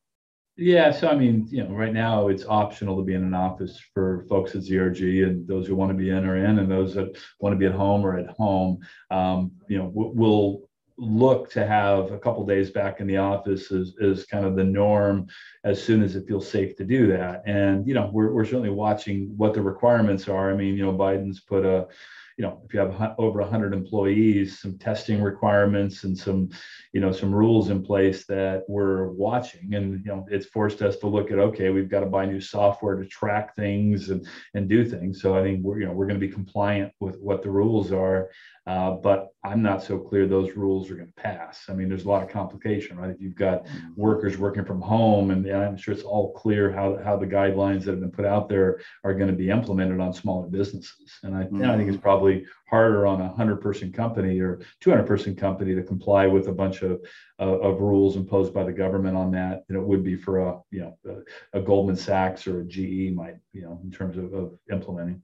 Yeah, 0.56 0.90
so 0.92 1.08
I 1.08 1.16
mean, 1.16 1.46
you 1.48 1.64
know, 1.64 1.70
right 1.70 1.92
now 1.92 2.28
it's 2.28 2.44
optional 2.44 2.96
to 2.98 3.02
be 3.02 3.14
in 3.14 3.22
an 3.22 3.32
office 3.32 3.80
for 3.94 4.26
folks 4.28 4.54
at 4.54 4.62
ZRG, 4.62 5.26
and 5.26 5.48
those 5.48 5.66
who 5.66 5.74
want 5.74 5.90
to 5.90 5.96
be 5.96 6.10
in 6.10 6.26
are 6.26 6.36
in, 6.36 6.58
and 6.58 6.70
those 6.70 6.94
that 6.94 7.16
want 7.38 7.54
to 7.54 7.58
be 7.58 7.64
at 7.64 7.72
home 7.72 8.04
are 8.04 8.18
at 8.18 8.28
home. 8.30 8.80
Um, 9.10 9.52
you 9.68 9.78
know, 9.78 9.90
we'll 9.94 10.68
look 11.00 11.50
to 11.50 11.66
have 11.66 12.12
a 12.12 12.18
couple 12.18 12.44
days 12.44 12.70
back 12.70 13.00
in 13.00 13.06
the 13.06 13.16
office 13.16 13.70
is, 13.70 13.94
is 13.98 14.26
kind 14.26 14.44
of 14.44 14.54
the 14.54 14.64
norm 14.64 15.26
as 15.64 15.82
soon 15.82 16.02
as 16.02 16.14
it 16.14 16.26
feels 16.28 16.48
safe 16.48 16.76
to 16.76 16.84
do 16.84 17.06
that. 17.08 17.42
And, 17.46 17.88
you 17.88 17.94
know, 17.94 18.10
we're, 18.12 18.32
we're 18.32 18.44
certainly 18.44 18.70
watching 18.70 19.32
what 19.36 19.54
the 19.54 19.62
requirements 19.62 20.28
are. 20.28 20.50
I 20.50 20.54
mean, 20.54 20.76
you 20.76 20.84
know, 20.84 20.92
Biden's 20.92 21.40
put 21.40 21.64
a, 21.64 21.88
you 22.36 22.46
know, 22.46 22.62
if 22.64 22.72
you 22.72 22.80
have 22.80 23.14
over 23.18 23.40
100 23.40 23.74
employees, 23.74 24.60
some 24.60 24.78
testing 24.78 25.22
requirements 25.22 26.04
and 26.04 26.16
some, 26.16 26.48
you 26.92 27.00
know, 27.00 27.12
some 27.12 27.34
rules 27.34 27.68
in 27.68 27.82
place 27.82 28.24
that 28.26 28.64
we're 28.66 29.08
watching. 29.08 29.74
And, 29.74 30.02
you 30.04 30.10
know, 30.10 30.26
it's 30.30 30.46
forced 30.46 30.80
us 30.80 30.96
to 30.98 31.06
look 31.06 31.30
at, 31.30 31.38
okay, 31.38 31.68
we've 31.68 31.90
got 31.90 32.00
to 32.00 32.06
buy 32.06 32.24
new 32.24 32.40
software 32.40 32.96
to 32.96 33.04
track 33.06 33.54
things 33.56 34.08
and, 34.08 34.26
and 34.54 34.70
do 34.70 34.86
things. 34.86 35.20
So 35.20 35.36
I 35.36 35.42
think 35.42 35.62
we're, 35.62 35.80
you 35.80 35.86
know, 35.86 35.92
we're 35.92 36.06
going 36.06 36.18
to 36.18 36.26
be 36.26 36.32
compliant 36.32 36.94
with 36.98 37.18
what 37.18 37.42
the 37.42 37.50
rules 37.50 37.92
are. 37.92 38.30
Uh, 38.66 38.92
but 38.92 39.28
I'm 39.42 39.62
not 39.62 39.82
so 39.82 39.98
clear 39.98 40.26
those 40.26 40.54
rules 40.54 40.90
are 40.90 40.94
going 40.94 41.06
to 41.06 41.22
pass. 41.22 41.64
I 41.70 41.72
mean, 41.72 41.88
there's 41.88 42.04
a 42.04 42.08
lot 42.08 42.22
of 42.22 42.28
complication, 42.28 42.98
right? 42.98 43.10
If 43.10 43.20
you've 43.20 43.34
got 43.34 43.64
mm-hmm. 43.64 43.88
workers 43.96 44.36
working 44.36 44.66
from 44.66 44.82
home, 44.82 45.30
and, 45.30 45.50
I'm 45.50 45.78
sure 45.78 45.94
it's 45.94 46.02
all 46.02 46.32
clear 46.34 46.70
how, 46.70 46.98
how 47.02 47.16
the 47.16 47.26
guidelines 47.26 47.84
that 47.84 47.92
have 47.92 48.00
been 48.00 48.10
put 48.10 48.26
out 48.26 48.50
there 48.50 48.80
are 49.02 49.14
going 49.14 49.30
to 49.30 49.36
be 49.36 49.48
implemented 49.48 49.98
on 49.98 50.12
smaller 50.12 50.46
businesses. 50.46 51.18
And 51.22 51.34
I, 51.34 51.44
mm-hmm. 51.44 51.62
I 51.64 51.76
think 51.76 51.88
it's 51.88 51.96
mm-hmm. 51.96 52.02
probably 52.02 52.44
harder 52.68 53.06
on 53.06 53.22
a 53.22 53.28
100 53.28 53.62
person 53.62 53.92
company 53.92 54.38
or 54.40 54.60
200 54.80 55.06
person 55.06 55.34
company 55.34 55.74
to 55.74 55.82
comply 55.82 56.26
with 56.26 56.48
a 56.48 56.52
bunch 56.52 56.82
of, 56.82 57.00
uh, 57.40 57.58
of 57.60 57.80
rules 57.80 58.16
imposed 58.16 58.52
by 58.52 58.62
the 58.62 58.72
government 58.72 59.16
on 59.16 59.30
that 59.30 59.66
than 59.68 59.78
it 59.78 59.82
would 59.82 60.04
be 60.04 60.16
for 60.16 60.38
a, 60.38 60.58
you 60.70 60.80
know, 60.80 61.24
a, 61.54 61.58
a 61.58 61.62
Goldman 61.62 61.96
Sachs 61.96 62.46
or 62.46 62.60
a 62.60 62.64
GE 62.66 63.14
might, 63.14 63.36
you 63.54 63.62
know, 63.62 63.80
in 63.82 63.90
terms 63.90 64.18
of, 64.18 64.34
of 64.34 64.58
implementing. 64.70 65.22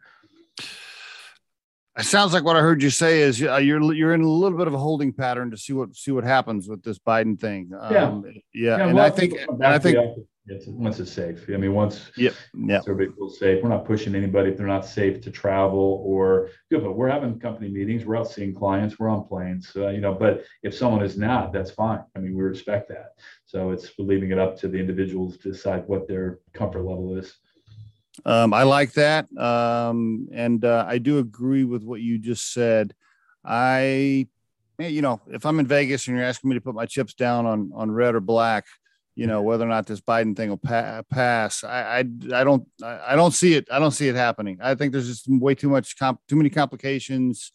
It 1.98 2.04
sounds 2.04 2.34
like 2.34 2.44
what 2.44 2.56
I 2.56 2.60
heard 2.60 2.82
you 2.82 2.90
say 2.90 3.20
is 3.20 3.42
uh, 3.42 3.56
you're 3.56 3.80
you're 3.94 4.12
in 4.12 4.20
a 4.20 4.28
little 4.28 4.58
bit 4.58 4.66
of 4.66 4.74
a 4.74 4.78
holding 4.78 5.12
pattern 5.12 5.50
to 5.50 5.56
see 5.56 5.72
what 5.72 5.96
see 5.96 6.10
what 6.10 6.24
happens 6.24 6.68
with 6.68 6.82
this 6.82 6.98
Biden 6.98 7.40
thing. 7.40 7.70
Um, 7.78 7.92
yeah, 7.92 8.32
yeah, 8.52 8.76
yeah, 8.76 8.86
and 8.88 9.00
I 9.00 9.08
think 9.08 9.34
and 9.48 9.64
I 9.64 9.78
think 9.78 9.98
it's, 10.48 10.66
once 10.66 11.00
it's 11.00 11.10
safe. 11.10 11.44
I 11.48 11.56
mean, 11.56 11.72
once 11.72 12.10
yep, 12.16 12.34
yeah, 12.54 12.80
everybody 12.86 13.16
feels 13.16 13.38
safe. 13.38 13.62
We're 13.62 13.70
not 13.70 13.86
pushing 13.86 14.14
anybody 14.14 14.50
if 14.50 14.58
they're 14.58 14.66
not 14.66 14.84
safe 14.84 15.22
to 15.22 15.30
travel 15.30 16.02
or 16.04 16.50
good. 16.70 16.82
But 16.84 16.96
we're 16.96 17.08
having 17.08 17.40
company 17.40 17.70
meetings. 17.70 18.04
We're 18.04 18.16
out 18.16 18.30
seeing 18.30 18.54
clients. 18.54 18.98
We're 18.98 19.08
on 19.08 19.24
planes. 19.24 19.72
Uh, 19.74 19.88
you 19.88 20.02
know, 20.02 20.12
but 20.12 20.44
if 20.62 20.74
someone 20.74 21.02
is 21.02 21.16
not, 21.16 21.52
that's 21.52 21.70
fine. 21.70 22.04
I 22.14 22.18
mean, 22.18 22.36
we 22.36 22.42
respect 22.42 22.90
that. 22.90 23.14
So 23.46 23.70
it's 23.70 23.90
leaving 23.98 24.32
it 24.32 24.38
up 24.38 24.58
to 24.58 24.68
the 24.68 24.78
individuals 24.78 25.38
to 25.38 25.52
decide 25.52 25.84
what 25.86 26.06
their 26.06 26.40
comfort 26.52 26.82
level 26.82 27.16
is. 27.16 27.38
Um, 28.24 28.54
I 28.54 28.62
like 28.62 28.92
that. 28.94 29.26
Um, 29.36 30.28
and 30.32 30.64
uh, 30.64 30.84
I 30.88 30.98
do 30.98 31.18
agree 31.18 31.64
with 31.64 31.82
what 31.84 32.00
you 32.00 32.18
just 32.18 32.52
said. 32.52 32.94
I, 33.44 34.26
you 34.78 35.02
know, 35.02 35.20
if 35.28 35.46
I'm 35.46 35.58
in 35.60 35.66
Vegas 35.66 36.06
and 36.06 36.16
you're 36.16 36.26
asking 36.26 36.50
me 36.50 36.56
to 36.56 36.60
put 36.60 36.74
my 36.74 36.86
chips 36.86 37.14
down 37.14 37.46
on, 37.46 37.70
on 37.74 37.90
red 37.90 38.14
or 38.14 38.20
black, 38.20 38.64
you 39.14 39.26
know, 39.26 39.40
whether 39.40 39.64
or 39.64 39.68
not 39.68 39.86
this 39.86 40.00
Biden 40.00 40.36
thing 40.36 40.50
will 40.50 40.58
pa- 40.58 41.02
pass, 41.10 41.64
I, 41.64 41.80
I, 41.80 41.98
I 42.00 42.44
don't, 42.44 42.66
I 42.82 43.16
don't 43.16 43.32
see 43.32 43.54
it. 43.54 43.66
I 43.70 43.78
don't 43.78 43.92
see 43.92 44.08
it 44.08 44.14
happening. 44.14 44.58
I 44.60 44.74
think 44.74 44.92
there's 44.92 45.06
just 45.06 45.26
way 45.28 45.54
too 45.54 45.70
much, 45.70 45.98
comp- 45.98 46.20
too 46.28 46.36
many 46.36 46.50
complications, 46.50 47.52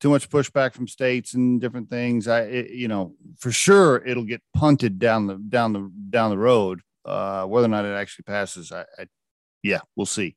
too 0.00 0.10
much 0.10 0.28
pushback 0.30 0.74
from 0.74 0.86
states 0.86 1.34
and 1.34 1.60
different 1.60 1.90
things. 1.90 2.28
I, 2.28 2.42
it, 2.42 2.70
you 2.70 2.88
know, 2.88 3.14
for 3.38 3.50
sure 3.50 4.04
it'll 4.06 4.24
get 4.24 4.42
punted 4.54 4.98
down 4.98 5.26
the, 5.26 5.36
down 5.36 5.72
the, 5.72 5.90
down 6.10 6.30
the 6.30 6.38
road. 6.38 6.80
Uh, 7.04 7.46
whether 7.46 7.64
or 7.64 7.68
not 7.68 7.84
it 7.84 7.94
actually 7.94 8.24
passes, 8.24 8.70
I, 8.70 8.82
I 8.96 9.06
yeah, 9.62 9.80
we'll 9.96 10.06
see. 10.06 10.36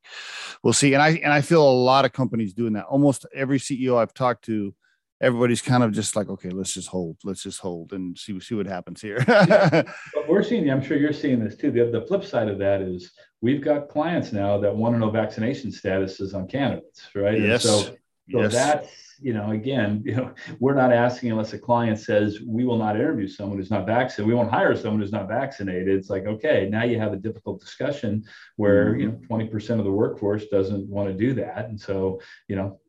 We'll 0.64 0.74
see. 0.74 0.94
And 0.94 1.02
I 1.02 1.10
and 1.24 1.34
I 1.34 1.42
feel 1.42 1.68
a 1.68 1.72
lot 1.72 2.06
of 2.06 2.14
companies 2.14 2.54
doing 2.54 2.74
that. 2.74 2.86
Almost 2.86 3.26
every 3.34 3.60
CEO 3.60 3.98
I've 3.98 4.14
talked 4.14 4.46
to, 4.46 4.74
everybody's 5.20 5.62
kind 5.62 5.84
of 5.84 5.92
just 5.92 6.16
like, 6.16 6.30
okay, 6.30 6.50
let's 6.50 6.74
just 6.74 6.88
hold, 6.88 7.18
let's 7.24 7.44
just 7.44 7.60
hold 7.60 7.94
and 7.94 8.18
see 8.18 8.40
see 8.40 8.56
what 8.56 8.68
happens 8.68 9.02
here. 9.02 9.24
yeah, 9.28 9.82
but 10.14 10.28
we're 10.28 10.44
seeing, 10.44 10.70
I'm 10.70 10.84
sure 10.84 10.98
you're 10.98 11.14
seeing 11.14 11.44
this 11.44 11.56
too. 11.56 11.72
The, 11.72 11.86
the 11.86 12.06
flip 12.06 12.24
side 12.24 12.50
of 12.50 12.60
that 12.60 12.82
is 12.82 13.12
we've 13.42 13.64
got 13.64 13.90
clients 13.90 14.32
now 14.32 14.60
that 14.60 14.76
want 14.76 14.96
to 14.96 15.00
know 15.00 15.10
vaccination 15.10 15.72
statuses 15.72 16.34
on 16.34 16.48
candidates, 16.48 17.10
right? 17.16 17.40
Yes. 17.40 17.66
And 17.66 17.74
so, 17.74 17.82
so 17.82 18.42
yes. 18.42 18.54
that's 18.54 19.05
you 19.22 19.34
know, 19.34 19.52
again, 19.52 20.02
you 20.06 20.16
know, 20.16 20.34
we're 20.60 20.76
not 20.76 20.92
asking 20.92 21.32
unless 21.32 21.54
a 21.54 21.60
client 21.60 22.00
says 22.00 22.40
we 22.46 22.66
will 22.66 22.78
not 22.78 22.96
interview 22.96 23.28
someone 23.28 23.58
who's 23.58 23.72
not 23.72 23.86
vaccinated. 23.86 24.28
We 24.28 24.36
won't 24.36 24.52
hire 24.52 24.76
someone 24.76 25.02
who's 25.02 25.12
not 25.12 25.28
vaccinated. 25.28 25.90
It's 25.90 26.10
like, 26.10 26.26
okay, 26.26 26.68
now 26.70 26.84
you 26.84 27.00
have 27.00 27.14
a 27.14 27.18
difficult 27.18 27.60
discussion 27.60 28.24
where 28.56 28.96
you 28.96 29.08
know 29.08 29.20
20% 29.30 29.50
mm-hmm. 29.50 29.80
of 29.80 29.86
the 29.86 29.92
workforce 29.92 30.48
doesn't 30.48 30.88
want 30.88 31.10
to 31.10 31.14
do 31.14 31.34
that, 31.36 31.70
and 31.70 31.80
so 31.80 32.20
you 32.48 32.56
know. 32.56 32.80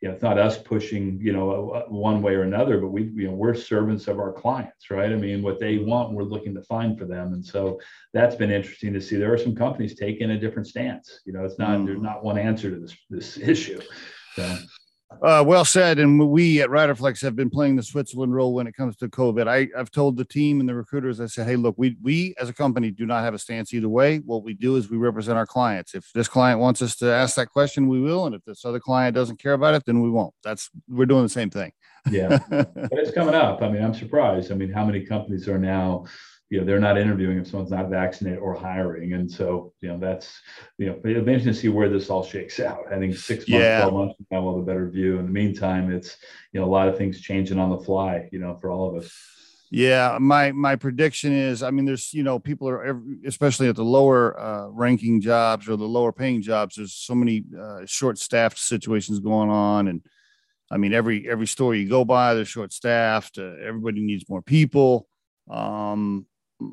You 0.00 0.06
know, 0.06 0.14
it's 0.14 0.22
not 0.22 0.38
us 0.38 0.56
pushing, 0.56 1.18
you 1.20 1.32
know, 1.32 1.84
one 1.88 2.22
way 2.22 2.36
or 2.36 2.42
another, 2.42 2.78
but 2.78 2.90
we, 2.90 3.10
you 3.16 3.26
know, 3.26 3.32
we're 3.32 3.52
servants 3.52 4.06
of 4.06 4.20
our 4.20 4.32
clients, 4.32 4.92
right? 4.92 5.10
I 5.10 5.16
mean, 5.16 5.42
what 5.42 5.58
they 5.58 5.78
want, 5.78 6.12
we're 6.12 6.22
looking 6.22 6.54
to 6.54 6.62
find 6.62 6.96
for 6.96 7.04
them, 7.04 7.32
and 7.32 7.44
so 7.44 7.80
that's 8.14 8.36
been 8.36 8.52
interesting 8.52 8.92
to 8.92 9.00
see. 9.00 9.16
There 9.16 9.34
are 9.34 9.38
some 9.38 9.56
companies 9.56 9.96
taking 9.96 10.30
a 10.30 10.38
different 10.38 10.68
stance. 10.68 11.22
You 11.26 11.32
know, 11.32 11.44
it's 11.44 11.58
not 11.58 11.70
mm. 11.70 11.86
there's 11.86 12.00
not 12.00 12.22
one 12.22 12.38
answer 12.38 12.70
to 12.70 12.78
this 12.78 12.96
this 13.10 13.38
issue. 13.52 13.80
So 14.36 14.58
Uh, 15.22 15.42
well 15.46 15.64
said. 15.64 15.98
And 15.98 16.30
we 16.30 16.60
at 16.60 16.68
Riderflex 16.68 17.22
have 17.22 17.34
been 17.34 17.50
playing 17.50 17.76
the 17.76 17.82
Switzerland 17.82 18.34
role 18.34 18.54
when 18.54 18.66
it 18.66 18.74
comes 18.76 18.94
to 18.96 19.08
COVID. 19.08 19.48
I, 19.48 19.68
I've 19.78 19.90
told 19.90 20.16
the 20.16 20.24
team 20.24 20.60
and 20.60 20.68
the 20.68 20.74
recruiters, 20.74 21.20
I 21.20 21.26
said, 21.26 21.46
hey, 21.46 21.56
look, 21.56 21.74
we, 21.78 21.96
we 22.02 22.34
as 22.38 22.48
a 22.48 22.54
company 22.54 22.90
do 22.90 23.06
not 23.06 23.24
have 23.24 23.34
a 23.34 23.38
stance 23.38 23.72
either 23.72 23.88
way. 23.88 24.18
What 24.18 24.44
we 24.44 24.54
do 24.54 24.76
is 24.76 24.90
we 24.90 24.98
represent 24.98 25.38
our 25.38 25.46
clients. 25.46 25.94
If 25.94 26.10
this 26.14 26.28
client 26.28 26.60
wants 26.60 26.82
us 26.82 26.94
to 26.96 27.06
ask 27.06 27.36
that 27.36 27.48
question, 27.48 27.88
we 27.88 28.00
will. 28.00 28.26
And 28.26 28.34
if 28.34 28.44
this 28.44 28.64
other 28.64 28.80
client 28.80 29.14
doesn't 29.14 29.40
care 29.40 29.54
about 29.54 29.74
it, 29.74 29.84
then 29.86 30.02
we 30.02 30.10
won't. 30.10 30.34
That's, 30.44 30.70
we're 30.88 31.06
doing 31.06 31.22
the 31.22 31.28
same 31.28 31.50
thing. 31.50 31.72
yeah. 32.10 32.38
But 32.50 32.98
it's 32.98 33.12
coming 33.12 33.34
up. 33.34 33.62
I 33.62 33.68
mean, 33.68 33.82
I'm 33.82 33.94
surprised. 33.94 34.52
I 34.52 34.54
mean, 34.54 34.72
how 34.72 34.84
many 34.84 35.04
companies 35.04 35.48
are 35.48 35.58
now 35.58 36.04
you 36.50 36.58
know 36.58 36.64
they're 36.64 36.80
not 36.80 36.96
interviewing 36.96 37.38
if 37.38 37.46
someone's 37.46 37.70
not 37.70 37.90
vaccinated 37.90 38.38
or 38.38 38.54
hiring. 38.54 39.12
And 39.12 39.30
so 39.30 39.72
you 39.80 39.88
know 39.88 39.98
that's 39.98 40.40
you 40.78 40.86
know 40.86 40.98
it'll 41.04 41.22
be 41.22 41.32
interesting 41.32 41.52
to 41.52 41.58
see 41.58 41.68
where 41.68 41.88
this 41.88 42.08
all 42.08 42.24
shakes 42.24 42.58
out. 42.58 42.84
I 42.90 42.98
think 42.98 43.16
six 43.16 43.48
months 43.48 43.64
yeah. 43.64 43.80
12 43.82 43.94
months 43.94 44.14
now 44.30 44.42
we'll 44.42 44.54
have 44.54 44.62
a 44.62 44.66
better 44.66 44.88
view. 44.88 45.18
In 45.18 45.26
the 45.26 45.32
meantime 45.32 45.92
it's 45.92 46.16
you 46.52 46.60
know 46.60 46.66
a 46.66 46.70
lot 46.70 46.88
of 46.88 46.96
things 46.96 47.20
changing 47.20 47.58
on 47.58 47.70
the 47.70 47.78
fly 47.78 48.28
you 48.32 48.38
know 48.38 48.56
for 48.60 48.70
all 48.70 48.88
of 48.88 49.02
us. 49.02 49.12
Yeah 49.70 50.16
my 50.18 50.50
my 50.52 50.76
prediction 50.76 51.30
is 51.30 51.62
i 51.62 51.70
mean 51.70 51.84
there's 51.84 52.14
you 52.14 52.22
know 52.22 52.38
people 52.38 52.66
are 52.70 53.02
especially 53.26 53.68
at 53.68 53.76
the 53.76 53.84
lower 53.84 54.40
uh, 54.40 54.68
ranking 54.68 55.20
jobs 55.20 55.68
or 55.68 55.76
the 55.76 55.84
lower 55.84 56.10
paying 56.10 56.40
jobs 56.40 56.76
there's 56.76 56.94
so 56.94 57.14
many 57.14 57.44
uh, 57.60 57.80
short 57.84 58.16
staffed 58.16 58.58
situations 58.58 59.20
going 59.20 59.50
on. 59.50 59.88
And 59.88 60.02
i 60.70 60.78
mean 60.78 60.94
every 60.94 61.28
every 61.28 61.46
store 61.46 61.74
you 61.74 61.86
go 61.86 62.06
by 62.06 62.32
they're 62.32 62.46
short 62.46 62.72
staffed 62.72 63.36
uh, 63.36 63.52
everybody 63.62 64.00
needs 64.00 64.26
more 64.30 64.40
people. 64.40 65.06
Um, 65.50 66.26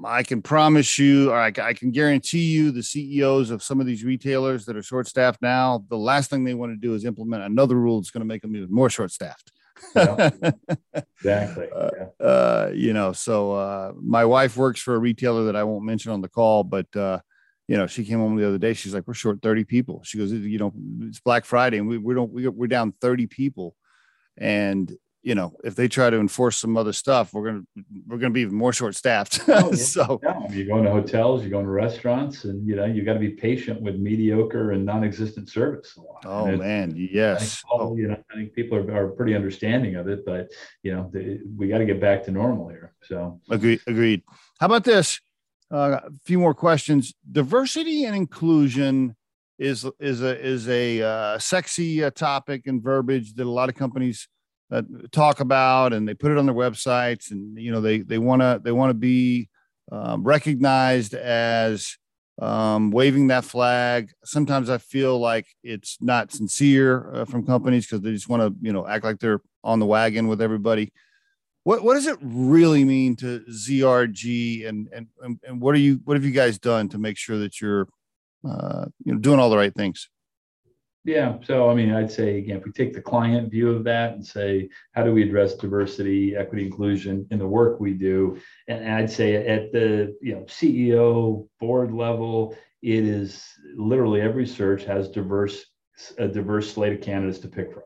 I 0.04 0.24
can 0.24 0.42
promise 0.42 0.98
you, 0.98 1.32
or 1.32 1.38
I, 1.38 1.52
I, 1.62 1.74
can 1.74 1.92
guarantee 1.92 2.46
you, 2.46 2.72
the 2.72 2.82
CEOs 2.82 3.52
of 3.52 3.62
some 3.62 3.80
of 3.80 3.86
these 3.86 4.04
retailers 4.04 4.66
that 4.66 4.76
are 4.76 4.82
short 4.82 5.08
staffed 5.08 5.44
now, 5.44 5.86
the 5.90 5.98
last 5.98 6.30
thing 6.30 6.44
they 6.44 6.56
want 6.56 6.72
to 6.72 6.76
do 6.76 6.96
is 6.96 7.06
implement 7.06 7.44
another 7.44 7.76
rule 7.76 8.00
that's 8.00 8.10
going 8.10 8.22
to 8.22 8.26
make 8.28 8.42
them 8.42 8.56
even 8.56 8.74
more 8.74 8.90
short 8.90 9.12
staffed. 9.12 9.52
Yeah, 9.96 10.30
exactly. 11.20 11.68
Uh, 11.76 11.90
yeah. 11.98 12.26
uh, 12.26 12.72
you 12.74 12.94
know, 12.94 13.14
so 13.14 13.54
uh, 13.54 13.94
my 14.02 14.26
wife 14.26 14.58
works 14.58 14.82
for 14.82 14.96
a 14.96 15.00
retailer 15.00 15.46
that 15.46 15.56
I 15.56 15.64
won't 15.64 15.86
mention 15.86 16.12
on 16.12 16.22
the 16.22 16.30
call, 16.30 16.64
but 16.64 16.94
uh, 16.96 17.20
you 17.68 17.78
know, 17.78 17.86
she 17.88 18.06
came 18.06 18.20
home 18.20 18.36
the 18.38 18.48
other 18.48 18.58
day. 18.58 18.74
She's 18.74 18.94
like, 18.94 19.08
"We're 19.08 19.14
short 19.14 19.42
thirty 19.42 19.66
people." 19.66 20.02
She 20.04 20.18
goes, 20.18 20.32
"You 20.32 20.58
know, 20.58 20.74
it's 21.02 21.20
Black 21.20 21.46
Friday, 21.46 21.78
and 21.78 21.88
we 21.88 21.98
we 21.98 22.14
don't 22.14 22.32
we, 22.32 22.48
we're 22.48 22.68
down 22.68 22.94
thirty 23.02 23.28
people." 23.28 23.76
And 24.38 24.96
you 25.26 25.34
know, 25.34 25.54
if 25.64 25.76
they 25.76 25.88
try 25.88 26.12
to 26.12 26.20
enforce 26.20 26.56
some 26.56 26.78
other 26.78 26.94
stuff, 26.94 27.34
we're 27.34 27.46
gonna 27.46 27.64
we're 28.06 28.20
gonna 28.20 28.30
be 28.30 28.42
even 28.42 28.54
more 28.54 28.72
short 28.72 28.96
staffed. 28.96 29.42
Oh, 29.48 29.70
yeah. 29.72 29.76
so 29.76 30.20
yeah. 30.22 30.40
you're 30.52 30.68
going 30.68 30.84
to 30.84 30.92
hotels, 30.92 31.42
you're 31.42 31.50
going 31.50 31.66
to 31.66 31.72
restaurants, 31.72 32.44
and 32.44 32.66
you 32.68 32.76
know 32.76 32.86
you 32.86 33.04
got 33.04 33.14
to 33.14 33.20
be 33.20 33.32
patient 33.32 33.82
with 33.82 33.96
mediocre 33.96 34.72
and 34.72 34.86
non-existent 34.86 35.50
service. 35.50 35.98
Oh 36.26 36.56
man, 36.56 36.94
yes. 36.96 37.64
All, 37.72 37.82
oh. 37.82 37.96
You 37.96 38.10
know, 38.10 38.24
I 38.32 38.36
think 38.36 38.54
people 38.54 38.78
are, 38.78 38.96
are 38.96 39.08
pretty 39.10 39.34
understanding 39.34 39.96
of 39.96 40.08
it, 40.08 40.24
but 40.28 40.52
you 40.84 40.96
know 40.96 41.10
they, 41.12 41.40
we 41.58 41.70
got 41.70 41.80
to 41.80 41.86
get 41.86 42.00
back 42.00 42.24
to 42.26 42.32
normal 42.32 42.70
here. 42.70 42.94
So 43.06 43.42
agreed. 43.50 43.82
Agreed. 43.88 44.22
How 44.60 44.68
about 44.68 44.84
this? 44.84 45.20
Uh, 45.72 46.02
a 46.06 46.12
few 46.24 46.38
more 46.38 46.54
questions. 46.54 47.16
Diversity 47.32 48.06
and 48.06 48.16
inclusion 48.16 49.16
is 49.58 49.88
is 50.00 50.22
a 50.22 50.40
is 50.40 50.70
a 50.70 51.02
uh, 51.02 51.40
sexy 51.40 52.04
uh, 52.04 52.12
topic 52.12 52.68
and 52.68 52.84
verbiage 52.84 53.34
that 53.34 53.48
a 53.48 53.50
lot 53.50 53.70
of 53.70 53.76
companies 53.76 54.28
uh, 54.72 54.82
talk 55.12 55.40
about 55.40 55.94
and 55.94 56.08
they 56.08 56.14
put 56.14 56.32
it 56.32 56.38
on 56.38 56.46
their 56.46 56.56
websites 56.56 57.32
and 57.32 57.58
you 57.58 57.72
know 57.72 57.82
they 57.82 58.00
they 58.00 58.18
want 58.18 58.42
to 58.42 58.60
they 58.64 58.72
want 58.72 58.90
to 58.90 58.96
be 58.96 59.48
um, 59.92 60.24
recognized 60.24 61.14
as 61.14 61.98
um, 62.42 62.92
waving 62.92 63.28
that 63.28 63.46
flag. 63.46 64.12
Sometimes 64.24 64.70
i 64.70 64.78
feel 64.78 65.20
like 65.20 65.48
it's 65.64 65.98
not 66.02 66.32
sincere 66.32 67.14
uh, 67.14 67.26
from 67.26 67.46
companies 67.46 67.86
because 67.86 68.02
they 68.02 68.12
just 68.12 68.30
want 68.30 68.42
to 68.42 68.56
you 68.62 68.74
know 68.74 68.88
act 68.88 69.04
like 69.04 69.20
they're 69.20 69.42
on 69.64 69.80
the 69.80 69.86
wagon 69.86 70.28
with 70.28 70.42
everybody. 70.42 70.92
What 71.64 71.84
what 71.84 71.94
does 71.94 72.08
it 72.08 72.18
really 72.22 72.84
mean 72.84 73.16
to 73.18 73.42
ZRG 73.50 74.68
and 74.68 74.88
and 74.92 75.08
and 75.44 75.62
what 75.62 75.76
are 75.76 75.80
you 75.80 76.02
what 76.06 76.18
have 76.18 76.26
you 76.26 76.32
guys 76.32 76.58
done 76.58 76.90
to 76.90 76.98
make 76.98 77.18
sure 77.18 77.38
that 77.38 77.62
you're 77.62 77.88
uh, 78.48 78.86
you 79.04 79.14
know 79.14 79.20
doing 79.20 79.40
all 79.40 79.50
the 79.50 79.58
right 79.58 79.74
things 79.74 80.10
yeah. 81.06 81.38
So, 81.44 81.70
I 81.70 81.76
mean, 81.76 81.94
I'd 81.94 82.12
say, 82.12 82.40
again, 82.40 82.58
if 82.58 82.66
we 82.66 82.72
take 82.72 82.94
the 82.94 83.02
client 83.02 83.52
view 83.52 83.70
of 83.70 83.84
that 83.84 84.14
and 84.14 84.26
say, 84.26 84.70
how 84.94 85.04
do 85.04 85.14
we 85.14 85.22
address 85.22 85.54
diversity, 85.54 86.36
equity, 86.36 86.66
inclusion 86.66 87.28
in 87.30 87.38
the 87.38 87.48
work 87.48 87.80
we 87.80 87.94
do? 87.94 88.42
And 88.68 88.92
I'd 88.92 89.12
say 89.12 89.36
at 89.36 89.72
the 89.72 90.18
you 90.20 90.34
know 90.34 90.42
CEO 90.42 91.48
board 91.60 91.94
level, 91.94 92.58
it 92.82 93.04
is 93.04 93.46
literally 93.76 94.22
every 94.22 94.48
search 94.48 94.84
has 94.86 95.10
diverse 95.10 95.66
a 96.18 96.28
diverse 96.28 96.74
slate 96.74 96.94
of 96.94 97.02
candidates 97.02 97.40
to 97.40 97.48
pick 97.48 97.72
from 97.72 97.84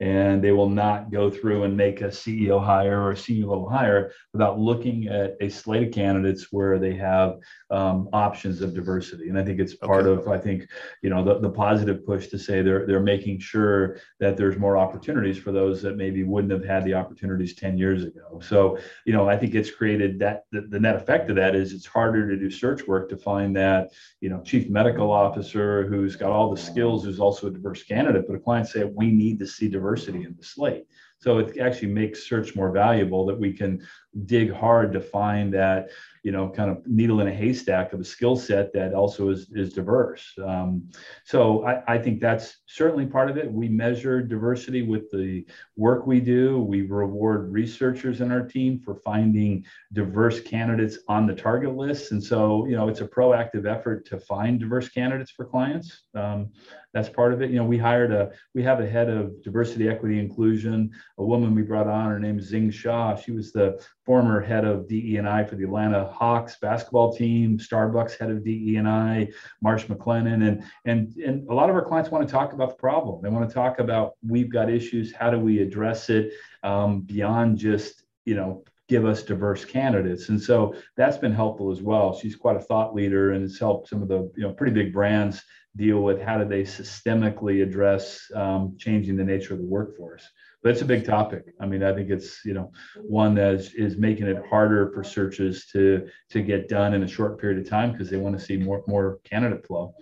and 0.00 0.42
they 0.42 0.52
will 0.52 0.68
not 0.68 1.10
go 1.10 1.28
through 1.28 1.64
and 1.64 1.76
make 1.76 2.02
a 2.02 2.08
CEO 2.08 2.64
hire 2.64 3.02
or 3.02 3.12
a 3.12 3.16
senior 3.16 3.46
level 3.46 3.68
hire 3.68 4.12
without 4.32 4.58
looking 4.58 5.08
at 5.08 5.36
a 5.40 5.48
slate 5.48 5.88
of 5.88 5.92
candidates 5.92 6.52
where 6.52 6.78
they 6.78 6.94
have 6.94 7.38
um, 7.70 8.08
options 8.12 8.62
of 8.62 8.74
diversity. 8.74 9.28
And 9.28 9.38
I 9.38 9.44
think 9.44 9.58
it's 9.58 9.74
part 9.74 10.06
okay. 10.06 10.22
of, 10.22 10.28
I 10.28 10.38
think, 10.38 10.68
you 11.02 11.10
know, 11.10 11.24
the, 11.24 11.40
the 11.40 11.50
positive 11.50 12.06
push 12.06 12.28
to 12.28 12.38
say 12.38 12.62
they're 12.62 12.86
they're 12.86 13.00
making 13.00 13.40
sure 13.40 13.98
that 14.20 14.36
there's 14.36 14.56
more 14.56 14.76
opportunities 14.76 15.36
for 15.36 15.50
those 15.50 15.82
that 15.82 15.96
maybe 15.96 16.22
wouldn't 16.22 16.52
have 16.52 16.64
had 16.64 16.84
the 16.84 16.94
opportunities 16.94 17.54
10 17.54 17.76
years 17.76 18.04
ago. 18.04 18.40
So, 18.40 18.78
you 19.04 19.12
know, 19.12 19.28
I 19.28 19.36
think 19.36 19.54
it's 19.54 19.70
created 19.70 20.20
that 20.20 20.44
the, 20.52 20.62
the 20.62 20.78
net 20.78 20.96
effect 20.96 21.28
of 21.28 21.36
that 21.36 21.56
is 21.56 21.72
it's 21.72 21.86
harder 21.86 22.28
to 22.28 22.36
do 22.36 22.50
search 22.50 22.86
work 22.86 23.08
to 23.08 23.16
find 23.16 23.54
that, 23.56 23.90
you 24.20 24.30
know, 24.30 24.40
chief 24.42 24.68
medical 24.68 25.10
officer 25.10 25.86
who's 25.88 26.14
got 26.14 26.30
all 26.30 26.50
the 26.50 26.60
skills, 26.60 27.04
who's 27.04 27.20
also 27.20 27.48
a 27.48 27.50
diverse 27.50 27.82
candidate, 27.82 28.26
but 28.28 28.36
a 28.36 28.38
client 28.38 28.68
say 28.68 28.84
we 28.84 29.10
need 29.10 29.40
to 29.40 29.46
see 29.46 29.68
diversity 29.68 29.87
diversity 29.88 30.24
in 30.24 30.34
the 30.36 30.44
slate. 30.44 30.86
So 31.20 31.38
it 31.38 31.58
actually 31.58 31.88
makes 31.88 32.28
search 32.28 32.54
more 32.54 32.70
valuable 32.70 33.26
that 33.26 33.38
we 33.38 33.52
can 33.52 33.84
dig 34.24 34.52
hard 34.52 34.92
to 34.92 35.00
find 35.00 35.52
that 35.52 35.90
you 36.24 36.32
know 36.32 36.48
kind 36.48 36.70
of 36.70 36.86
needle 36.86 37.20
in 37.20 37.28
a 37.28 37.32
haystack 37.32 37.92
of 37.92 38.00
a 38.00 38.04
skill 38.04 38.36
set 38.36 38.72
that 38.72 38.94
also 38.94 39.30
is 39.30 39.50
is 39.52 39.72
diverse. 39.72 40.32
Um, 40.44 40.90
so 41.24 41.64
I, 41.66 41.94
I 41.94 41.98
think 41.98 42.20
that's 42.20 42.58
certainly 42.66 43.06
part 43.06 43.30
of 43.30 43.36
it. 43.36 43.50
We 43.50 43.68
measure 43.68 44.22
diversity 44.22 44.82
with 44.82 45.10
the 45.10 45.44
work 45.76 46.06
we 46.06 46.20
do. 46.20 46.60
We 46.60 46.82
reward 46.82 47.52
researchers 47.52 48.20
in 48.20 48.30
our 48.30 48.42
team 48.42 48.78
for 48.78 48.94
finding 48.94 49.64
diverse 49.92 50.40
candidates 50.40 50.98
on 51.08 51.26
the 51.26 51.34
target 51.34 51.74
list. 51.76 52.12
And 52.12 52.22
so 52.22 52.64
you 52.66 52.76
know 52.76 52.88
it's 52.88 53.00
a 53.00 53.08
proactive 53.08 53.66
effort 53.66 54.06
to 54.06 54.18
find 54.18 54.60
diverse 54.60 54.88
candidates 54.88 55.32
for 55.32 55.44
clients. 55.44 56.04
Um, 56.14 56.52
that's 56.94 57.08
part 57.08 57.32
of 57.32 57.42
it 57.42 57.50
you 57.50 57.56
know 57.56 57.64
we 57.64 57.78
hired 57.78 58.12
a 58.12 58.30
we 58.54 58.62
have 58.62 58.80
a 58.80 58.88
head 58.88 59.08
of 59.08 59.42
diversity 59.42 59.88
equity 59.88 60.18
inclusion 60.18 60.90
a 61.18 61.24
woman 61.24 61.54
we 61.54 61.62
brought 61.62 61.86
on 61.86 62.10
her 62.10 62.18
name 62.18 62.38
is 62.38 62.52
Nzinga 62.52 62.72
Shaw 62.72 63.16
she 63.16 63.32
was 63.32 63.52
the 63.52 63.82
former 64.08 64.40
head 64.40 64.64
of 64.64 64.88
DE&I 64.88 65.44
for 65.44 65.56
the 65.56 65.64
Atlanta 65.64 66.06
Hawks 66.06 66.56
basketball 66.62 67.12
team, 67.12 67.58
Starbucks 67.58 68.18
head 68.18 68.30
of 68.30 68.42
DE&I, 68.42 69.28
Marsh 69.60 69.84
McLennan, 69.84 70.48
and 70.48 70.64
and 70.86 71.14
and 71.16 71.46
a 71.50 71.52
lot 71.52 71.68
of 71.68 71.76
our 71.76 71.84
clients 71.84 72.10
want 72.10 72.26
to 72.26 72.32
talk 72.32 72.54
about 72.54 72.70
the 72.70 72.76
problem. 72.76 73.20
They 73.22 73.28
want 73.28 73.46
to 73.46 73.54
talk 73.54 73.80
about 73.80 74.14
we've 74.26 74.50
got 74.50 74.70
issues. 74.70 75.12
How 75.12 75.30
do 75.30 75.38
we 75.38 75.60
address 75.60 76.08
it 76.08 76.32
um, 76.62 77.02
beyond 77.02 77.58
just 77.58 78.04
you 78.24 78.34
know 78.34 78.64
give 78.88 79.04
us 79.04 79.22
diverse 79.22 79.66
candidates 79.66 80.30
and 80.30 80.40
so 80.40 80.74
that's 80.96 81.18
been 81.18 81.32
helpful 81.32 81.70
as 81.70 81.82
well 81.82 82.18
she's 82.18 82.34
quite 82.34 82.56
a 82.56 82.60
thought 82.60 82.94
leader 82.94 83.32
and 83.32 83.44
it's 83.44 83.58
helped 83.58 83.86
some 83.86 84.00
of 84.00 84.08
the 84.08 84.32
you 84.34 84.42
know 84.42 84.52
pretty 84.54 84.72
big 84.72 84.94
brands 84.94 85.42
deal 85.78 86.00
with 86.00 86.20
how 86.20 86.36
do 86.36 86.44
they 86.44 86.62
systemically 86.62 87.62
address 87.62 88.30
um, 88.34 88.76
changing 88.78 89.16
the 89.16 89.24
nature 89.24 89.54
of 89.54 89.60
the 89.60 89.66
workforce 89.66 90.28
but 90.62 90.72
it's 90.72 90.82
a 90.82 90.86
big 90.86 91.04
topic. 91.04 91.54
I 91.60 91.66
mean, 91.66 91.82
I 91.82 91.94
think 91.94 92.10
it's 92.10 92.44
you 92.44 92.54
know 92.54 92.72
one 92.96 93.34
that 93.36 93.54
is, 93.54 93.74
is 93.74 93.96
making 93.96 94.26
it 94.26 94.44
harder 94.48 94.90
for 94.92 95.04
searches 95.04 95.66
to 95.72 96.08
to 96.30 96.42
get 96.42 96.68
done 96.68 96.94
in 96.94 97.02
a 97.02 97.08
short 97.08 97.40
period 97.40 97.60
of 97.60 97.68
time 97.68 97.92
because 97.92 98.10
they 98.10 98.16
want 98.16 98.38
to 98.38 98.44
see 98.44 98.56
more 98.56 98.82
more 98.86 99.20
candidate 99.24 99.66
flow. 99.66 99.94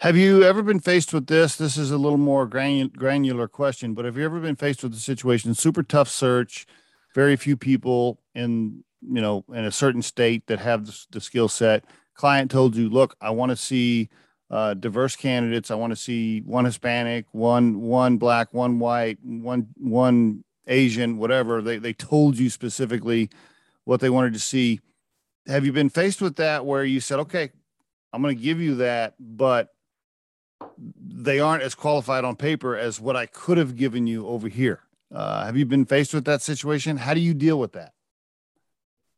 Have 0.00 0.16
you 0.16 0.42
ever 0.42 0.62
been 0.62 0.80
faced 0.80 1.12
with 1.12 1.26
this? 1.26 1.56
This 1.56 1.76
is 1.76 1.90
a 1.90 1.98
little 1.98 2.18
more 2.18 2.46
granular 2.46 3.48
question, 3.48 3.94
but 3.94 4.04
have 4.04 4.16
you 4.16 4.24
ever 4.24 4.40
been 4.40 4.56
faced 4.56 4.82
with 4.82 4.94
a 4.94 4.98
situation, 4.98 5.54
super 5.54 5.82
tough 5.82 6.08
search, 6.08 6.66
very 7.14 7.36
few 7.36 7.56
people 7.56 8.20
in 8.34 8.84
you 9.02 9.20
know 9.20 9.44
in 9.52 9.64
a 9.64 9.72
certain 9.72 10.02
state 10.02 10.46
that 10.46 10.60
have 10.60 10.86
the, 10.86 11.06
the 11.10 11.20
skill 11.20 11.48
set? 11.48 11.84
Client 12.14 12.50
told 12.50 12.76
you, 12.76 12.88
look, 12.88 13.16
I 13.20 13.30
want 13.30 13.50
to 13.50 13.56
see 13.56 14.08
uh, 14.54 14.72
diverse 14.72 15.16
candidates. 15.16 15.72
I 15.72 15.74
want 15.74 15.90
to 15.90 15.96
see 15.96 16.38
one 16.42 16.64
Hispanic, 16.64 17.26
one 17.32 17.80
one 17.80 18.18
black, 18.18 18.54
one 18.54 18.78
white, 18.78 19.18
one 19.24 19.66
one 19.76 20.44
Asian, 20.68 21.18
whatever. 21.18 21.60
They 21.60 21.78
they 21.78 21.92
told 21.92 22.38
you 22.38 22.48
specifically 22.48 23.30
what 23.82 23.98
they 23.98 24.10
wanted 24.10 24.32
to 24.34 24.38
see. 24.38 24.80
Have 25.48 25.66
you 25.66 25.72
been 25.72 25.90
faced 25.90 26.22
with 26.22 26.36
that 26.36 26.64
where 26.64 26.84
you 26.84 27.00
said, 27.00 27.18
okay, 27.18 27.50
I'm 28.12 28.22
going 28.22 28.36
to 28.36 28.40
give 28.42 28.60
you 28.60 28.76
that, 28.76 29.14
but 29.18 29.70
they 30.78 31.40
aren't 31.40 31.64
as 31.64 31.74
qualified 31.74 32.24
on 32.24 32.36
paper 32.36 32.76
as 32.76 33.00
what 33.00 33.16
I 33.16 33.26
could 33.26 33.58
have 33.58 33.74
given 33.74 34.06
you 34.06 34.28
over 34.28 34.48
here? 34.48 34.82
Uh, 35.12 35.46
have 35.46 35.56
you 35.56 35.66
been 35.66 35.84
faced 35.84 36.14
with 36.14 36.26
that 36.26 36.42
situation? 36.42 36.96
How 36.96 37.12
do 37.12 37.20
you 37.20 37.34
deal 37.34 37.58
with 37.58 37.72
that? 37.72 37.92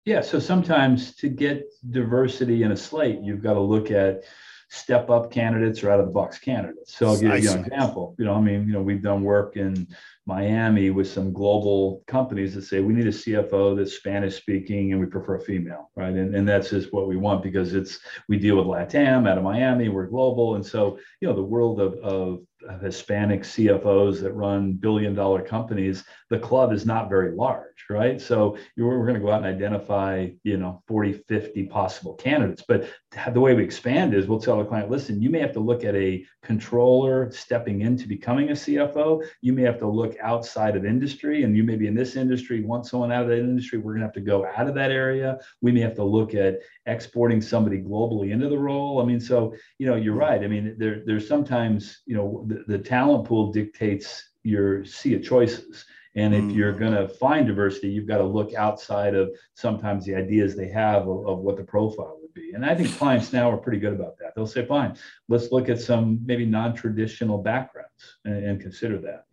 Yeah, 0.07 0.22
so 0.22 0.39
sometimes 0.39 1.14
to 1.16 1.28
get 1.28 1.68
diversity 1.91 2.62
in 2.62 2.72
a 2.72 2.76
slate, 2.76 3.20
you've 3.20 3.43
got 3.43 3.55
to 3.55 3.61
look 3.61 3.91
at 3.91 4.24
step 4.68 5.10
up 5.10 5.30
candidates 5.30 5.82
or 5.82 5.90
out 5.90 6.00
of 6.00 6.06
the 6.06 6.12
box 6.12 6.38
candidates. 6.38 6.96
So 6.96 7.06
I'll 7.06 7.20
give 7.20 7.42
you 7.42 7.50
an 7.50 7.64
example. 7.64 8.14
You 8.18 8.24
know, 8.24 8.34
I 8.34 8.40
mean, 8.40 8.66
you 8.66 8.72
know, 8.72 8.82
we've 8.82 9.02
done 9.02 9.22
work 9.22 9.56
in 9.56 9.86
Miami 10.26 10.90
with 10.90 11.08
some 11.08 11.32
global 11.32 12.02
companies 12.08 12.54
that 12.54 12.62
say 12.62 12.80
we 12.80 12.92
need 12.92 13.06
a 13.06 13.10
CFO 13.10 13.76
that's 13.76 13.94
Spanish 13.94 14.34
speaking 14.34 14.92
and 14.92 15.00
we 15.00 15.06
prefer 15.06 15.36
a 15.36 15.40
female, 15.40 15.90
right? 15.94 16.12
And, 16.12 16.34
and 16.34 16.48
that's 16.48 16.70
just 16.70 16.92
what 16.92 17.06
we 17.06 17.16
want 17.16 17.44
because 17.44 17.74
it's 17.74 18.00
we 18.28 18.38
deal 18.38 18.56
with 18.56 18.66
LATAM 18.66 19.28
out 19.28 19.38
of 19.38 19.44
Miami, 19.44 19.88
we're 19.88 20.06
global. 20.06 20.56
And 20.56 20.66
so, 20.66 20.98
you 21.20 21.28
know, 21.28 21.34
the 21.34 21.42
world 21.42 21.80
of, 21.80 21.94
of 21.98 22.40
Hispanic 22.82 23.42
CFOs 23.42 24.20
that 24.20 24.32
run 24.32 24.72
billion 24.72 25.14
dollar 25.14 25.42
companies, 25.42 26.04
the 26.28 26.38
club 26.38 26.72
is 26.72 26.84
not 26.84 27.08
very 27.08 27.34
large, 27.34 27.84
right? 27.88 28.20
So 28.20 28.56
we're 28.76 29.06
going 29.06 29.14
to 29.14 29.20
go 29.20 29.30
out 29.30 29.44
and 29.44 29.54
identify, 29.54 30.28
you 30.42 30.56
know, 30.56 30.82
40, 30.88 31.12
50 31.12 31.66
possible 31.66 32.14
candidates. 32.14 32.64
But 32.66 32.88
the 33.32 33.40
way 33.40 33.54
we 33.54 33.62
expand 33.62 34.12
is 34.12 34.26
we'll 34.26 34.40
tell 34.40 34.58
the 34.58 34.64
client, 34.64 34.90
listen, 34.90 35.22
you 35.22 35.30
may 35.30 35.38
have 35.38 35.52
to 35.52 35.60
look 35.60 35.84
at 35.84 35.94
a 35.94 36.24
controller 36.42 37.30
stepping 37.30 37.82
into 37.82 38.08
becoming 38.08 38.48
a 38.48 38.52
CFO. 38.52 39.24
You 39.40 39.52
may 39.52 39.62
have 39.62 39.78
to 39.78 39.88
look 39.88 40.16
outside 40.20 40.76
of 40.76 40.84
industry, 40.84 41.44
and 41.44 41.56
you 41.56 41.62
may 41.62 41.76
be 41.76 41.86
in 41.86 41.94
this 41.94 42.16
industry, 42.16 42.62
want 42.62 42.86
someone 42.86 43.12
out 43.12 43.22
of 43.22 43.28
that 43.28 43.38
industry. 43.38 43.78
We're 43.78 43.92
going 43.92 44.00
to 44.00 44.06
have 44.06 44.14
to 44.14 44.20
go 44.20 44.46
out 44.46 44.68
of 44.68 44.74
that 44.74 44.90
area. 44.90 45.38
We 45.60 45.70
may 45.70 45.80
have 45.80 45.94
to 45.94 46.04
look 46.04 46.34
at 46.34 46.58
exporting 46.86 47.40
somebody 47.40 47.80
globally 47.80 48.32
into 48.32 48.48
the 48.48 48.58
role. 48.58 49.00
I 49.00 49.04
mean, 49.04 49.20
so, 49.20 49.54
you 49.78 49.86
know, 49.86 49.94
you're 49.94 50.14
right. 50.14 50.42
I 50.42 50.48
mean, 50.48 50.74
there, 50.76 51.02
there's 51.06 51.28
sometimes, 51.28 52.02
you 52.04 52.16
know, 52.16 52.44
the, 52.48 52.64
the 52.66 52.78
talent 52.78 53.26
pool 53.26 53.52
dictates 53.52 54.30
your 54.42 54.84
sea 54.84 55.14
of 55.14 55.22
choices. 55.22 55.84
And 56.16 56.34
if 56.34 56.50
you're 56.50 56.72
mm. 56.72 56.78
going 56.78 56.92
to 56.94 57.08
find 57.08 57.46
diversity, 57.46 57.88
you've 57.88 58.06
got 58.06 58.18
to 58.18 58.24
look 58.24 58.54
outside 58.54 59.14
of 59.14 59.30
sometimes 59.54 60.06
the 60.06 60.14
ideas 60.14 60.56
they 60.56 60.68
have 60.68 61.02
of, 61.02 61.28
of, 61.28 61.38
what 61.40 61.58
the 61.58 61.62
profile 61.62 62.16
would 62.22 62.32
be. 62.32 62.52
And 62.54 62.64
I 62.64 62.74
think 62.74 62.96
clients 62.96 63.34
now 63.34 63.50
are 63.50 63.58
pretty 63.58 63.78
good 63.78 63.92
about 63.92 64.16
that. 64.18 64.34
They'll 64.34 64.46
say, 64.46 64.64
fine, 64.64 64.96
let's 65.28 65.52
look 65.52 65.68
at 65.68 65.78
some 65.78 66.18
maybe 66.24 66.46
non 66.46 66.74
traditional 66.74 67.38
backgrounds 67.38 68.16
and, 68.24 68.44
and, 68.44 68.60
consider 68.60 68.98
that. 69.02 69.26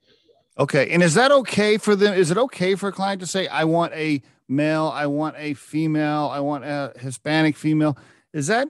Okay. 0.59 0.91
And 0.91 1.01
is 1.01 1.13
that 1.13 1.31
okay 1.31 1.77
for 1.77 1.95
them? 1.95 2.13
Is 2.13 2.31
it 2.31 2.38
okay 2.38 2.75
for 2.75 2.89
a 2.89 2.91
client 2.91 3.21
to 3.21 3.27
say, 3.27 3.47
I 3.47 3.63
want 3.63 3.93
a 3.93 4.21
male, 4.49 4.91
I 4.93 5.07
want 5.07 5.36
a 5.39 5.53
female, 5.53 6.29
I 6.31 6.41
want 6.41 6.65
a 6.65 6.91
Hispanic 6.99 7.55
female? 7.55 7.97
Is 8.34 8.47
that 8.47 8.67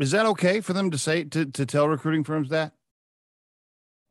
is 0.00 0.10
that 0.10 0.26
okay 0.26 0.60
for 0.60 0.72
them 0.72 0.90
to 0.90 0.98
say 0.98 1.22
to, 1.22 1.46
to 1.46 1.64
tell 1.64 1.88
recruiting 1.88 2.24
firms 2.24 2.48
that? 2.50 2.72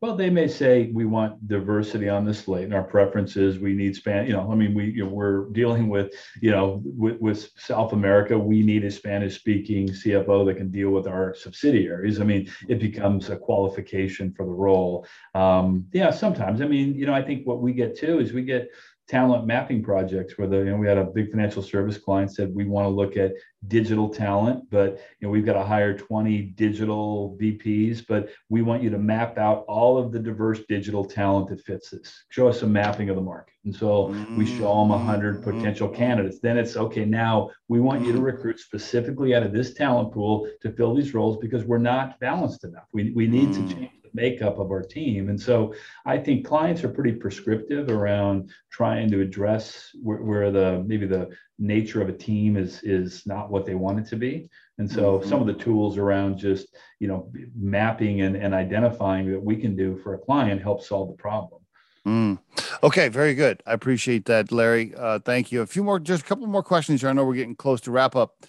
Well, 0.04 0.18
they 0.18 0.30
may 0.30 0.49
say 0.49 0.91
we 0.93 1.06
want 1.06 1.47
diversity 1.47 2.10
on 2.10 2.26
the 2.26 2.34
slate, 2.34 2.66
and 2.66 2.74
our 2.74 2.84
preference 2.84 3.38
is 3.38 3.60
we 3.60 3.72
need 3.72 3.95
span. 3.95 4.28
You 4.28 4.34
know, 4.34 4.51
I 4.51 4.54
mean, 4.54 4.74
we 4.74 4.88
you 4.88 5.06
know, 5.06 5.10
we're 5.10 5.45
dealing 5.51 5.88
with 5.88 6.14
you 6.41 6.51
know 6.51 6.82
with, 6.84 7.22
with 7.22 7.49
South 7.56 7.93
America. 7.93 8.38
We 8.38 8.64
need 8.64 8.84
a 8.84 8.91
Spanish-speaking 8.91 9.88
CFO 9.88 10.45
that 10.45 10.58
can 10.58 10.70
deal 10.70 10.89
with 10.89 11.08
our 11.08 11.34
subsidiaries. 11.34 12.20
I 12.20 12.26
mean, 12.26 12.51
it 12.68 12.82
becomes 12.82 13.30
a 13.30 13.38
qualification 13.38 14.34
for 14.34 14.45
the 14.45 14.51
role. 14.51 15.08
Um, 15.36 15.86
yeah, 15.93 16.12
sometimes. 16.12 16.60
I 16.60 16.66
mean, 16.66 16.95
you 16.95 17.06
know, 17.06 17.14
I 17.14 17.22
think 17.22 17.47
what 17.47 17.62
we 17.62 17.72
get 17.72 17.97
too 17.97 18.20
is 18.20 18.34
we 18.34 18.43
get 18.43 18.72
talent 19.08 19.45
mapping 19.45 19.84
projects 19.84 20.38
where 20.38 20.47
the, 20.47 20.58
you 20.58 20.66
know, 20.66 20.78
we 20.78 20.88
had 20.88 20.97
a 20.97 21.04
big 21.04 21.30
financial 21.30 21.62
service 21.62 21.97
client 21.97 22.34
said 22.34 22.54
we 22.54 22.66
want 22.66 22.86
to 22.86 22.89
look 22.89 23.18
at 23.18 23.34
digital 23.68 24.10
talent, 24.10 24.64
but 24.70 25.01
you 25.20 25.28
know, 25.28 25.30
we've 25.30 25.45
got 25.45 25.54
to 25.54 25.64
hire 25.64 25.97
20 25.97 26.41
digital 26.56 27.38
VPs, 27.39 28.06
but 28.08 28.30
we 28.49 28.62
want 28.62 28.82
you 28.82 28.89
to 28.89 28.97
map 28.97 29.38
out 29.38 29.66
all 29.68 29.97
of 29.97 30.12
the 30.12 30.20
diverse 30.20 30.62
digital 30.70 31.04
talent 31.04 31.49
that 31.49 31.62
fits 31.62 31.89
this. 31.89 32.26
Show 32.30 32.47
us 32.47 32.62
a 32.62 32.68
mapping 32.68 33.10
of 33.10 33.16
the 33.16 33.22
market. 33.22 33.54
And 33.66 33.76
so 33.76 34.08
we 34.38 34.45
show 34.45 34.80
them 34.80 34.89
100 34.89 35.41
mm-hmm. 35.41 35.58
potential 35.58 35.89
candidates. 35.89 36.39
Then 36.39 36.58
it's 36.58 36.76
okay, 36.76 37.06
now 37.06 37.51
we 37.68 37.80
want 37.80 38.06
you 38.06 38.14
to 38.14 38.22
recruit 38.22 38.60
specifically 38.60 39.36
out 39.36 39.43
of 39.43 39.54
this 39.54 39.74
talent 39.74 40.14
pool 40.14 40.49
to 40.62 40.72
fill 40.72 40.93
these 40.93 41.14
roles 41.14 41.38
because 41.38 41.64
we're 41.64 41.78
not 41.78 42.20
balanced 42.20 42.64
enough. 42.64 42.86
We, 42.93 43.12
we 43.12 43.28
need 43.28 43.54
to 43.54 43.60
mm. 43.60 43.74
change 43.74 43.93
makeup 44.14 44.59
of 44.59 44.72
our 44.72 44.82
team. 44.82 45.30
And 45.30 45.39
so 45.39 45.74
I 46.05 46.18
think 46.18 46.45
clients 46.45 46.84
are 46.84 46.89
pretty 46.89 47.14
prescriptive 47.14 47.89
around 47.89 48.51
trying 48.72 49.09
to 49.11 49.22
address 49.22 49.89
where, 50.01 50.22
where 50.22 50.51
the 50.51 50.84
maybe 50.86 51.05
the 51.05 51.30
nature 51.59 52.01
of 52.01 52.09
a 52.09 52.14
team 52.14 52.57
is 52.57 52.82
is 52.84 53.26
not 53.26 53.49
what 53.49 53.66
they 53.66 53.76
want 53.76 53.99
it 53.99 54.07
to 54.07 54.16
be. 54.16 54.49
And 54.78 54.91
so 54.91 55.20
mm-hmm. 55.20 55.30
some 55.30 55.41
of 55.41 55.47
the 55.47 55.53
tools 55.53 55.97
around 55.97 56.38
just 56.38 56.76
you 56.99 57.07
know 57.07 57.32
mapping 57.55 58.22
and, 58.22 58.36
and 58.36 58.53
identifying 58.53 59.32
that 59.32 59.43
we 59.43 59.57
can 59.57 59.76
do 59.76 59.97
for 59.97 60.14
a 60.14 60.20
client 60.20 60.61
help 60.61 60.84
solve 60.84 61.09
the 61.09 61.22
problem. 61.22 61.61
Mm. 62.05 62.39
Okay, 62.84 63.07
very 63.07 63.34
good. 63.34 63.64
I 63.66 63.74
appreciate 63.74 64.26
that, 64.26 64.51
Larry. 64.51 64.93
Uh, 64.95 65.20
thank 65.20 65.51
you. 65.51 65.61
A 65.61 65.66
few 65.66 65.84
more, 65.84 65.99
just 65.99 66.24
a 66.24 66.26
couple 66.26 66.45
more 66.47 66.64
questions 66.64 66.99
here. 66.99 67.09
I 67.09 67.14
know 67.14 67.24
we're 67.24 67.36
getting 67.36 67.55
close 67.55 67.80
to 67.82 67.91
wrap 67.91 68.16
up. 68.16 68.45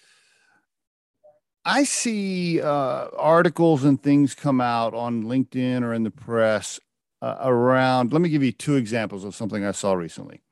I 1.65 1.85
see 1.85 2.61
uh, 2.61 3.09
articles 3.17 3.85
and 3.85 4.03
things 4.03 4.35
come 4.35 4.61
out 4.61 4.93
on 4.95 5.25
LinkedIn 5.25 5.83
or 5.83 5.95
in 5.95 6.03
the 6.03 6.11
press 6.11 6.79
uh, 7.23 7.37
around. 7.41 8.13
Let 8.13 8.21
me 8.21 8.29
give 8.29 8.43
you 8.43 8.53
two 8.53 8.77
examples 8.77 9.25
of 9.25 9.35
something 9.35 9.65
I 9.65 9.73
saw 9.73 9.95
recently. 9.95 10.43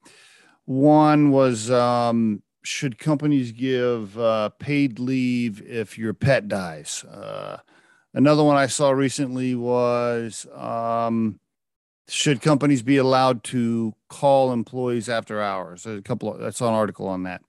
One 0.65 1.31
was 1.31 1.71
um, 1.71 2.43
should 2.63 2.99
companies 2.99 3.53
give 3.53 4.19
uh, 4.19 4.51
paid 4.51 4.99
leave 4.99 5.61
if 5.63 5.99
your 5.99 6.15
pet 6.15 6.49
dies? 6.49 7.05
Uh, 7.05 7.59
another 8.15 8.43
one 8.43 8.57
I 8.57 8.67
saw 8.67 8.91
recently 8.91 9.55
was 9.55 10.47
um, 10.55 11.41
should 12.09 12.41
companies 12.41 12.83
be 12.83 12.97
allowed 12.97 13.45
to 13.45 13.95
call 14.09 14.53
employees 14.53 15.09
after 15.09 15.43
hours? 15.43 15.83
There's 15.83 15.99
a 15.99 16.03
couple. 16.03 16.33
Of, 16.33 16.41
that's 16.41 16.61
an 16.61 16.69
article 16.69 17.09
on 17.09 17.25
that, 17.25 17.43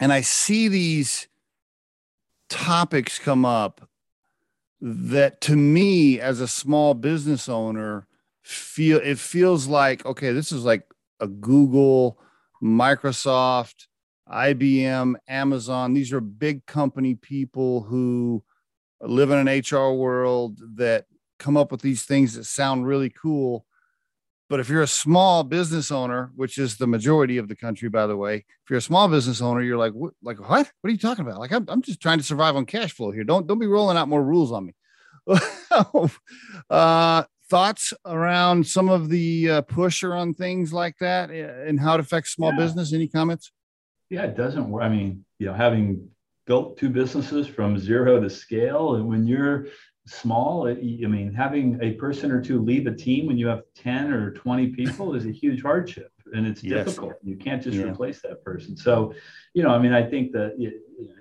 and 0.00 0.12
I 0.12 0.20
see 0.20 0.68
these 0.68 1.28
topics 2.48 3.18
come 3.18 3.44
up 3.44 3.88
that 4.80 5.40
to 5.40 5.56
me 5.56 6.20
as 6.20 6.40
a 6.40 6.48
small 6.48 6.94
business 6.94 7.48
owner 7.48 8.06
feel 8.42 8.98
it 8.98 9.18
feels 9.18 9.66
like 9.66 10.04
okay 10.04 10.32
this 10.32 10.52
is 10.52 10.64
like 10.64 10.86
a 11.20 11.26
google 11.26 12.18
microsoft 12.62 13.86
ibm 14.30 15.14
amazon. 15.28 15.94
These 15.94 16.12
are 16.12 16.20
big 16.20 16.66
company 16.66 17.14
people 17.14 17.82
who 17.82 18.42
live 19.00 19.30
in 19.30 19.46
an 19.46 19.62
hr 19.70 19.92
world 19.92 20.60
that 20.76 21.06
come 21.38 21.56
up 21.56 21.70
with 21.70 21.82
these 21.82 22.04
things 22.04 22.34
that 22.34 22.44
sound 22.44 22.86
really 22.86 23.10
cool 23.10 23.66
but 24.50 24.60
if 24.60 24.68
you're 24.68 24.82
a 24.82 24.86
small 24.86 25.42
business 25.42 25.90
owner, 25.90 26.30
which 26.36 26.58
is 26.58 26.76
the 26.76 26.86
majority 26.86 27.38
of 27.38 27.48
the 27.48 27.56
country, 27.56 27.88
by 27.88 28.06
the 28.06 28.16
way, 28.16 28.36
if 28.36 28.70
you're 28.70 28.78
a 28.78 28.82
small 28.82 29.08
business 29.08 29.40
owner, 29.40 29.62
you're 29.62 29.78
like, 29.78 29.92
what, 29.92 30.12
like 30.22 30.38
what? 30.38 30.70
What 30.80 30.88
are 30.88 30.90
you 30.90 30.98
talking 30.98 31.26
about? 31.26 31.40
Like, 31.40 31.52
I'm, 31.52 31.64
I'm 31.68 31.82
just 31.82 32.00
trying 32.00 32.18
to 32.18 32.24
survive 32.24 32.54
on 32.54 32.66
cash 32.66 32.92
flow 32.92 33.10
here. 33.10 33.24
Don't 33.24 33.46
don't 33.46 33.58
be 33.58 33.66
rolling 33.66 33.96
out 33.96 34.08
more 34.08 34.22
rules 34.22 34.52
on 34.52 34.66
me. 34.66 34.74
uh, 36.70 37.24
thoughts 37.48 37.92
around 38.04 38.66
some 38.66 38.88
of 38.90 39.08
the 39.08 39.50
uh, 39.50 39.60
push 39.62 40.02
around 40.02 40.36
things 40.36 40.72
like 40.72 40.96
that 40.98 41.30
uh, 41.30 41.66
and 41.66 41.80
how 41.80 41.94
it 41.94 42.00
affects 42.00 42.32
small 42.32 42.52
yeah. 42.52 42.58
business? 42.58 42.92
Any 42.92 43.08
comments? 43.08 43.50
Yeah, 44.10 44.24
it 44.24 44.36
doesn't 44.36 44.68
work. 44.68 44.82
I 44.82 44.90
mean, 44.90 45.24
you 45.38 45.46
know, 45.46 45.54
having 45.54 46.10
built 46.46 46.76
two 46.76 46.90
businesses 46.90 47.46
from 47.46 47.78
zero 47.78 48.20
to 48.20 48.28
scale, 48.28 48.96
and 48.96 49.08
when 49.08 49.26
you're 49.26 49.68
small. 50.06 50.68
I 50.68 50.74
mean, 50.74 51.32
having 51.34 51.78
a 51.82 51.92
person 51.92 52.30
or 52.30 52.40
two 52.40 52.62
leave 52.62 52.86
a 52.86 52.94
team 52.94 53.26
when 53.26 53.38
you 53.38 53.46
have 53.46 53.62
10 53.74 54.12
or 54.12 54.32
20 54.32 54.68
people 54.68 55.14
is 55.14 55.26
a 55.26 55.32
huge 55.32 55.62
hardship 55.62 56.13
and 56.34 56.46
it's 56.46 56.62
yes. 56.62 56.84
difficult. 56.84 57.14
You 57.22 57.36
can't 57.36 57.62
just 57.62 57.76
yeah. 57.76 57.84
replace 57.84 58.20
that 58.22 58.44
person. 58.44 58.76
So, 58.76 59.14
you 59.54 59.62
know, 59.62 59.70
I 59.70 59.78
mean, 59.78 59.92
I 59.92 60.02
think 60.02 60.32
that, 60.32 60.56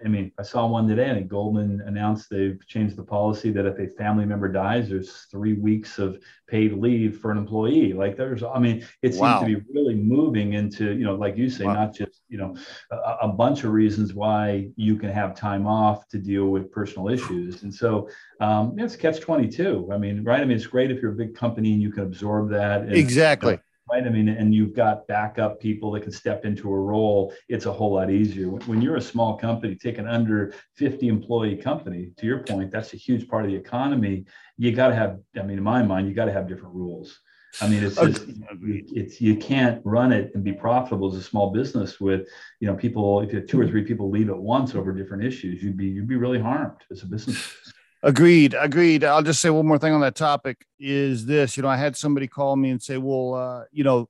I 0.03 0.07
mean, 0.07 0.31
I 0.39 0.43
saw 0.43 0.65
one 0.65 0.87
today 0.87 1.09
and 1.09 1.29
Goldman 1.29 1.81
announced 1.85 2.29
they've 2.29 2.59
changed 2.67 2.95
the 2.95 3.03
policy 3.03 3.51
that 3.51 3.65
if 3.65 3.77
a 3.77 3.87
family 3.95 4.25
member 4.25 4.47
dies, 4.47 4.89
there's 4.89 5.27
three 5.31 5.53
weeks 5.53 5.99
of 5.99 6.19
paid 6.47 6.73
leave 6.73 7.19
for 7.19 7.31
an 7.31 7.37
employee. 7.37 7.93
Like 7.93 8.17
there's, 8.17 8.43
I 8.43 8.57
mean, 8.59 8.85
it 9.03 9.13
wow. 9.15 9.39
seems 9.39 9.53
to 9.53 9.59
be 9.59 9.71
really 9.73 9.95
moving 9.95 10.53
into, 10.53 10.93
you 10.93 11.03
know, 11.03 11.15
like 11.15 11.37
you 11.37 11.49
say, 11.49 11.65
wow. 11.65 11.73
not 11.73 11.93
just, 11.93 12.21
you 12.27 12.37
know, 12.39 12.55
a, 12.91 13.27
a, 13.27 13.27
bunch 13.27 13.63
of 13.63 13.71
reasons 13.71 14.13
why 14.13 14.69
you 14.75 14.95
can 14.95 15.09
have 15.09 15.35
time 15.35 15.67
off 15.67 16.07
to 16.09 16.17
deal 16.17 16.45
with 16.45 16.71
personal 16.71 17.09
issues. 17.09 17.63
And 17.63 17.73
so 17.73 18.09
um, 18.39 18.75
it's 18.77 18.95
catch 18.95 19.19
22. 19.19 19.89
I 19.91 19.97
mean, 19.97 20.23
right. 20.23 20.41
I 20.41 20.45
mean, 20.45 20.57
it's 20.57 20.67
great 20.67 20.91
if 20.91 21.01
you're 21.01 21.11
a 21.11 21.15
big 21.15 21.35
company 21.35 21.73
and 21.73 21.81
you 21.81 21.91
can 21.91 22.03
absorb 22.03 22.49
that. 22.49 22.81
And, 22.81 22.93
exactly. 22.93 23.59
Right? 23.93 24.07
I 24.07 24.09
mean, 24.09 24.27
and 24.27 24.53
you've 24.53 24.73
got 24.73 25.07
backup 25.07 25.59
people 25.59 25.91
that 25.91 26.01
can 26.01 26.11
step 26.11 26.45
into 26.45 26.67
a 26.67 26.79
role. 26.79 27.33
It's 27.47 27.67
a 27.67 27.71
whole 27.71 27.93
lot 27.93 28.09
easier. 28.09 28.49
When, 28.49 28.61
when, 28.63 28.81
you're 28.81 28.95
a 28.95 29.01
small 29.01 29.37
company, 29.37 29.75
take 29.75 29.99
an 29.99 30.07
under 30.07 30.53
50 30.75 31.07
employee 31.07 31.55
company, 31.55 32.11
to 32.17 32.25
your 32.25 32.39
point, 32.39 32.71
that's 32.71 32.93
a 32.93 32.97
huge 32.97 33.27
part 33.27 33.45
of 33.45 33.51
the 33.51 33.57
economy. 33.57 34.25
You 34.57 34.71
got 34.71 34.87
to 34.87 34.95
have, 34.95 35.19
I 35.39 35.43
mean, 35.43 35.59
in 35.59 35.63
my 35.63 35.83
mind, 35.83 36.07
you 36.07 36.15
got 36.15 36.25
to 36.25 36.33
have 36.33 36.47
different 36.47 36.73
rules. 36.73 37.19
I 37.61 37.69
mean, 37.69 37.83
it's 37.83 37.97
just, 37.97 38.25
it's, 38.61 39.21
you 39.21 39.35
can't 39.35 39.79
run 39.85 40.11
it 40.11 40.31
and 40.33 40.43
be 40.43 40.53
profitable 40.53 41.13
as 41.13 41.19
a 41.19 41.23
small 41.23 41.51
business 41.51 41.99
with, 41.99 42.27
you 42.59 42.67
know, 42.67 42.73
people, 42.73 43.21
if 43.21 43.31
you 43.31 43.39
have 43.39 43.47
two 43.47 43.61
or 43.61 43.67
three 43.67 43.83
people 43.83 44.09
leave 44.09 44.29
at 44.29 44.37
once 44.37 44.73
over 44.73 44.91
different 44.91 45.23
issues, 45.23 45.61
you'd 45.61 45.77
be, 45.77 45.85
you'd 45.85 46.07
be 46.07 46.15
really 46.15 46.39
harmed 46.39 46.81
as 46.89 47.03
a 47.03 47.05
business. 47.05 47.71
Agreed. 48.03 48.53
Agreed. 48.59 49.05
I'll 49.05 49.23
just 49.23 49.41
say 49.41 49.49
one 49.49 49.65
more 49.65 49.79
thing 49.79 49.93
on 49.93 50.01
that 50.01 50.15
topic 50.15 50.65
is 50.77 51.25
this, 51.25 51.55
you 51.55 51.63
know, 51.63 51.69
I 51.69 51.77
had 51.77 51.95
somebody 51.95 52.27
call 52.27 52.57
me 52.57 52.69
and 52.69 52.81
say, 52.81 52.97
well, 52.97 53.33
uh, 53.33 53.63
you 53.71 53.85
know, 53.85 54.09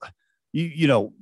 you, 0.51 0.63
you 0.63 0.87
know, 0.87 1.13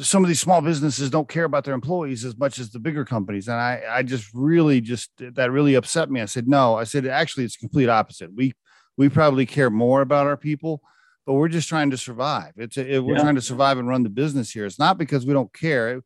some 0.00 0.24
of 0.24 0.28
these 0.28 0.40
small 0.40 0.60
businesses 0.60 1.10
don't 1.10 1.28
care 1.28 1.44
about 1.44 1.64
their 1.64 1.74
employees 1.74 2.24
as 2.24 2.36
much 2.36 2.58
as 2.58 2.70
the 2.70 2.80
bigger 2.80 3.04
companies 3.04 3.46
and 3.46 3.56
i 3.56 3.80
i 3.88 4.02
just 4.02 4.28
really 4.34 4.80
just 4.80 5.10
that 5.18 5.52
really 5.52 5.74
upset 5.74 6.10
me 6.10 6.20
i 6.20 6.24
said 6.24 6.48
no 6.48 6.74
i 6.74 6.82
said 6.82 7.06
actually 7.06 7.44
it's 7.44 7.56
complete 7.56 7.88
opposite 7.88 8.34
we 8.34 8.52
we 8.96 9.08
probably 9.08 9.46
care 9.46 9.70
more 9.70 10.00
about 10.00 10.26
our 10.26 10.36
people 10.36 10.82
but 11.26 11.34
we're 11.34 11.48
just 11.48 11.68
trying 11.68 11.90
to 11.90 11.96
survive 11.96 12.52
it's 12.56 12.76
a, 12.76 12.94
it, 12.94 13.04
we're 13.04 13.14
yeah. 13.14 13.22
trying 13.22 13.36
to 13.36 13.40
survive 13.40 13.78
and 13.78 13.88
run 13.88 14.02
the 14.02 14.08
business 14.08 14.50
here 14.50 14.66
it's 14.66 14.80
not 14.80 14.98
because 14.98 15.24
we 15.24 15.32
don't 15.32 15.52
care 15.54 16.02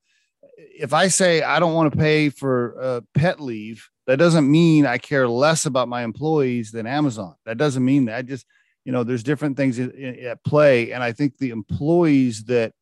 if 0.56 0.92
i 0.92 1.08
say 1.08 1.42
i 1.42 1.58
don't 1.58 1.74
want 1.74 1.92
to 1.92 1.98
pay 1.98 2.28
for 2.28 2.76
uh, 2.80 3.00
pet 3.14 3.40
leave 3.40 3.88
that 4.06 4.18
doesn't 4.18 4.50
mean 4.50 4.86
i 4.86 4.98
care 4.98 5.28
less 5.28 5.66
about 5.66 5.88
my 5.88 6.02
employees 6.02 6.70
than 6.70 6.86
amazon 6.86 7.34
that 7.44 7.58
doesn't 7.58 7.84
mean 7.84 8.06
that 8.06 8.16
I 8.16 8.22
just 8.22 8.46
you 8.84 8.92
know 8.92 9.04
there's 9.04 9.22
different 9.22 9.56
things 9.56 9.78
at 9.78 10.44
play 10.44 10.92
and 10.92 11.02
i 11.02 11.12
think 11.12 11.38
the 11.38 11.50
employees 11.50 12.44
that 12.44 12.72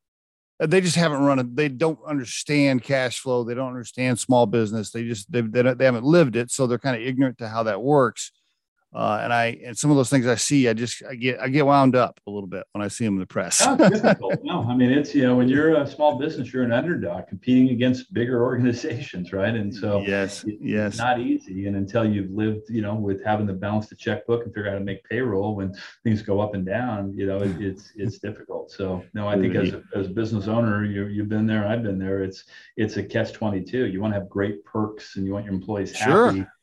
they 0.67 0.79
just 0.79 0.95
haven't 0.95 1.21
run 1.21 1.39
it. 1.39 1.55
They 1.55 1.69
don't 1.69 1.99
understand 2.05 2.83
cash 2.83 3.19
flow. 3.19 3.43
They 3.43 3.55
don't 3.55 3.69
understand 3.69 4.19
small 4.19 4.45
business. 4.45 4.91
They 4.91 5.03
just 5.05 5.31
they, 5.31 5.41
they, 5.41 5.61
they 5.73 5.85
haven't 5.85 6.03
lived 6.03 6.35
it, 6.35 6.51
so 6.51 6.67
they're 6.67 6.77
kind 6.77 6.95
of 6.95 7.01
ignorant 7.01 7.39
to 7.39 7.49
how 7.49 7.63
that 7.63 7.81
works. 7.81 8.31
Uh, 8.93 9.21
and 9.23 9.31
I 9.31 9.57
and 9.63 9.77
some 9.77 9.89
of 9.89 9.95
those 9.95 10.09
things 10.09 10.27
I 10.27 10.35
see, 10.35 10.67
I 10.67 10.73
just 10.73 11.01
I 11.09 11.15
get 11.15 11.39
I 11.39 11.47
get 11.47 11.65
wound 11.65 11.95
up 11.95 12.19
a 12.27 12.29
little 12.29 12.47
bit 12.47 12.65
when 12.73 12.83
I 12.83 12.89
see 12.89 13.05
them 13.05 13.13
in 13.13 13.19
the 13.21 13.25
press. 13.25 13.65
no, 14.43 14.65
I 14.67 14.75
mean 14.75 14.91
it's 14.91 15.15
you 15.15 15.23
know 15.23 15.35
when 15.35 15.47
you're 15.47 15.77
a 15.77 15.87
small 15.87 16.19
business, 16.19 16.51
you're 16.51 16.63
an 16.63 16.73
underdog 16.73 17.27
competing 17.27 17.69
against 17.69 18.13
bigger 18.13 18.43
organizations, 18.43 19.31
right? 19.31 19.55
And 19.55 19.73
so 19.73 20.01
yes, 20.01 20.43
it, 20.43 20.57
yes, 20.59 20.93
it's 20.93 20.97
not 20.97 21.21
easy. 21.21 21.67
And 21.67 21.77
until 21.77 22.03
you've 22.03 22.31
lived, 22.31 22.69
you 22.69 22.81
know, 22.81 22.95
with 22.95 23.23
having 23.23 23.47
to 23.47 23.53
balance 23.53 23.87
the 23.87 23.95
checkbook 23.95 24.43
and 24.43 24.53
figure 24.53 24.67
out 24.67 24.73
how 24.73 24.79
to 24.79 24.83
make 24.83 25.05
payroll 25.05 25.55
when 25.55 25.73
things 26.03 26.21
go 26.21 26.41
up 26.41 26.53
and 26.53 26.65
down, 26.65 27.13
you 27.17 27.27
know, 27.27 27.37
it, 27.37 27.61
it's 27.61 27.93
it's 27.95 28.19
difficult. 28.19 28.71
So 28.71 29.05
no, 29.13 29.25
I 29.25 29.39
think 29.39 29.55
as 29.55 29.69
a, 29.69 29.83
as 29.95 30.07
a 30.07 30.09
business 30.09 30.49
owner, 30.49 30.83
you 30.83 31.05
you've 31.05 31.29
been 31.29 31.47
there, 31.47 31.65
I've 31.65 31.83
been 31.83 31.97
there. 31.97 32.23
It's 32.23 32.43
it's 32.75 32.97
a 32.97 33.03
catch 33.03 33.31
twenty 33.31 33.63
two. 33.63 33.85
You 33.85 34.01
want 34.01 34.13
to 34.13 34.19
have 34.19 34.27
great 34.27 34.65
perks 34.65 35.15
and 35.15 35.25
you 35.25 35.31
want 35.31 35.45
your 35.45 35.53
employees 35.53 35.93
happy 35.93 36.11
Sure. 36.11 36.53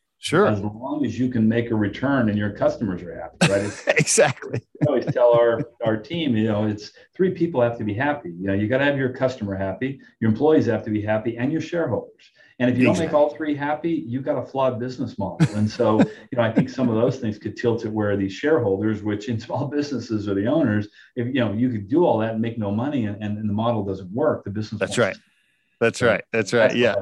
As 0.48 0.60
long 0.60 1.04
as 1.04 1.18
you 1.18 1.30
can 1.30 1.48
make 1.48 1.70
a 1.70 1.74
return 1.74 2.28
and 2.28 2.36
your 2.36 2.50
customers 2.50 3.02
are 3.02 3.14
happy, 3.14 3.52
right? 3.52 3.84
exactly. 3.98 4.60
I 4.82 4.86
always 4.86 5.06
tell 5.06 5.32
our, 5.32 5.62
our 5.84 5.96
team, 5.96 6.36
you 6.36 6.48
know, 6.48 6.66
it's 6.66 6.90
three 7.16 7.30
people 7.30 7.62
have 7.62 7.78
to 7.78 7.84
be 7.84 7.94
happy. 7.94 8.30
You 8.30 8.48
know, 8.48 8.54
you 8.54 8.66
got 8.66 8.78
to 8.78 8.84
have 8.84 8.98
your 8.98 9.10
customer 9.10 9.54
happy, 9.54 10.00
your 10.20 10.30
employees 10.30 10.66
have 10.66 10.82
to 10.84 10.90
be 10.90 11.00
happy, 11.00 11.36
and 11.36 11.52
your 11.52 11.60
shareholders. 11.60 12.30
And 12.60 12.68
if 12.68 12.76
you 12.76 12.84
don't 12.84 12.98
make 12.98 13.12
all 13.12 13.32
three 13.32 13.54
happy, 13.54 14.04
you've 14.04 14.24
got 14.24 14.36
a 14.36 14.44
flawed 14.44 14.80
business 14.80 15.16
model. 15.16 15.46
And 15.54 15.70
so, 15.70 16.00
you 16.00 16.36
know, 16.36 16.42
I 16.42 16.50
think 16.50 16.68
some 16.68 16.88
of 16.88 16.96
those 16.96 17.20
things 17.20 17.38
could 17.38 17.56
tilt 17.56 17.84
it 17.84 17.92
where 17.92 18.16
these 18.16 18.32
shareholders, 18.32 19.00
which 19.00 19.28
in 19.28 19.38
small 19.38 19.68
businesses 19.68 20.28
are 20.28 20.34
the 20.34 20.46
owners, 20.46 20.88
if 21.14 21.28
you 21.28 21.34
know, 21.34 21.52
you 21.52 21.70
could 21.70 21.88
do 21.88 22.04
all 22.04 22.18
that 22.18 22.32
and 22.32 22.40
make 22.40 22.58
no 22.58 22.72
money 22.72 23.06
and, 23.06 23.22
and, 23.22 23.38
and 23.38 23.48
the 23.48 23.54
model 23.54 23.84
doesn't 23.84 24.10
work, 24.10 24.42
the 24.42 24.50
business. 24.50 24.80
That's 24.80 24.98
right. 24.98 25.16
That's 25.80 26.02
right. 26.02 26.24
That's 26.32 26.52
right. 26.52 26.74
Yeah. 26.74 26.96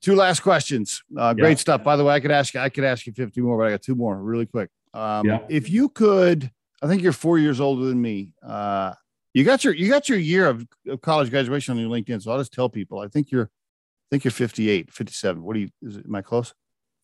Two 0.00 0.14
last 0.14 0.40
questions. 0.40 1.02
Uh, 1.16 1.34
great 1.34 1.50
yeah. 1.50 1.56
stuff. 1.56 1.84
By 1.84 1.96
the 1.96 2.04
way, 2.04 2.14
I 2.14 2.20
could 2.20 2.30
ask 2.30 2.54
you, 2.54 2.60
I 2.60 2.70
could 2.70 2.84
ask 2.84 3.06
you 3.06 3.12
50 3.12 3.40
more, 3.42 3.58
but 3.58 3.66
I 3.66 3.70
got 3.70 3.82
two 3.82 3.94
more 3.94 4.16
really 4.16 4.46
quick. 4.46 4.70
Um, 4.94 5.26
yeah. 5.26 5.40
If 5.48 5.68
you 5.68 5.90
could, 5.90 6.50
I 6.82 6.86
think 6.86 7.02
you're 7.02 7.12
four 7.12 7.38
years 7.38 7.60
older 7.60 7.84
than 7.84 8.00
me. 8.00 8.32
Uh, 8.42 8.94
you 9.34 9.44
got 9.44 9.62
your, 9.62 9.74
you 9.74 9.88
got 9.90 10.08
your 10.08 10.18
year 10.18 10.48
of, 10.48 10.66
of 10.88 11.00
college 11.02 11.30
graduation 11.30 11.76
on 11.76 11.80
your 11.80 11.90
LinkedIn. 11.90 12.22
So 12.22 12.32
I'll 12.32 12.38
just 12.38 12.52
tell 12.52 12.68
people, 12.68 12.98
I 12.98 13.08
think 13.08 13.30
you're, 13.30 13.44
I 13.44 14.06
think 14.10 14.24
you're 14.24 14.30
58, 14.30 14.90
57. 14.90 15.42
What 15.42 15.54
do 15.54 15.60
you, 15.60 15.68
is 15.82 15.98
it, 15.98 16.06
am 16.06 16.14
I 16.14 16.22
close? 16.22 16.54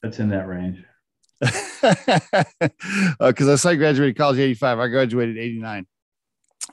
That's 0.02 0.18
in 0.18 0.30
that 0.30 0.48
range. 0.48 0.82
Because 1.40 1.58
uh, 3.20 3.52
I 3.52 3.56
saw 3.56 3.70
you 3.70 3.76
graduated 3.76 4.16
college 4.16 4.38
85. 4.38 4.78
I 4.78 4.88
graduated 4.88 5.38
89. 5.38 5.86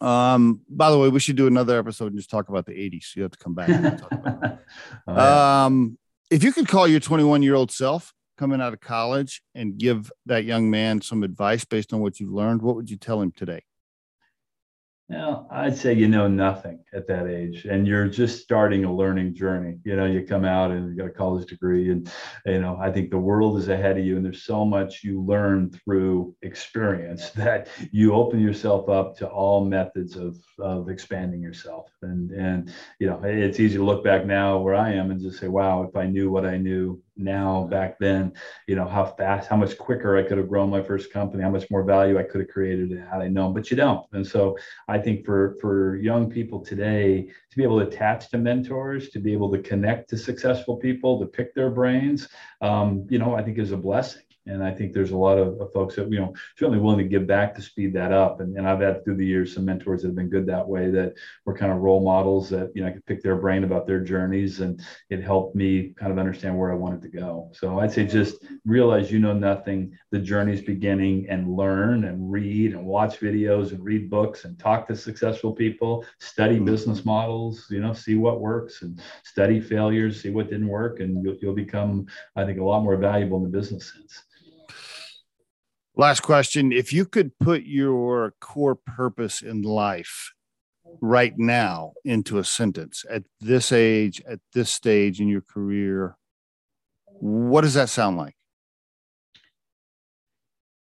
Um, 0.01 0.61
by 0.69 0.89
the 0.89 0.97
way, 0.97 1.09
we 1.09 1.19
should 1.19 1.35
do 1.35 1.47
another 1.47 1.77
episode 1.77 2.07
and 2.07 2.17
just 2.17 2.29
talk 2.29 2.49
about 2.49 2.65
the 2.65 2.73
80s. 2.73 3.15
You 3.15 3.23
have 3.23 3.31
to 3.31 3.37
come 3.37 3.53
back. 3.53 3.69
oh. 5.07 5.65
Um, 5.65 5.97
if 6.33 6.43
you 6.43 6.51
could 6.51 6.67
call 6.67 6.87
your 6.87 6.99
21 6.99 7.43
year 7.43 7.53
old 7.53 7.69
self 7.69 8.11
coming 8.39 8.59
out 8.59 8.73
of 8.73 8.79
college 8.79 9.43
and 9.53 9.77
give 9.77 10.11
that 10.25 10.45
young 10.45 10.67
man 10.67 10.99
some 10.99 11.21
advice 11.21 11.63
based 11.63 11.93
on 11.93 11.99
what 11.99 12.19
you've 12.19 12.31
learned, 12.31 12.63
what 12.63 12.75
would 12.75 12.89
you 12.89 12.97
tell 12.97 13.21
him 13.21 13.31
today? 13.31 13.61
Well, 15.09 15.47
I'd 15.51 15.75
say 15.77 15.93
you 15.93 16.07
know 16.07 16.27
nothing 16.29 16.79
at 16.93 17.07
that 17.07 17.27
age, 17.27 17.65
and 17.65 17.85
you're 17.85 18.07
just 18.07 18.41
starting 18.41 18.85
a 18.85 18.95
learning 18.95 19.35
journey. 19.35 19.77
You 19.83 19.97
know, 19.97 20.05
you 20.05 20.25
come 20.25 20.45
out 20.45 20.71
and 20.71 20.89
you 20.89 20.95
got 20.95 21.07
a 21.09 21.13
college 21.13 21.45
degree, 21.47 21.91
and 21.91 22.09
you 22.45 22.61
know, 22.61 22.77
I 22.81 22.89
think 22.89 23.11
the 23.11 23.17
world 23.17 23.57
is 23.59 23.67
ahead 23.67 23.97
of 23.97 24.05
you, 24.05 24.15
and 24.15 24.25
there's 24.25 24.43
so 24.43 24.63
much 24.63 25.03
you 25.03 25.21
learn 25.21 25.69
through 25.71 26.35
experience 26.41 27.29
that 27.35 27.67
you 27.91 28.13
open 28.13 28.39
yourself 28.39 28.87
up 28.89 29.17
to 29.17 29.27
all 29.27 29.65
methods 29.65 30.15
of 30.15 30.37
of 30.57 30.89
expanding 30.89 31.41
yourself. 31.41 31.91
And 32.01 32.31
and 32.31 32.73
you 32.99 33.07
know, 33.07 33.21
it's 33.23 33.59
easy 33.59 33.77
to 33.77 33.83
look 33.83 34.05
back 34.05 34.25
now 34.25 34.57
where 34.59 34.75
I 34.75 34.93
am 34.93 35.11
and 35.11 35.19
just 35.21 35.39
say, 35.39 35.49
wow, 35.49 35.83
if 35.83 35.95
I 35.97 36.05
knew 36.07 36.31
what 36.31 36.45
I 36.45 36.57
knew 36.57 37.01
now 37.15 37.67
back 37.69 37.99
then 37.99 38.33
you 38.67 38.75
know 38.75 38.87
how 38.87 39.05
fast 39.05 39.47
how 39.47 39.55
much 39.55 39.77
quicker 39.77 40.17
i 40.17 40.23
could 40.23 40.37
have 40.37 40.49
grown 40.49 40.69
my 40.69 40.81
first 40.81 41.13
company 41.13 41.43
how 41.43 41.49
much 41.49 41.69
more 41.69 41.83
value 41.83 42.17
i 42.17 42.23
could 42.23 42.41
have 42.41 42.49
created 42.49 42.91
had 42.91 43.21
i 43.21 43.27
known 43.27 43.53
but 43.53 43.69
you 43.69 43.77
don't. 43.77 44.05
And 44.13 44.25
so 44.25 44.57
i 44.87 44.97
think 44.97 45.25
for 45.25 45.55
for 45.61 45.97
young 45.97 46.29
people 46.29 46.59
today 46.59 47.27
to 47.51 47.57
be 47.57 47.63
able 47.63 47.79
to 47.79 47.87
attach 47.87 48.29
to 48.29 48.37
mentors 48.37 49.09
to 49.09 49.19
be 49.19 49.31
able 49.31 49.51
to 49.51 49.59
connect 49.59 50.09
to 50.09 50.17
successful 50.17 50.77
people 50.77 51.19
to 51.19 51.25
pick 51.25 51.53
their 51.53 51.69
brains 51.69 52.27
um, 52.61 53.05
you 53.09 53.19
know 53.19 53.35
i 53.35 53.43
think 53.43 53.59
is 53.59 53.71
a 53.71 53.77
blessing 53.77 54.23
and 54.45 54.63
I 54.63 54.71
think 54.71 54.93
there's 54.93 55.11
a 55.11 55.17
lot 55.17 55.37
of, 55.37 55.59
of, 55.61 55.71
folks 55.71 55.95
that, 55.95 56.11
you 56.11 56.19
know, 56.19 56.33
certainly 56.57 56.79
willing 56.79 56.97
to 56.97 57.03
give 57.05 57.25
back 57.25 57.55
to 57.55 57.61
speed 57.61 57.93
that 57.93 58.11
up. 58.11 58.41
And, 58.41 58.57
and 58.57 58.67
I've 58.67 58.81
had 58.81 59.03
through 59.03 59.15
the 59.15 59.25
years 59.25 59.53
some 59.53 59.65
mentors 59.65 60.01
that 60.01 60.09
have 60.09 60.15
been 60.15 60.29
good 60.29 60.45
that 60.47 60.67
way 60.67 60.91
that 60.91 61.13
were 61.45 61.55
kind 61.55 61.71
of 61.71 61.79
role 61.79 62.03
models 62.03 62.49
that, 62.49 62.71
you 62.75 62.81
know, 62.81 62.89
I 62.89 62.91
could 62.91 63.05
pick 63.05 63.23
their 63.23 63.37
brain 63.37 63.63
about 63.63 63.87
their 63.87 64.01
journeys 64.01 64.59
and 64.59 64.81
it 65.09 65.23
helped 65.23 65.55
me 65.55 65.93
kind 65.97 66.11
of 66.11 66.17
understand 66.17 66.57
where 66.57 66.71
I 66.71 66.75
wanted 66.75 67.01
to 67.03 67.07
go. 67.07 67.51
So 67.53 67.79
I'd 67.79 67.91
say 67.91 68.05
just 68.05 68.43
realize 68.65 69.11
you 69.11 69.19
know 69.19 69.33
nothing, 69.33 69.97
the 70.11 70.19
journey's 70.19 70.61
beginning 70.61 71.27
and 71.29 71.55
learn 71.55 72.03
and 72.03 72.29
read 72.29 72.73
and 72.73 72.85
watch 72.85 73.19
videos 73.19 73.71
and 73.71 73.83
read 73.83 74.09
books 74.09 74.43
and 74.43 74.59
talk 74.59 74.87
to 74.87 74.95
successful 74.95 75.53
people, 75.53 76.05
study 76.19 76.55
mm-hmm. 76.55 76.65
business 76.65 77.05
models, 77.05 77.67
you 77.69 77.79
know, 77.79 77.93
see 77.93 78.15
what 78.15 78.41
works 78.41 78.81
and 78.81 79.01
study 79.23 79.61
failures, 79.61 80.21
see 80.21 80.29
what 80.29 80.49
didn't 80.49 80.67
work. 80.67 80.99
And 80.99 81.23
you'll, 81.23 81.37
you'll 81.41 81.55
become, 81.55 82.07
I 82.35 82.43
think, 82.43 82.59
a 82.59 82.63
lot 82.63 82.83
more 82.83 82.97
valuable 82.97 83.37
in 83.37 83.43
the 83.43 83.49
business 83.49 83.93
sense. 83.93 84.23
Last 85.95 86.21
question. 86.21 86.71
If 86.71 86.91
you 86.91 87.05
could 87.05 87.37
put 87.39 87.63
your 87.63 88.33
core 88.41 88.75
purpose 88.75 89.41
in 89.41 89.61
life 89.61 90.33
right 91.01 91.37
now 91.37 91.93
into 92.03 92.39
a 92.39 92.43
sentence 92.43 93.05
at 93.09 93.23
this 93.39 93.71
age, 93.71 94.21
at 94.27 94.39
this 94.53 94.71
stage 94.71 95.21
in 95.21 95.27
your 95.27 95.41
career, 95.41 96.17
what 97.05 97.61
does 97.61 97.75
that 97.75 97.89
sound 97.89 98.17
like? 98.17 98.35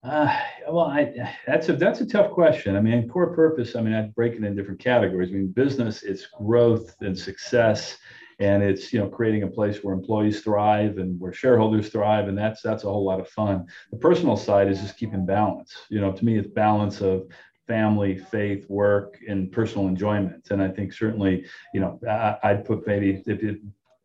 Uh, 0.04 0.38
well, 0.70 0.86
I, 0.86 1.34
that's 1.48 1.70
a 1.70 1.74
that's 1.74 2.02
a 2.02 2.06
tough 2.06 2.32
question. 2.32 2.76
I 2.76 2.82
mean, 2.82 3.08
core 3.08 3.34
purpose. 3.34 3.76
I 3.76 3.82
mean, 3.82 3.94
I'd 3.94 4.14
break 4.16 4.34
it 4.34 4.44
in 4.44 4.56
different 4.56 4.80
categories. 4.80 5.30
I 5.30 5.34
mean, 5.34 5.48
business, 5.48 6.04
it's 6.04 6.28
growth 6.28 6.96
and 7.02 7.18
success 7.18 7.98
and 8.40 8.64
it's 8.64 8.92
you 8.94 9.00
know 9.00 9.08
creating 9.08 9.44
a 9.44 9.48
place 9.48 9.84
where 9.84 9.94
employees 9.94 10.42
thrive 10.42 10.98
and 10.98 11.20
where 11.20 11.34
shareholders 11.34 11.90
thrive 11.90 12.28
and 12.28 12.38
that's 12.38 12.62
that's 12.62 12.84
a 12.84 12.90
whole 12.90 13.06
lot 13.06 13.20
of 13.20 13.28
fun. 13.30 13.66
The 13.92 13.98
personal 13.98 14.38
side 14.38 14.70
is 14.70 14.82
just 14.82 14.98
keeping 14.98 15.26
balance. 15.26 15.76
You 15.90 16.02
know 16.02 16.12
to 16.12 16.26
me 16.26 16.38
it's 16.38 16.48
balance 16.48 17.02
of 17.02 17.28
family 17.68 18.18
faith 18.18 18.70
work 18.70 19.18
and 19.28 19.52
personal 19.52 19.88
enjoyment. 19.88 20.48
And 20.52 20.62
i 20.62 20.70
think 20.70 20.94
certainly 20.94 21.46
you 21.74 21.80
know 21.82 22.00
I, 22.44 22.54
would 22.54 22.66
put 22.66 22.88
maybe 22.88 23.24
if 23.26 23.44
it 23.44 23.60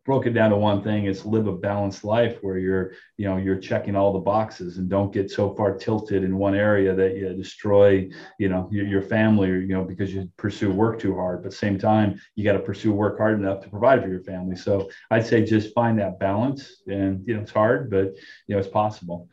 broke 0.09 0.25
it 0.25 0.33
down 0.33 0.49
to 0.49 0.57
one 0.57 0.81
thing 0.81 1.05
is 1.05 1.23
live 1.23 1.45
a 1.45 1.51
balanced 1.51 2.03
life 2.03 2.39
where 2.41 2.57
you're 2.57 2.93
you 3.17 3.25
know 3.25 3.37
you're 3.37 3.59
checking 3.59 3.95
all 3.95 4.11
the 4.11 4.17
boxes 4.17 4.79
and 4.79 4.89
don't 4.89 5.13
get 5.13 5.29
so 5.29 5.53
far 5.53 5.77
tilted 5.77 6.23
in 6.23 6.35
one 6.35 6.55
area 6.55 6.95
that 6.95 7.15
you 7.15 7.31
destroy 7.35 8.09
you 8.39 8.49
know 8.49 8.67
your, 8.71 8.87
your 8.87 9.03
family 9.03 9.51
or 9.51 9.59
you 9.59 9.67
know 9.67 9.83
because 9.83 10.11
you 10.11 10.27
pursue 10.35 10.71
work 10.71 10.99
too 10.99 11.13
hard. 11.13 11.43
But 11.43 11.53
same 11.53 11.77
time 11.77 12.19
you 12.33 12.43
got 12.43 12.53
to 12.53 12.59
pursue 12.59 12.91
work 12.91 13.19
hard 13.19 13.39
enough 13.39 13.61
to 13.61 13.69
provide 13.69 14.01
for 14.01 14.09
your 14.09 14.23
family. 14.23 14.55
So 14.55 14.89
i'd 15.11 15.27
say 15.27 15.45
just 15.45 15.75
find 15.75 15.99
that 15.99 16.19
balance 16.19 16.81
and 16.87 17.23
you 17.27 17.35
know 17.35 17.41
it's 17.43 17.51
hard 17.51 17.91
but 17.91 18.07
you 18.47 18.55
know 18.55 18.57
it's 18.57 18.67
possible 18.67 19.29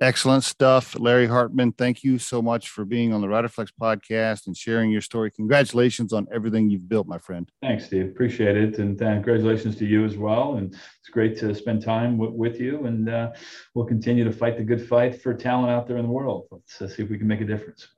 Excellent 0.00 0.44
stuff. 0.44 0.98
Larry 0.98 1.26
Hartmann, 1.26 1.72
thank 1.72 2.04
you 2.04 2.18
so 2.18 2.42
much 2.42 2.68
for 2.68 2.84
being 2.84 3.14
on 3.14 3.22
the 3.22 3.26
Riderflex 3.26 3.68
podcast 3.80 4.46
and 4.46 4.56
sharing 4.56 4.90
your 4.90 5.00
story. 5.00 5.30
Congratulations 5.30 6.12
on 6.12 6.26
everything 6.32 6.68
you've 6.68 6.88
built, 6.88 7.06
my 7.06 7.18
friend. 7.18 7.50
Thanks, 7.62 7.86
Steve. 7.86 8.06
Appreciate 8.06 8.56
it. 8.56 8.78
And 8.78 9.00
uh, 9.00 9.14
congratulations 9.14 9.76
to 9.76 9.86
you 9.86 10.04
as 10.04 10.18
well. 10.18 10.56
And 10.56 10.74
it's 10.74 11.08
great 11.10 11.38
to 11.38 11.54
spend 11.54 11.82
time 11.82 12.18
w- 12.18 12.36
with 12.36 12.60
you. 12.60 12.84
And 12.84 13.08
uh, 13.08 13.32
we'll 13.74 13.86
continue 13.86 14.24
to 14.24 14.32
fight 14.32 14.58
the 14.58 14.64
good 14.64 14.86
fight 14.86 15.20
for 15.20 15.32
talent 15.32 15.70
out 15.70 15.86
there 15.86 15.96
in 15.96 16.04
the 16.04 16.12
world. 16.12 16.46
Let's 16.50 16.82
uh, 16.82 16.88
see 16.88 17.02
if 17.02 17.08
we 17.08 17.16
can 17.16 17.26
make 17.26 17.40
a 17.40 17.46
difference. 17.46 17.88